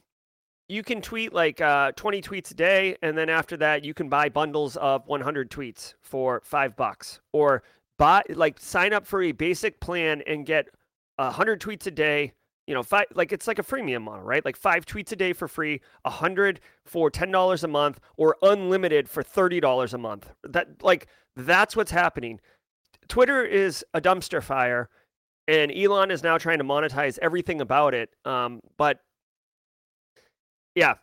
You 0.70 0.82
can 0.84 1.02
tweet 1.02 1.34
like 1.34 1.60
uh, 1.62 1.92
20 1.94 2.22
tweets 2.22 2.52
a 2.52 2.54
day, 2.54 2.96
and 3.02 3.18
then 3.18 3.30
after 3.30 3.58
that, 3.58 3.84
you 3.84 3.94
can 3.94 4.10
buy 4.10 4.30
bundles 4.30 4.78
of 4.78 5.06
100 5.08 5.52
tweets 5.52 5.94
for 6.02 6.42
five 6.44 6.76
bucks, 6.76 7.20
or 7.34 7.64
buy 7.98 8.24
like 8.30 8.60
sign 8.60 8.94
up 8.94 9.06
for 9.06 9.22
a 9.22 9.32
basic 9.32 9.80
plan 9.80 10.22
and 10.26 10.46
get 10.46 10.68
100 11.18 11.62
tweets 11.62 11.88
a 11.88 11.92
day. 11.92 12.34
You 12.66 12.74
know, 12.74 12.82
five 12.82 13.08
like 13.14 13.34
it's 13.34 13.46
like 13.46 13.60
a 13.60 13.64
freemium 13.64 14.04
model, 14.04 14.24
right? 14.24 14.44
Like 14.44 14.56
five 14.56 14.86
tweets 14.86 15.12
a 15.12 15.18
day 15.18 15.34
for 15.34 15.50
free, 15.50 15.82
100 16.04 16.62
for 16.86 17.12
$10 17.12 17.64
a 17.64 17.68
month, 17.68 18.00
or 18.16 18.38
unlimited 18.42 19.10
for 19.10 19.22
$30 19.22 19.94
a 19.94 19.98
month. 19.98 20.32
That 20.44 20.82
like 20.82 21.08
that's 21.36 21.76
what's 21.76 21.92
happening. 21.92 22.40
Twitter 23.10 23.44
is 23.44 23.84
a 23.94 24.00
dumpster 24.00 24.42
fire, 24.42 24.90
and 25.48 25.72
Elon 25.72 26.10
is 26.10 26.24
now 26.24 26.38
trying 26.38 26.60
to 26.60 26.64
monetize 26.64 27.20
everything 27.22 27.60
about 27.60 27.94
it. 27.94 28.10
Um, 28.26 28.62
but 28.78 29.00
yeah, 30.76 30.96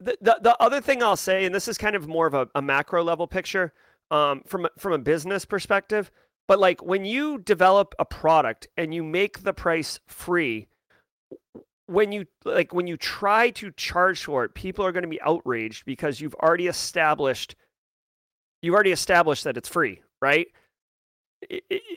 the, 0.00 0.16
the 0.20 0.38
the 0.42 0.62
other 0.62 0.80
thing 0.80 1.02
I'll 1.02 1.16
say, 1.16 1.44
and 1.44 1.54
this 1.54 1.68
is 1.68 1.78
kind 1.78 1.94
of 1.96 2.08
more 2.08 2.26
of 2.26 2.34
a, 2.34 2.48
a 2.54 2.62
macro 2.62 3.04
level 3.04 3.26
picture 3.26 3.72
um, 4.10 4.42
from 4.46 4.66
from 4.78 4.92
a 4.92 4.98
business 4.98 5.44
perspective, 5.44 6.10
but 6.48 6.58
like 6.58 6.82
when 6.82 7.04
you 7.04 7.38
develop 7.38 7.94
a 7.98 8.04
product 8.04 8.68
and 8.76 8.94
you 8.94 9.02
make 9.02 9.42
the 9.42 9.52
price 9.52 10.00
free, 10.06 10.68
when 11.86 12.12
you 12.12 12.26
like 12.44 12.72
when 12.72 12.86
you 12.86 12.96
try 12.96 13.50
to 13.50 13.70
charge 13.72 14.24
for 14.24 14.44
it, 14.44 14.54
people 14.54 14.84
are 14.84 14.92
going 14.92 15.02
to 15.02 15.08
be 15.08 15.20
outraged 15.22 15.84
because 15.84 16.20
you've 16.20 16.34
already 16.36 16.66
established 16.66 17.56
you've 18.62 18.74
already 18.74 18.92
established 18.92 19.44
that 19.44 19.56
it's 19.56 19.68
free, 19.68 20.00
right? 20.22 20.48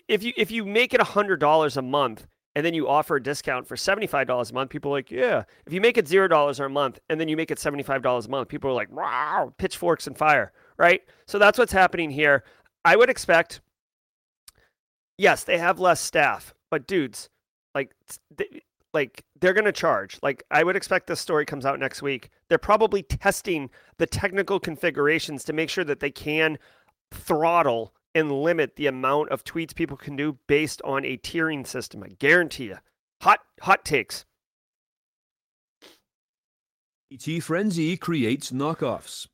If 0.07 0.23
you 0.23 0.33
if 0.37 0.51
you 0.51 0.65
make 0.65 0.93
it 0.93 0.99
a 1.01 1.05
hundred 1.05 1.39
dollars 1.39 1.77
a 1.77 1.81
month 1.81 2.27
and 2.55 2.65
then 2.65 2.73
you 2.73 2.87
offer 2.87 3.15
a 3.15 3.23
discount 3.23 3.67
for 3.67 3.75
seventy 3.75 4.07
five 4.07 4.27
dollars 4.27 4.51
a 4.51 4.53
month, 4.53 4.69
people 4.69 4.91
are 4.91 4.95
like, 4.95 5.11
yeah. 5.11 5.43
If 5.65 5.73
you 5.73 5.81
make 5.81 5.97
it 5.97 6.07
zero 6.07 6.27
dollars 6.27 6.59
a 6.59 6.69
month 6.69 6.99
and 7.09 7.19
then 7.19 7.27
you 7.27 7.37
make 7.37 7.51
it 7.51 7.59
seventy 7.59 7.83
five 7.83 8.01
dollars 8.01 8.25
a 8.27 8.29
month, 8.29 8.47
people 8.47 8.69
are 8.69 8.73
like, 8.73 8.91
wow, 8.91 9.53
pitchforks 9.57 10.07
and 10.07 10.17
fire, 10.17 10.51
right? 10.77 11.01
So 11.27 11.39
that's 11.39 11.57
what's 11.57 11.73
happening 11.73 12.11
here. 12.11 12.43
I 12.85 12.95
would 12.95 13.09
expect, 13.09 13.61
yes, 15.17 15.43
they 15.43 15.57
have 15.57 15.79
less 15.79 15.99
staff, 15.99 16.53
but 16.69 16.85
dudes, 16.85 17.29
like, 17.73 17.91
they, 18.35 18.61
like 18.93 19.23
they're 19.39 19.53
going 19.53 19.65
to 19.65 19.71
charge. 19.71 20.19
Like 20.21 20.43
I 20.51 20.63
would 20.63 20.75
expect 20.75 21.07
this 21.07 21.19
story 21.19 21.45
comes 21.45 21.65
out 21.65 21.79
next 21.79 22.01
week. 22.01 22.29
They're 22.49 22.57
probably 22.57 23.03
testing 23.03 23.69
the 23.97 24.05
technical 24.05 24.59
configurations 24.59 25.43
to 25.45 25.53
make 25.53 25.69
sure 25.69 25.83
that 25.83 25.99
they 25.99 26.11
can 26.11 26.59
throttle 27.11 27.93
and 28.15 28.31
limit 28.31 28.75
the 28.75 28.87
amount 28.87 29.29
of 29.29 29.43
tweets 29.43 29.75
people 29.75 29.97
can 29.97 30.15
do 30.15 30.37
based 30.47 30.81
on 30.83 31.05
a 31.05 31.17
tiering 31.17 31.65
system. 31.65 32.03
I 32.03 32.09
guarantee 32.19 32.65
you. 32.65 32.77
Hot 33.21 33.39
hot 33.61 33.85
takes. 33.85 34.25
ET 37.11 37.43
Frenzy 37.43 37.95
creates 37.95 38.51
knockoffs. 38.51 39.27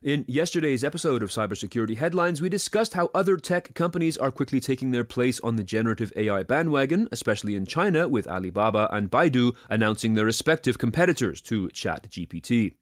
In 0.00 0.24
yesterday's 0.28 0.84
episode 0.84 1.24
of 1.24 1.30
Cybersecurity 1.30 1.96
Headlines, 1.96 2.40
we 2.40 2.48
discussed 2.48 2.94
how 2.94 3.10
other 3.12 3.36
tech 3.36 3.74
companies 3.74 4.16
are 4.16 4.30
quickly 4.30 4.60
taking 4.60 4.92
their 4.92 5.02
place 5.02 5.40
on 5.40 5.56
the 5.56 5.64
generative 5.64 6.12
AI 6.14 6.44
bandwagon, 6.44 7.08
especially 7.10 7.56
in 7.56 7.66
China, 7.66 8.06
with 8.06 8.28
Alibaba 8.28 8.88
and 8.92 9.10
Baidu 9.10 9.56
announcing 9.68 10.14
their 10.14 10.24
respective 10.24 10.78
competitors 10.78 11.40
to 11.42 11.66
ChatGPT. 11.70 12.74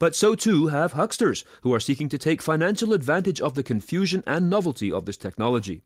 But 0.00 0.16
so 0.16 0.34
too 0.34 0.68
have 0.68 0.94
hucksters, 0.94 1.44
who 1.60 1.72
are 1.74 1.78
seeking 1.78 2.08
to 2.08 2.18
take 2.18 2.40
financial 2.40 2.94
advantage 2.94 3.40
of 3.40 3.54
the 3.54 3.62
confusion 3.62 4.24
and 4.26 4.48
novelty 4.48 4.90
of 4.90 5.04
this 5.04 5.18
technology. 5.18 5.82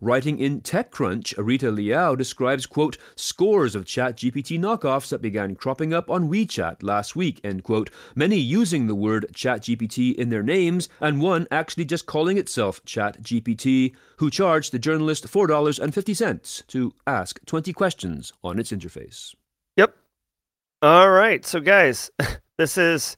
Writing 0.00 0.38
in 0.40 0.62
TechCrunch, 0.62 1.36
Arita 1.36 1.72
Liao 1.72 2.16
describes, 2.16 2.66
quote, 2.66 2.96
scores 3.14 3.76
of 3.76 3.84
ChatGPT 3.84 4.58
knockoffs 4.58 5.10
that 5.10 5.22
began 5.22 5.54
cropping 5.54 5.92
up 5.92 6.10
on 6.10 6.30
WeChat 6.30 6.82
last 6.82 7.14
week, 7.14 7.40
end 7.44 7.62
quote, 7.62 7.90
many 8.16 8.36
using 8.36 8.86
the 8.86 8.96
word 8.96 9.26
ChatGPT 9.32 10.14
in 10.14 10.30
their 10.30 10.42
names, 10.42 10.88
and 10.98 11.20
one 11.20 11.46
actually 11.52 11.84
just 11.84 12.06
calling 12.06 12.38
itself 12.38 12.82
ChatGPT, 12.84 13.94
who 14.16 14.30
charged 14.30 14.72
the 14.72 14.78
journalist 14.78 15.28
$4.50 15.28 16.66
to 16.68 16.92
ask 17.06 17.38
20 17.44 17.72
questions 17.74 18.32
on 18.42 18.58
its 18.58 18.72
interface. 18.72 19.34
Yep. 19.76 19.94
All 20.80 21.10
right. 21.10 21.44
So 21.44 21.60
guys, 21.60 22.10
this 22.58 22.76
is 22.76 23.16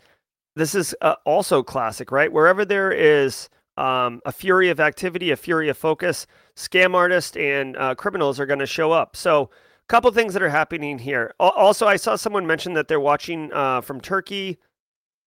this 0.56 0.74
is 0.74 0.94
uh, 1.00 1.16
also 1.24 1.62
classic, 1.62 2.12
right? 2.12 2.32
Wherever 2.32 2.64
there 2.64 2.92
is 2.92 3.48
um, 3.76 4.20
a 4.24 4.32
fury 4.32 4.70
of 4.70 4.80
activity, 4.80 5.30
a 5.30 5.36
fury 5.36 5.68
of 5.68 5.76
focus, 5.76 6.26
scam 6.56 6.94
artists 6.94 7.36
and 7.36 7.76
uh, 7.76 7.94
criminals 7.94 8.38
are 8.38 8.46
going 8.46 8.60
to 8.60 8.66
show 8.66 8.92
up. 8.92 9.16
So, 9.16 9.50
a 9.50 9.86
couple 9.88 10.10
things 10.12 10.32
that 10.32 10.42
are 10.42 10.48
happening 10.48 10.98
here. 10.98 11.34
Also, 11.38 11.86
I 11.86 11.96
saw 11.96 12.16
someone 12.16 12.46
mention 12.46 12.72
that 12.72 12.88
they're 12.88 13.00
watching 13.00 13.52
uh, 13.52 13.82
from 13.82 14.00
Turkey, 14.00 14.58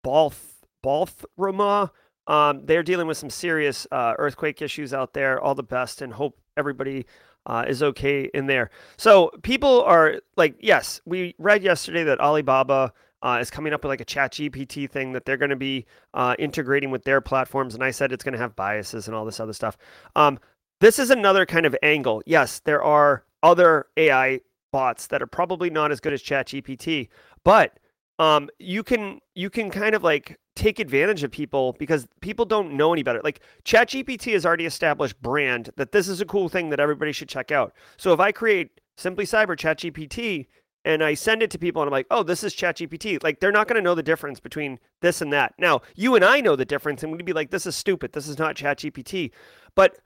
Balth 0.02 0.64
Balthrama. 0.82 1.90
Um, 2.26 2.64
they're 2.64 2.82
dealing 2.82 3.06
with 3.06 3.18
some 3.18 3.28
serious 3.28 3.86
uh, 3.92 4.14
earthquake 4.18 4.62
issues 4.62 4.94
out 4.94 5.12
there. 5.12 5.38
All 5.40 5.54
the 5.54 5.62
best, 5.62 6.00
and 6.00 6.12
hope 6.12 6.38
everybody 6.56 7.04
uh, 7.44 7.64
is 7.68 7.82
okay 7.82 8.30
in 8.32 8.46
there. 8.46 8.70
So 8.96 9.30
people 9.42 9.82
are 9.82 10.20
like, 10.36 10.56
yes, 10.60 11.00
we 11.04 11.34
read 11.38 11.62
yesterday 11.62 12.04
that 12.04 12.20
Alibaba 12.20 12.92
uh, 13.22 13.38
is 13.40 13.50
coming 13.50 13.72
up 13.72 13.82
with 13.82 13.90
like 13.90 14.00
a 14.00 14.04
chat 14.04 14.32
GPT 14.32 14.88
thing 14.88 15.12
that 15.12 15.24
they're 15.24 15.36
going 15.36 15.50
to 15.50 15.56
be 15.56 15.86
uh, 16.14 16.34
integrating 16.38 16.90
with 16.90 17.04
their 17.04 17.20
platforms. 17.20 17.74
And 17.74 17.82
I 17.82 17.90
said 17.90 18.12
it's 18.12 18.24
going 18.24 18.34
to 18.34 18.38
have 18.38 18.56
biases 18.56 19.06
and 19.06 19.16
all 19.16 19.24
this 19.24 19.40
other 19.40 19.52
stuff. 19.52 19.76
Um, 20.14 20.38
this 20.80 20.98
is 20.98 21.10
another 21.10 21.46
kind 21.46 21.66
of 21.66 21.74
angle. 21.82 22.22
Yes, 22.26 22.60
there 22.60 22.82
are 22.82 23.24
other 23.42 23.86
AI 23.96 24.40
bots 24.72 25.06
that 25.08 25.22
are 25.22 25.26
probably 25.26 25.70
not 25.70 25.90
as 25.90 26.00
good 26.00 26.12
as 26.12 26.20
chat 26.20 26.48
GPT, 26.48 27.08
but 27.44 27.78
um, 28.18 28.48
you 28.58 28.82
can 28.82 29.20
you 29.34 29.50
can 29.50 29.70
kind 29.70 29.94
of 29.94 30.02
like 30.02 30.38
take 30.54 30.78
advantage 30.78 31.22
of 31.22 31.30
people 31.30 31.76
because 31.78 32.06
people 32.20 32.44
don't 32.44 32.72
know 32.72 32.92
any 32.92 33.02
better. 33.02 33.20
Like 33.22 33.40
ChatGPT 33.64 34.32
has 34.32 34.46
already 34.46 34.66
established 34.66 35.20
brand 35.20 35.70
that 35.76 35.92
this 35.92 36.08
is 36.08 36.20
a 36.20 36.24
cool 36.24 36.48
thing 36.48 36.70
that 36.70 36.80
everybody 36.80 37.12
should 37.12 37.28
check 37.28 37.52
out. 37.52 37.74
So 37.98 38.12
if 38.12 38.20
I 38.20 38.32
create 38.32 38.80
Simply 38.96 39.26
Cyber 39.26 39.56
ChatGPT 39.56 40.46
and 40.86 41.02
I 41.02 41.14
send 41.14 41.42
it 41.42 41.50
to 41.50 41.58
people 41.58 41.82
and 41.82 41.88
I'm 41.88 41.92
like, 41.92 42.06
oh, 42.10 42.22
this 42.22 42.44
is 42.44 42.54
ChatGPT, 42.54 43.22
like 43.22 43.40
they're 43.40 43.52
not 43.52 43.66
going 43.68 43.76
to 43.76 43.82
know 43.82 43.96
the 43.96 44.02
difference 44.02 44.38
between 44.40 44.78
this 45.02 45.20
and 45.20 45.32
that. 45.32 45.52
Now, 45.58 45.82
you 45.96 46.14
and 46.14 46.24
I 46.24 46.40
know 46.40 46.54
the 46.56 46.64
difference 46.64 47.02
and 47.02 47.12
we'd 47.12 47.26
be 47.26 47.32
like, 47.32 47.50
this 47.50 47.66
is 47.66 47.74
stupid. 47.76 48.12
This 48.12 48.28
is 48.28 48.38
not 48.38 48.54
ChatGPT. 48.54 49.32
But 49.74 49.98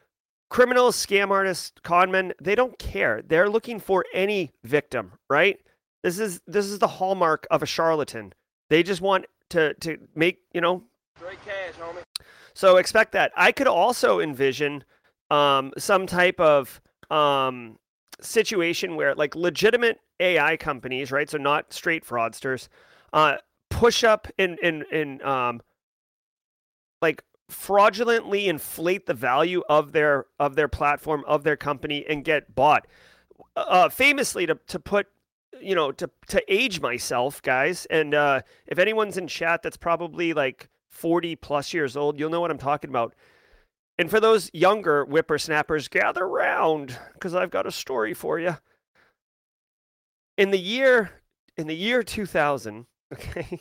criminals, 0.49 0.97
scam 0.97 1.31
artists, 1.31 1.72
conmen, 1.85 2.33
they 2.41 2.55
don't 2.55 2.78
care. 2.78 3.22
They're 3.24 3.51
looking 3.51 3.78
for 3.78 4.07
any 4.14 4.53
victim, 4.64 5.12
right? 5.28 5.61
This 6.03 6.18
is 6.18 6.41
this 6.47 6.64
is 6.64 6.78
the 6.78 6.89
hallmark 6.89 7.47
of 7.51 7.62
a 7.62 7.66
charlatan. 7.66 8.33
They 8.70 8.83
just 8.83 9.03
want 9.03 9.26
to 9.51 9.74
to 9.74 9.99
make, 10.14 10.39
you 10.55 10.62
know, 10.62 10.83
Straight 11.18 11.45
cash, 11.45 11.74
homie. 11.78 12.03
so 12.55 12.78
expect 12.78 13.12
that. 13.12 13.33
I 13.37 13.53
could 13.53 13.66
also 13.66 14.20
envision 14.20 14.83
um, 15.31 15.72
some 15.76 16.07
type 16.07 16.41
of 16.41 16.81
um, 17.11 17.76
situation 18.23 18.97
where, 18.97 19.14
like, 19.14 19.35
legitimate 19.35 20.01
AI 20.18 20.57
companies, 20.57 21.11
right? 21.11 21.29
So 21.29 21.39
not 21.39 21.73
straight 21.73 22.05
fraudsters, 22.05 22.68
uh, 23.12 23.37
push 23.71 24.05
up 24.05 24.29
and 24.39 24.59
and 24.62 24.83
and 24.93 25.23
um, 25.23 25.61
like 27.01 27.23
fraudulently 27.49 28.49
inflate 28.49 29.07
the 29.07 29.14
value 29.14 29.62
of 29.68 29.93
their 29.93 30.27
of 30.39 30.55
their 30.55 30.68
platform 30.68 31.25
of 31.27 31.43
their 31.43 31.57
company 31.57 32.05
and 32.09 32.25
get 32.25 32.55
bought. 32.55 32.87
Uh, 33.57 33.89
famously, 33.89 34.47
to 34.47 34.59
to 34.66 34.79
put 34.79 35.07
you 35.61 35.75
know, 35.75 35.93
to 35.93 36.11
to 36.29 36.43
age 36.53 36.81
myself, 36.81 37.43
guys. 37.43 37.87
And 37.87 38.14
uh, 38.14 38.43
if 38.66 38.79
anyone's 38.79 39.16
in 39.16 39.27
chat 39.27 39.62
that's 39.62 39.77
probably 39.77 40.33
like 40.33 40.68
40 40.91 41.37
plus 41.37 41.73
years 41.73 41.97
old, 41.97 42.18
you'll 42.18 42.31
know 42.31 42.41
what 42.41 42.51
I'm 42.51 42.59
talking 42.59 42.91
about. 42.91 43.14
And 44.01 44.09
for 44.09 44.18
those 44.18 44.51
younger 44.55 45.05
whippersnappers, 45.05 45.88
gather 45.88 46.26
round 46.26 46.98
because 47.12 47.34
I've 47.34 47.51
got 47.51 47.66
a 47.66 47.70
story 47.70 48.14
for 48.14 48.38
you. 48.38 48.57
In 50.38 50.51
the 50.51 50.59
year 50.59 51.11
in 51.59 51.66
the 51.66 51.76
year 51.76 52.03
2000, 52.03 52.86
okay, 53.12 53.61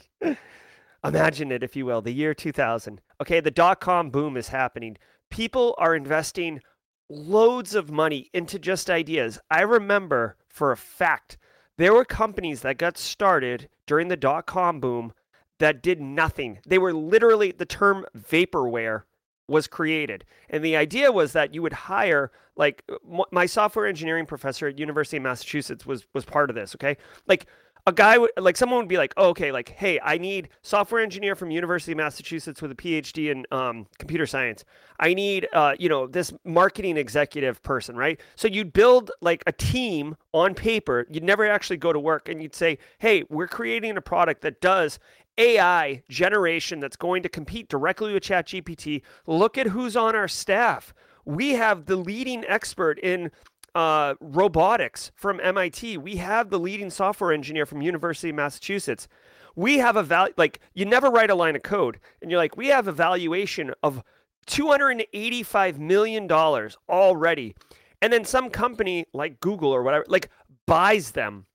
imagine 1.04 1.52
it 1.52 1.62
if 1.62 1.76
you 1.76 1.86
will, 1.86 2.02
the 2.02 2.14
year 2.14 2.34
2000. 2.34 3.02
Okay, 3.20 3.42
the 3.42 3.52
dot 3.52 3.82
com 3.82 4.12
boom 4.12 4.38
is 4.38 4.48
happening. 4.48 4.96
People 5.30 5.76
are 5.78 5.94
investing 5.94 6.62
loads 7.10 7.76
of 7.76 7.92
money 7.92 8.30
into 8.34 8.58
just 8.58 8.90
ideas. 8.90 9.40
I 9.52 9.64
remember 9.64 10.38
for 10.48 10.72
a 10.72 10.78
fact 10.78 11.38
there 11.78 11.94
were 11.94 12.06
companies 12.06 12.62
that 12.62 12.78
got 12.78 12.98
started 12.98 13.68
during 13.88 14.08
the 14.08 14.16
dot 14.16 14.46
com 14.46 14.80
boom 14.80 15.12
that 15.58 15.84
did 15.84 16.00
nothing. 16.00 16.60
They 16.66 16.78
were 16.78 16.94
literally 16.94 17.52
the 17.52 17.66
term 17.66 18.06
vaporware 18.18 19.04
was 19.50 19.68
created. 19.68 20.24
And 20.50 20.64
the 20.64 20.76
idea 20.78 21.12
was 21.12 21.34
that 21.34 21.54
you 21.54 21.62
would 21.62 21.74
hire 21.74 22.32
like 22.56 22.84
my 23.32 23.46
software 23.46 23.88
engineering 23.88 24.26
professor 24.26 24.68
at 24.68 24.78
University 24.78 25.18
of 25.18 25.24
Massachusetts 25.24 25.86
was 25.86 26.06
was 26.14 26.26
part 26.26 26.50
of 26.50 26.56
this, 26.56 26.76
okay? 26.76 26.98
Like 27.28 27.48
a 27.88 27.92
guy 27.92 28.18
would 28.18 28.32
like 28.38 28.58
someone 28.58 28.80
would 28.80 28.88
be 28.88 28.98
like, 28.98 29.14
oh, 29.18 29.30
okay, 29.30 29.52
like, 29.52 29.70
hey, 29.70 30.00
I 30.04 30.18
need 30.18 30.50
software 30.62 31.02
engineer 31.02 31.36
from 31.36 31.52
University 31.52 31.92
of 31.94 31.98
Massachusetts 31.98 32.62
with 32.62 32.72
a 32.72 32.76
PhD 32.76 33.32
in 33.32 33.46
um, 33.52 33.88
computer 33.98 34.26
science. 34.26 34.66
I 35.00 35.14
need, 35.14 35.48
uh, 35.54 35.76
you 35.80 35.90
know, 35.90 36.06
this 36.08 36.34
marketing 36.44 36.98
executive 36.98 37.62
person, 37.64 37.96
right? 37.96 38.20
So 38.36 38.48
you'd 38.48 38.74
build 38.74 39.12
like 39.22 39.44
a 39.48 39.52
team 39.52 40.16
on 40.34 40.54
paper. 40.54 41.08
You'd 41.10 41.24
never 41.24 41.48
actually 41.48 41.78
go 41.78 41.94
to 41.94 42.00
work, 42.00 42.30
and 42.30 42.42
you'd 42.42 42.56
say, 42.56 42.78
hey, 43.00 43.24
we're 43.30 43.48
creating 43.48 43.98
a 43.98 44.02
product 44.02 44.42
that 44.42 44.62
does 44.62 45.00
AI 45.38 46.04
generation 46.10 46.80
that's 46.80 46.98
going 46.98 47.24
to 47.24 47.30
compete 47.30 47.70
directly 47.70 48.14
with 48.14 48.24
ChatGPT. 48.24 49.02
Look 49.26 49.58
at 49.58 49.68
who's 49.68 49.96
on 49.96 50.16
our 50.16 50.28
staff. 50.28 50.94
We 51.26 51.52
have 51.52 51.86
the 51.86 51.96
leading 51.96 52.44
expert 52.46 53.00
in 53.00 53.32
uh, 53.76 54.16
robotics 54.20 55.12
from 55.16 55.40
MIT. 55.42 55.98
We 55.98 56.18
have 56.18 56.50
the 56.50 56.60
leading 56.60 56.90
software 56.90 57.32
engineer 57.32 57.66
from 57.66 57.82
University 57.82 58.30
of 58.30 58.36
Massachusetts. 58.36 59.08
We 59.56 59.80
have 59.80 59.96
a 59.96 60.04
value 60.04 60.34
like 60.38 60.60
you 60.74 60.86
never 60.86 61.10
write 61.10 61.30
a 61.30 61.36
line 61.36 61.56
of 61.56 61.64
code, 61.64 62.00
and 62.22 62.32
you're 62.32 62.40
like, 62.40 62.56
we 62.56 62.68
have 62.68 62.88
a 62.88 62.92
valuation 62.92 63.74
of 63.84 64.04
285 64.46 65.80
million 65.80 66.28
dollars 66.28 66.78
already, 66.88 67.56
and 68.02 68.12
then 68.14 68.26
some 68.26 68.50
company 68.50 69.06
like 69.14 69.40
Google 69.40 69.72
or 69.72 69.84
whatever 69.84 70.06
like 70.08 70.30
buys 70.66 71.12
them 71.12 71.46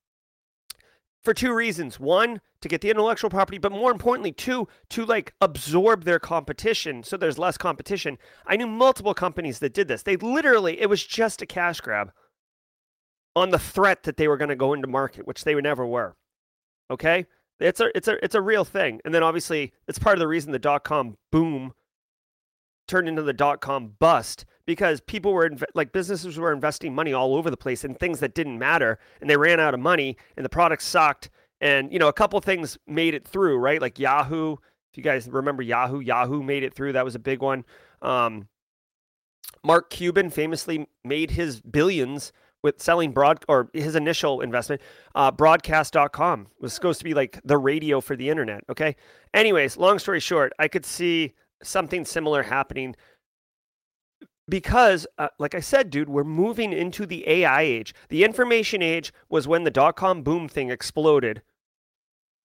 for 1.25 1.33
two 1.33 1.53
reasons. 1.53 1.99
One, 1.99 2.39
to 2.61 2.69
get 2.69 2.81
the 2.81 2.89
intellectual 2.89 3.29
property, 3.29 3.57
but 3.57 3.71
more 3.71 3.91
importantly, 3.91 4.31
two, 4.31 4.67
to 4.89 5.05
like 5.05 5.33
absorb 5.41 6.03
their 6.05 6.19
competition 6.19 7.03
so 7.03 7.17
there's 7.17 7.37
less 7.37 7.57
competition. 7.57 8.17
I 8.47 8.55
knew 8.55 8.67
multiple 8.67 9.13
companies 9.13 9.59
that 9.59 9.73
did 9.73 9.87
this. 9.87 10.03
They 10.03 10.15
literally, 10.15 10.79
it 10.79 10.89
was 10.89 11.03
just 11.03 11.41
a 11.41 11.45
cash 11.45 11.81
grab 11.81 12.13
on 13.35 13.49
the 13.49 13.59
threat 13.59 14.03
that 14.03 14.15
they 14.15 14.29
were 14.29 14.37
going 14.37 14.49
to 14.49 14.55
go 14.55 14.73
into 14.73 14.87
market, 14.87 15.27
which 15.27 15.43
they 15.43 15.53
never 15.55 15.85
were. 15.85 16.15
Okay? 16.89 17.25
It's 17.59 17.79
a 17.79 17.89
it's 17.95 18.07
a 18.07 18.23
it's 18.23 18.35
a 18.35 18.41
real 18.41 18.65
thing. 18.65 19.01
And 19.03 19.13
then 19.13 19.23
obviously 19.23 19.73
it's 19.87 19.99
part 19.99 20.15
of 20.15 20.19
the 20.19 20.27
reason 20.27 20.51
the 20.51 20.59
dot 20.59 20.83
com 20.83 21.17
boom 21.31 21.73
turned 22.87 23.07
into 23.07 23.23
the 23.23 23.33
dot 23.33 23.61
com 23.61 23.93
bust 23.99 24.45
because 24.65 25.01
people 25.01 25.33
were 25.33 25.49
inv- 25.49 25.63
like 25.73 25.91
businesses 25.91 26.37
were 26.37 26.51
investing 26.51 26.93
money 26.93 27.13
all 27.13 27.35
over 27.35 27.49
the 27.49 27.57
place 27.57 27.83
in 27.83 27.95
things 27.95 28.19
that 28.19 28.33
didn't 28.33 28.57
matter 28.57 28.99
and 29.21 29.29
they 29.29 29.37
ran 29.37 29.59
out 29.59 29.73
of 29.73 29.79
money 29.79 30.17
and 30.37 30.45
the 30.45 30.49
products 30.49 30.85
sucked 30.85 31.29
and 31.61 31.91
you 31.91 31.99
know 31.99 32.07
a 32.07 32.13
couple 32.13 32.39
things 32.41 32.77
made 32.87 33.13
it 33.13 33.27
through 33.27 33.57
right? 33.57 33.81
Like 33.81 33.99
yahoo 33.99 34.53
if 34.53 34.97
you 34.97 35.03
guys 35.03 35.27
remember 35.27 35.61
yahoo 35.61 35.99
yahoo 35.99 36.43
made 36.43 36.63
it 36.63 36.73
through 36.73 36.93
that 36.93 37.05
was 37.05 37.15
a 37.15 37.19
big 37.19 37.41
one. 37.41 37.63
Um, 38.01 38.47
mark 39.63 39.89
cuban 39.89 40.29
famously 40.29 40.87
made 41.03 41.31
his 41.31 41.61
billions 41.61 42.31
with 42.61 42.81
selling 42.81 43.11
broad 43.11 43.45
or 43.47 43.69
his 43.73 43.95
initial 43.95 44.41
investment 44.41 44.81
uh, 45.13 45.31
broadcast.com 45.31 46.47
was 46.59 46.73
supposed 46.73 46.99
to 46.99 47.05
be 47.05 47.13
like 47.13 47.39
the 47.43 47.57
radio 47.57 48.01
for 48.01 48.15
the 48.15 48.29
internet 48.29 48.63
okay? 48.69 48.95
Anyways 49.33 49.77
long 49.77 49.99
story 49.99 50.19
short 50.19 50.51
i 50.59 50.67
could 50.67 50.85
see 50.85 51.33
something 51.63 52.05
similar 52.05 52.43
happening 52.43 52.95
because 54.47 55.07
uh, 55.17 55.27
like 55.39 55.55
i 55.55 55.59
said 55.59 55.89
dude 55.89 56.09
we're 56.09 56.23
moving 56.23 56.71
into 56.73 57.05
the 57.05 57.27
ai 57.27 57.61
age. 57.61 57.93
The 58.09 58.23
information 58.23 58.81
age 58.81 59.13
was 59.29 59.47
when 59.47 59.63
the 59.63 59.71
dot-com 59.71 60.23
boom 60.23 60.47
thing 60.47 60.69
exploded. 60.69 61.41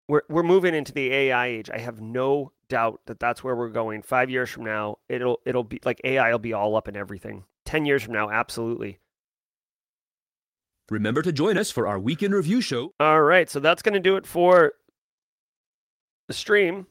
We're, 0.08 0.22
we're 0.28 0.42
moving 0.42 0.74
into 0.74 0.92
the 0.92 1.12
ai 1.12 1.46
age. 1.46 1.70
I 1.70 1.78
have 1.78 2.00
no 2.00 2.52
doubt 2.68 3.00
that 3.06 3.20
that's 3.20 3.44
where 3.44 3.54
we're 3.54 3.68
going. 3.68 4.02
Five 4.02 4.30
years 4.30 4.50
from 4.50 4.64
now 4.64 4.98
it'll 5.08 5.40
it'll 5.44 5.64
be 5.64 5.80
like 5.84 6.00
ai 6.04 6.30
will 6.30 6.38
be 6.38 6.52
all 6.52 6.76
up 6.76 6.88
in 6.88 6.96
everything. 6.96 7.44
10 7.66 7.84
years 7.84 8.02
from 8.02 8.14
now 8.14 8.30
absolutely. 8.30 8.98
Remember 10.90 11.22
to 11.22 11.32
join 11.32 11.56
us 11.56 11.70
for 11.70 11.86
our 11.86 12.00
weekend 12.00 12.34
review 12.34 12.60
show. 12.60 12.94
All 12.98 13.22
right 13.22 13.48
so 13.48 13.60
that's 13.60 13.82
going 13.82 13.94
to 13.94 14.00
do 14.00 14.16
it 14.16 14.26
for 14.26 14.72
the 16.28 16.34
stream. 16.34 16.86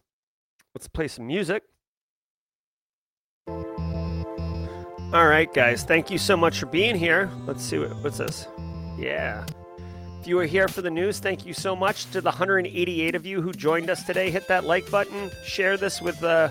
Let's 0.76 0.88
play 0.88 1.07
some 1.07 1.26
music 1.26 1.64
All 5.12 5.26
right, 5.26 5.51
guys. 5.51 5.82
Thank 5.82 6.12
you 6.12 6.20
so 6.20 6.38
much 6.38 6.60
for 6.60 6.68
being 6.68 6.95
here. 6.95 7.32
Let's 7.47 7.64
see 7.64 7.80
what, 7.80 7.95
what's 8.03 8.20
this. 8.20 8.47
Yeah. 8.95 9.43
If 10.22 10.28
you 10.28 10.36
were 10.36 10.45
here 10.45 10.68
for 10.68 10.84
the 10.84 10.91
news, 10.91 11.18
thank 11.18 11.47
you 11.47 11.53
so 11.55 11.76
much 11.76 12.12
to 12.12 12.22
the 12.22 12.30
188 12.30 13.16
of 13.16 13.26
you 13.26 13.41
who 13.41 13.51
joined 13.51 13.89
us 13.89 14.03
today. 14.03 14.30
Hit 14.30 14.47
that 14.49 14.66
like 14.66 14.89
button. 14.91 15.32
Share 15.43 15.78
this 15.78 15.99
with 15.99 16.24
uh, 16.24 16.49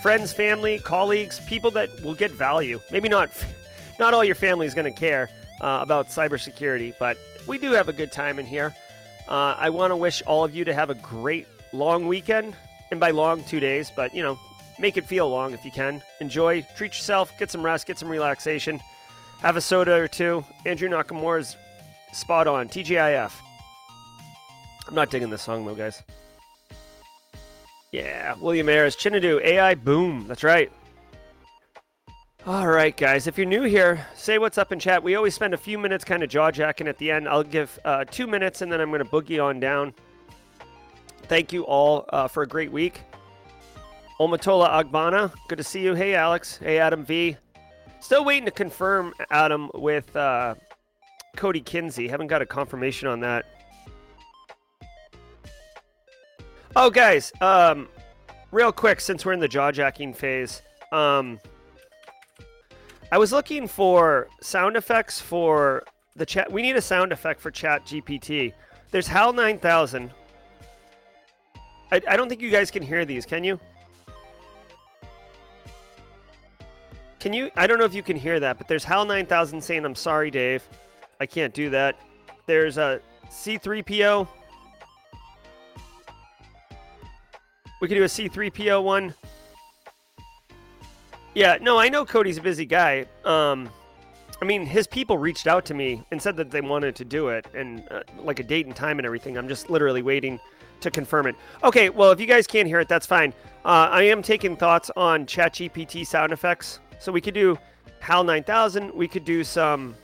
friends, 0.00 0.32
family, 0.32 0.78
colleagues, 0.78 1.40
people 1.40 1.70
that 1.72 1.90
will 2.02 2.14
get 2.14 2.30
value. 2.30 2.80
Maybe 2.90 3.10
not. 3.10 3.28
Not 3.98 4.14
all 4.14 4.24
your 4.24 4.34
family 4.34 4.64
is 4.66 4.72
going 4.72 4.90
to 4.90 4.98
care 4.98 5.28
uh, 5.60 5.80
about 5.82 6.08
cybersecurity, 6.08 6.94
but 6.98 7.18
we 7.46 7.58
do 7.58 7.72
have 7.72 7.90
a 7.90 7.92
good 7.92 8.12
time 8.12 8.38
in 8.38 8.46
here. 8.46 8.74
Uh, 9.28 9.54
I 9.58 9.68
want 9.68 9.90
to 9.90 9.96
wish 9.96 10.22
all 10.22 10.42
of 10.42 10.54
you 10.54 10.64
to 10.64 10.72
have 10.72 10.88
a 10.88 10.94
great 10.94 11.46
long 11.74 12.06
weekend, 12.06 12.56
and 12.90 12.98
by 12.98 13.10
long, 13.10 13.44
two 13.44 13.60
days, 13.60 13.92
but 13.94 14.14
you 14.14 14.22
know, 14.22 14.38
Make 14.80 14.96
it 14.96 15.04
feel 15.04 15.28
long 15.28 15.52
if 15.52 15.64
you 15.64 15.70
can. 15.70 16.02
Enjoy, 16.20 16.62
treat 16.74 16.92
yourself, 16.92 17.38
get 17.38 17.50
some 17.50 17.62
rest, 17.62 17.86
get 17.86 17.98
some 17.98 18.08
relaxation. 18.08 18.80
Have 19.40 19.56
a 19.56 19.60
soda 19.60 19.92
or 19.92 20.08
two. 20.08 20.42
Andrew 20.64 20.88
Nakamura's 20.88 21.56
spot 22.12 22.46
on. 22.46 22.68
TGIF. 22.68 23.32
I'm 24.88 24.94
not 24.94 25.10
digging 25.10 25.28
this 25.28 25.42
song 25.42 25.66
though, 25.66 25.74
guys. 25.74 26.02
Yeah, 27.92 28.34
William 28.40 28.68
Ayers, 28.68 28.96
Chinadu, 28.96 29.44
AI 29.44 29.74
boom. 29.74 30.26
That's 30.26 30.42
right. 30.42 30.72
All 32.46 32.66
right, 32.66 32.96
guys. 32.96 33.26
If 33.26 33.36
you're 33.36 33.46
new 33.46 33.64
here, 33.64 34.06
say 34.14 34.38
what's 34.38 34.56
up 34.56 34.72
in 34.72 34.78
chat. 34.78 35.02
We 35.02 35.14
always 35.14 35.34
spend 35.34 35.52
a 35.52 35.58
few 35.58 35.76
minutes 35.76 36.04
kind 36.04 36.22
of 36.22 36.30
jaw 36.30 36.50
jacking 36.50 36.88
at 36.88 36.96
the 36.96 37.10
end. 37.10 37.28
I'll 37.28 37.42
give 37.42 37.78
uh, 37.84 38.04
two 38.04 38.26
minutes 38.26 38.62
and 38.62 38.72
then 38.72 38.80
I'm 38.80 38.88
going 38.88 39.04
to 39.04 39.10
boogie 39.10 39.44
on 39.44 39.60
down. 39.60 39.92
Thank 41.24 41.52
you 41.52 41.64
all 41.64 42.06
uh, 42.08 42.28
for 42.28 42.42
a 42.42 42.46
great 42.46 42.72
week. 42.72 43.02
Omatola 44.20 44.68
Agbana, 44.68 45.32
good 45.48 45.56
to 45.56 45.64
see 45.64 45.82
you. 45.82 45.94
Hey, 45.94 46.14
Alex. 46.14 46.58
Hey, 46.58 46.78
Adam 46.78 47.06
V. 47.06 47.38
Still 48.00 48.22
waiting 48.22 48.44
to 48.44 48.50
confirm 48.50 49.14
Adam 49.30 49.70
with 49.72 50.14
uh, 50.14 50.56
Cody 51.36 51.62
Kinsey. 51.62 52.06
Haven't 52.06 52.26
got 52.26 52.42
a 52.42 52.46
confirmation 52.46 53.08
on 53.08 53.20
that. 53.20 53.46
Oh, 56.76 56.90
guys, 56.90 57.32
um, 57.40 57.88
real 58.52 58.72
quick, 58.72 59.00
since 59.00 59.24
we're 59.24 59.32
in 59.32 59.40
the 59.40 59.48
jaw 59.48 59.72
jacking 59.72 60.12
phase, 60.12 60.60
um, 60.92 61.40
I 63.10 63.16
was 63.16 63.32
looking 63.32 63.66
for 63.66 64.28
sound 64.42 64.76
effects 64.76 65.18
for 65.18 65.82
the 66.14 66.26
chat. 66.26 66.52
We 66.52 66.60
need 66.60 66.76
a 66.76 66.82
sound 66.82 67.12
effect 67.12 67.40
for 67.40 67.50
Chat 67.50 67.86
GPT. 67.86 68.52
There's 68.90 69.06
HAL 69.06 69.32
9000. 69.32 70.10
I, 71.90 72.02
I 72.06 72.16
don't 72.18 72.28
think 72.28 72.42
you 72.42 72.50
guys 72.50 72.70
can 72.70 72.82
hear 72.82 73.06
these, 73.06 73.24
can 73.24 73.44
you? 73.44 73.58
Can 77.20 77.34
you? 77.34 77.50
I 77.54 77.66
don't 77.66 77.78
know 77.78 77.84
if 77.84 77.94
you 77.94 78.02
can 78.02 78.16
hear 78.16 78.40
that, 78.40 78.56
but 78.56 78.66
there's 78.66 78.82
HAL 78.82 79.04
9000 79.04 79.60
saying, 79.62 79.84
I'm 79.84 79.94
sorry, 79.94 80.30
Dave. 80.30 80.66
I 81.20 81.26
can't 81.26 81.52
do 81.52 81.68
that. 81.70 82.00
There's 82.46 82.78
a 82.78 83.00
C3PO. 83.30 84.26
We 87.80 87.88
could 87.88 87.94
do 87.94 88.04
a 88.04 88.06
C3PO 88.06 88.82
one. 88.82 89.14
Yeah, 91.34 91.58
no, 91.60 91.78
I 91.78 91.90
know 91.90 92.04
Cody's 92.04 92.38
a 92.38 92.42
busy 92.42 92.64
guy. 92.64 93.06
Um, 93.24 93.70
I 94.42 94.46
mean, 94.46 94.64
his 94.64 94.86
people 94.86 95.18
reached 95.18 95.46
out 95.46 95.66
to 95.66 95.74
me 95.74 96.02
and 96.10 96.20
said 96.20 96.36
that 96.38 96.50
they 96.50 96.62
wanted 96.62 96.96
to 96.96 97.04
do 97.04 97.28
it 97.28 97.46
and 97.54 97.86
uh, 97.90 98.00
like 98.18 98.40
a 98.40 98.42
date 98.42 98.66
and 98.66 98.74
time 98.74 98.98
and 98.98 99.04
everything. 99.04 99.36
I'm 99.36 99.46
just 99.46 99.68
literally 99.68 100.02
waiting 100.02 100.40
to 100.80 100.90
confirm 100.90 101.26
it. 101.26 101.36
Okay, 101.62 101.90
well, 101.90 102.10
if 102.10 102.18
you 102.18 102.26
guys 102.26 102.46
can't 102.46 102.66
hear 102.66 102.80
it, 102.80 102.88
that's 102.88 103.06
fine. 103.06 103.34
Uh, 103.64 103.88
I 103.90 104.04
am 104.04 104.22
taking 104.22 104.56
thoughts 104.56 104.90
on 104.96 105.26
ChatGPT 105.26 106.06
sound 106.06 106.32
effects. 106.32 106.80
So 107.00 107.10
we 107.10 107.20
could 107.20 107.34
do 107.34 107.58
HAL 108.00 108.24
9000. 108.24 108.94
We 108.94 109.08
could 109.08 109.24
do 109.24 109.42
some 109.42 109.96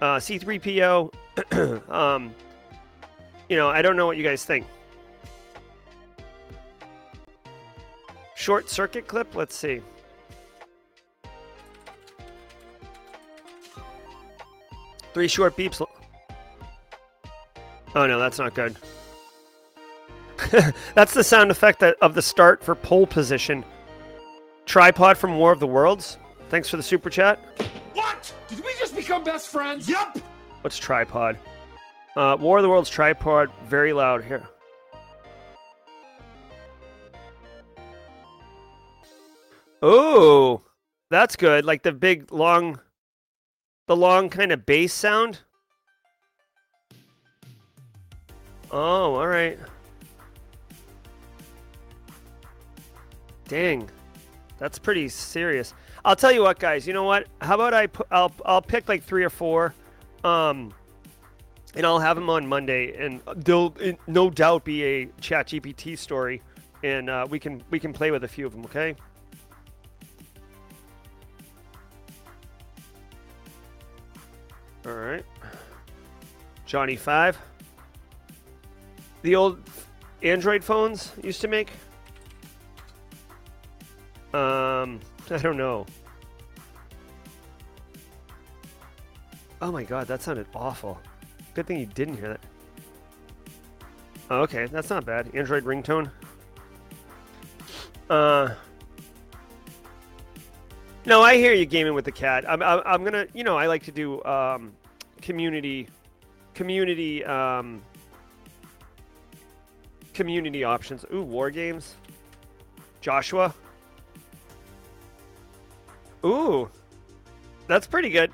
uh, 0.00 0.16
C3PO. 0.16 1.12
um, 1.90 2.34
you 3.48 3.56
know, 3.56 3.68
I 3.68 3.82
don't 3.82 3.96
know 3.96 4.06
what 4.06 4.16
you 4.16 4.24
guys 4.24 4.44
think. 4.44 4.66
Short 8.34 8.68
circuit 8.70 9.06
clip. 9.06 9.34
Let's 9.34 9.54
see. 9.54 9.82
Three 15.12 15.28
short 15.28 15.56
beeps. 15.56 15.86
Oh 17.94 18.06
no, 18.06 18.18
that's 18.18 18.38
not 18.38 18.54
good. 18.54 18.76
that's 20.94 21.14
the 21.14 21.24
sound 21.24 21.50
effect 21.50 21.80
that, 21.80 21.96
of 22.02 22.14
the 22.14 22.22
start 22.22 22.62
for 22.62 22.74
pole 22.74 23.06
position. 23.06 23.64
Tripod 24.66 25.16
from 25.16 25.38
War 25.38 25.52
of 25.52 25.60
the 25.60 25.66
Worlds. 25.66 26.18
Thanks 26.50 26.68
for 26.68 26.76
the 26.76 26.82
super 26.82 27.08
chat. 27.08 27.38
What? 27.94 28.32
Did 28.48 28.58
we 28.64 28.72
just 28.78 28.94
become 28.94 29.24
best 29.24 29.48
friends? 29.48 29.88
Yup. 29.88 30.18
What's 30.60 30.78
tripod? 30.78 31.38
Uh, 32.16 32.36
War 32.38 32.58
of 32.58 32.62
the 32.62 32.68
Worlds 32.68 32.90
tripod. 32.90 33.50
Very 33.68 33.92
loud 33.92 34.24
here. 34.24 34.42
Oh, 39.82 40.62
that's 41.10 41.36
good. 41.36 41.64
Like 41.64 41.82
the 41.82 41.92
big 41.92 42.32
long, 42.32 42.80
the 43.86 43.96
long 43.96 44.28
kind 44.28 44.50
of 44.50 44.66
bass 44.66 44.92
sound. 44.92 45.40
Oh, 48.72 49.14
all 49.14 49.26
right. 49.26 49.58
Dang, 53.48 53.88
that's 54.58 54.78
pretty 54.78 55.08
serious. 55.08 55.74
I'll 56.04 56.16
tell 56.16 56.32
you 56.32 56.42
what, 56.42 56.58
guys. 56.58 56.86
You 56.86 56.92
know 56.94 57.04
what? 57.04 57.26
How 57.40 57.56
about 57.56 57.74
I 57.74 57.88
put? 57.88 58.06
I'll 58.10 58.32
I'll 58.44 58.62
pick 58.62 58.88
like 58.88 59.02
three 59.02 59.24
or 59.24 59.30
four, 59.30 59.74
um, 60.24 60.72
and 61.74 61.84
I'll 61.84 61.98
have 61.98 62.16
them 62.16 62.30
on 62.30 62.46
Monday, 62.46 62.96
and 62.96 63.20
there'll 63.36 63.74
no 64.06 64.30
doubt 64.30 64.64
be 64.64 64.82
a 64.84 65.06
Chat 65.20 65.48
GPT 65.48 65.98
story, 65.98 66.42
and 66.82 67.10
uh, 67.10 67.26
we 67.28 67.38
can 67.38 67.62
we 67.70 67.78
can 67.78 67.92
play 67.92 68.10
with 68.10 68.24
a 68.24 68.28
few 68.28 68.46
of 68.46 68.52
them. 68.52 68.64
Okay. 68.64 68.94
All 74.86 74.94
right. 74.94 75.24
Johnny 76.64 76.96
Five. 76.96 77.36
The 79.22 79.34
old 79.34 79.58
Android 80.22 80.62
phones 80.62 81.12
used 81.22 81.40
to 81.40 81.48
make. 81.48 81.72
Um, 84.36 85.00
I 85.30 85.38
don't 85.38 85.56
know. 85.56 85.86
Oh 89.62 89.72
my 89.72 89.82
god, 89.82 90.06
that 90.08 90.22
sounded 90.22 90.46
awful. 90.54 91.00
Good 91.54 91.66
thing 91.66 91.80
you 91.80 91.86
didn't 91.86 92.18
hear 92.18 92.28
that. 92.28 92.40
Okay, 94.30 94.66
that's 94.66 94.90
not 94.90 95.06
bad. 95.06 95.34
Android 95.34 95.64
ringtone. 95.64 96.10
Uh. 98.10 98.50
No, 101.06 101.22
I 101.22 101.36
hear 101.36 101.54
you 101.54 101.64
gaming 101.64 101.94
with 101.94 102.04
the 102.04 102.12
cat. 102.12 102.44
I'm, 102.50 102.60
I'm, 102.62 102.82
I'm 102.84 103.04
gonna, 103.04 103.26
you 103.32 103.44
know, 103.44 103.56
I 103.56 103.68
like 103.68 103.84
to 103.84 103.92
do 103.92 104.22
um, 104.24 104.72
community, 105.22 105.88
community, 106.52 107.24
um, 107.24 107.80
community 110.12 110.64
options. 110.64 111.06
Ooh, 111.14 111.22
war 111.22 111.50
games. 111.50 111.94
Joshua. 113.00 113.54
Ooh, 116.24 116.70
that's 117.66 117.86
pretty 117.86 118.10
good. 118.10 118.30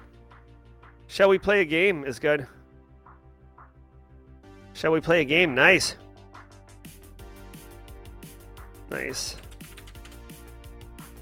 Shall 1.08 1.28
we 1.28 1.38
play 1.38 1.60
a 1.60 1.64
game? 1.64 2.04
Is 2.04 2.18
good. 2.18 2.46
Shall 4.72 4.92
we 4.92 5.00
play 5.00 5.20
a 5.20 5.24
game? 5.24 5.54
Nice. 5.54 5.96
Nice. 8.90 9.36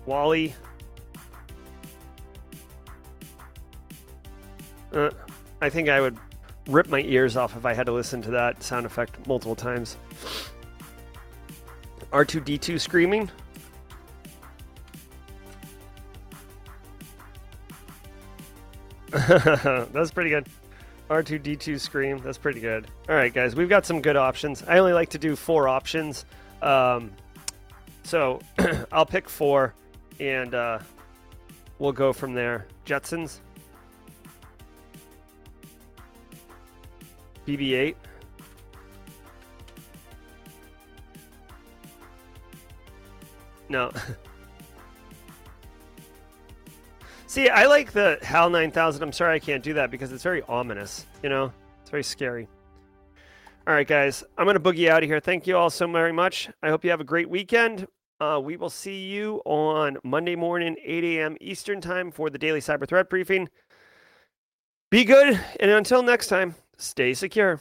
WALL-E. 0.06 0.54
Uh, 4.92 5.10
I 5.60 5.68
think 5.68 5.88
I 5.88 6.00
would 6.00 6.16
rip 6.68 6.88
my 6.88 7.00
ears 7.02 7.36
off 7.36 7.56
if 7.56 7.64
I 7.64 7.74
had 7.74 7.86
to 7.86 7.92
listen 7.92 8.22
to 8.22 8.30
that 8.32 8.62
sound 8.62 8.86
effect 8.86 9.26
multiple 9.26 9.54
times. 9.54 9.96
R2D2 12.12 12.80
screaming. 12.80 13.30
That's 19.92 20.10
pretty 20.10 20.30
good. 20.30 20.48
R2D2 21.08 21.78
Scream. 21.78 22.18
That's 22.18 22.36
pretty 22.36 22.58
good. 22.58 22.88
All 23.08 23.14
right, 23.14 23.32
guys, 23.32 23.54
we've 23.54 23.68
got 23.68 23.86
some 23.86 24.02
good 24.02 24.16
options. 24.16 24.64
I 24.66 24.78
only 24.78 24.92
like 24.92 25.10
to 25.10 25.18
do 25.18 25.36
four 25.36 25.68
options. 25.68 26.24
Um, 26.62 27.12
so 28.02 28.40
I'll 28.92 29.06
pick 29.06 29.28
four 29.28 29.72
and 30.18 30.52
uh, 30.52 30.80
we'll 31.78 31.92
go 31.92 32.12
from 32.12 32.34
there. 32.34 32.66
Jetsons. 32.84 33.38
BB 37.46 37.72
8. 37.72 37.96
No. 43.68 43.92
See, 47.30 47.48
I 47.48 47.66
like 47.66 47.92
the 47.92 48.18
HAL 48.22 48.50
9000. 48.50 49.04
I'm 49.04 49.12
sorry 49.12 49.36
I 49.36 49.38
can't 49.38 49.62
do 49.62 49.74
that 49.74 49.92
because 49.92 50.10
it's 50.10 50.24
very 50.24 50.42
ominous. 50.48 51.06
You 51.22 51.28
know, 51.28 51.52
it's 51.80 51.88
very 51.88 52.02
scary. 52.02 52.48
All 53.68 53.72
right, 53.72 53.86
guys, 53.86 54.24
I'm 54.36 54.46
going 54.46 54.60
to 54.60 54.60
boogie 54.60 54.88
out 54.88 55.04
of 55.04 55.08
here. 55.08 55.20
Thank 55.20 55.46
you 55.46 55.56
all 55.56 55.70
so 55.70 55.86
very 55.86 56.12
much. 56.12 56.50
I 56.60 56.70
hope 56.70 56.82
you 56.82 56.90
have 56.90 57.00
a 57.00 57.04
great 57.04 57.30
weekend. 57.30 57.86
Uh, 58.18 58.40
we 58.42 58.56
will 58.56 58.68
see 58.68 59.06
you 59.06 59.40
on 59.44 59.96
Monday 60.02 60.34
morning, 60.34 60.74
8 60.84 61.04
a.m. 61.04 61.36
Eastern 61.40 61.80
Time 61.80 62.10
for 62.10 62.30
the 62.30 62.38
daily 62.38 62.58
cyber 62.58 62.88
threat 62.88 63.08
briefing. 63.08 63.48
Be 64.90 65.04
good, 65.04 65.38
and 65.60 65.70
until 65.70 66.02
next 66.02 66.26
time, 66.26 66.56
stay 66.78 67.14
secure. 67.14 67.60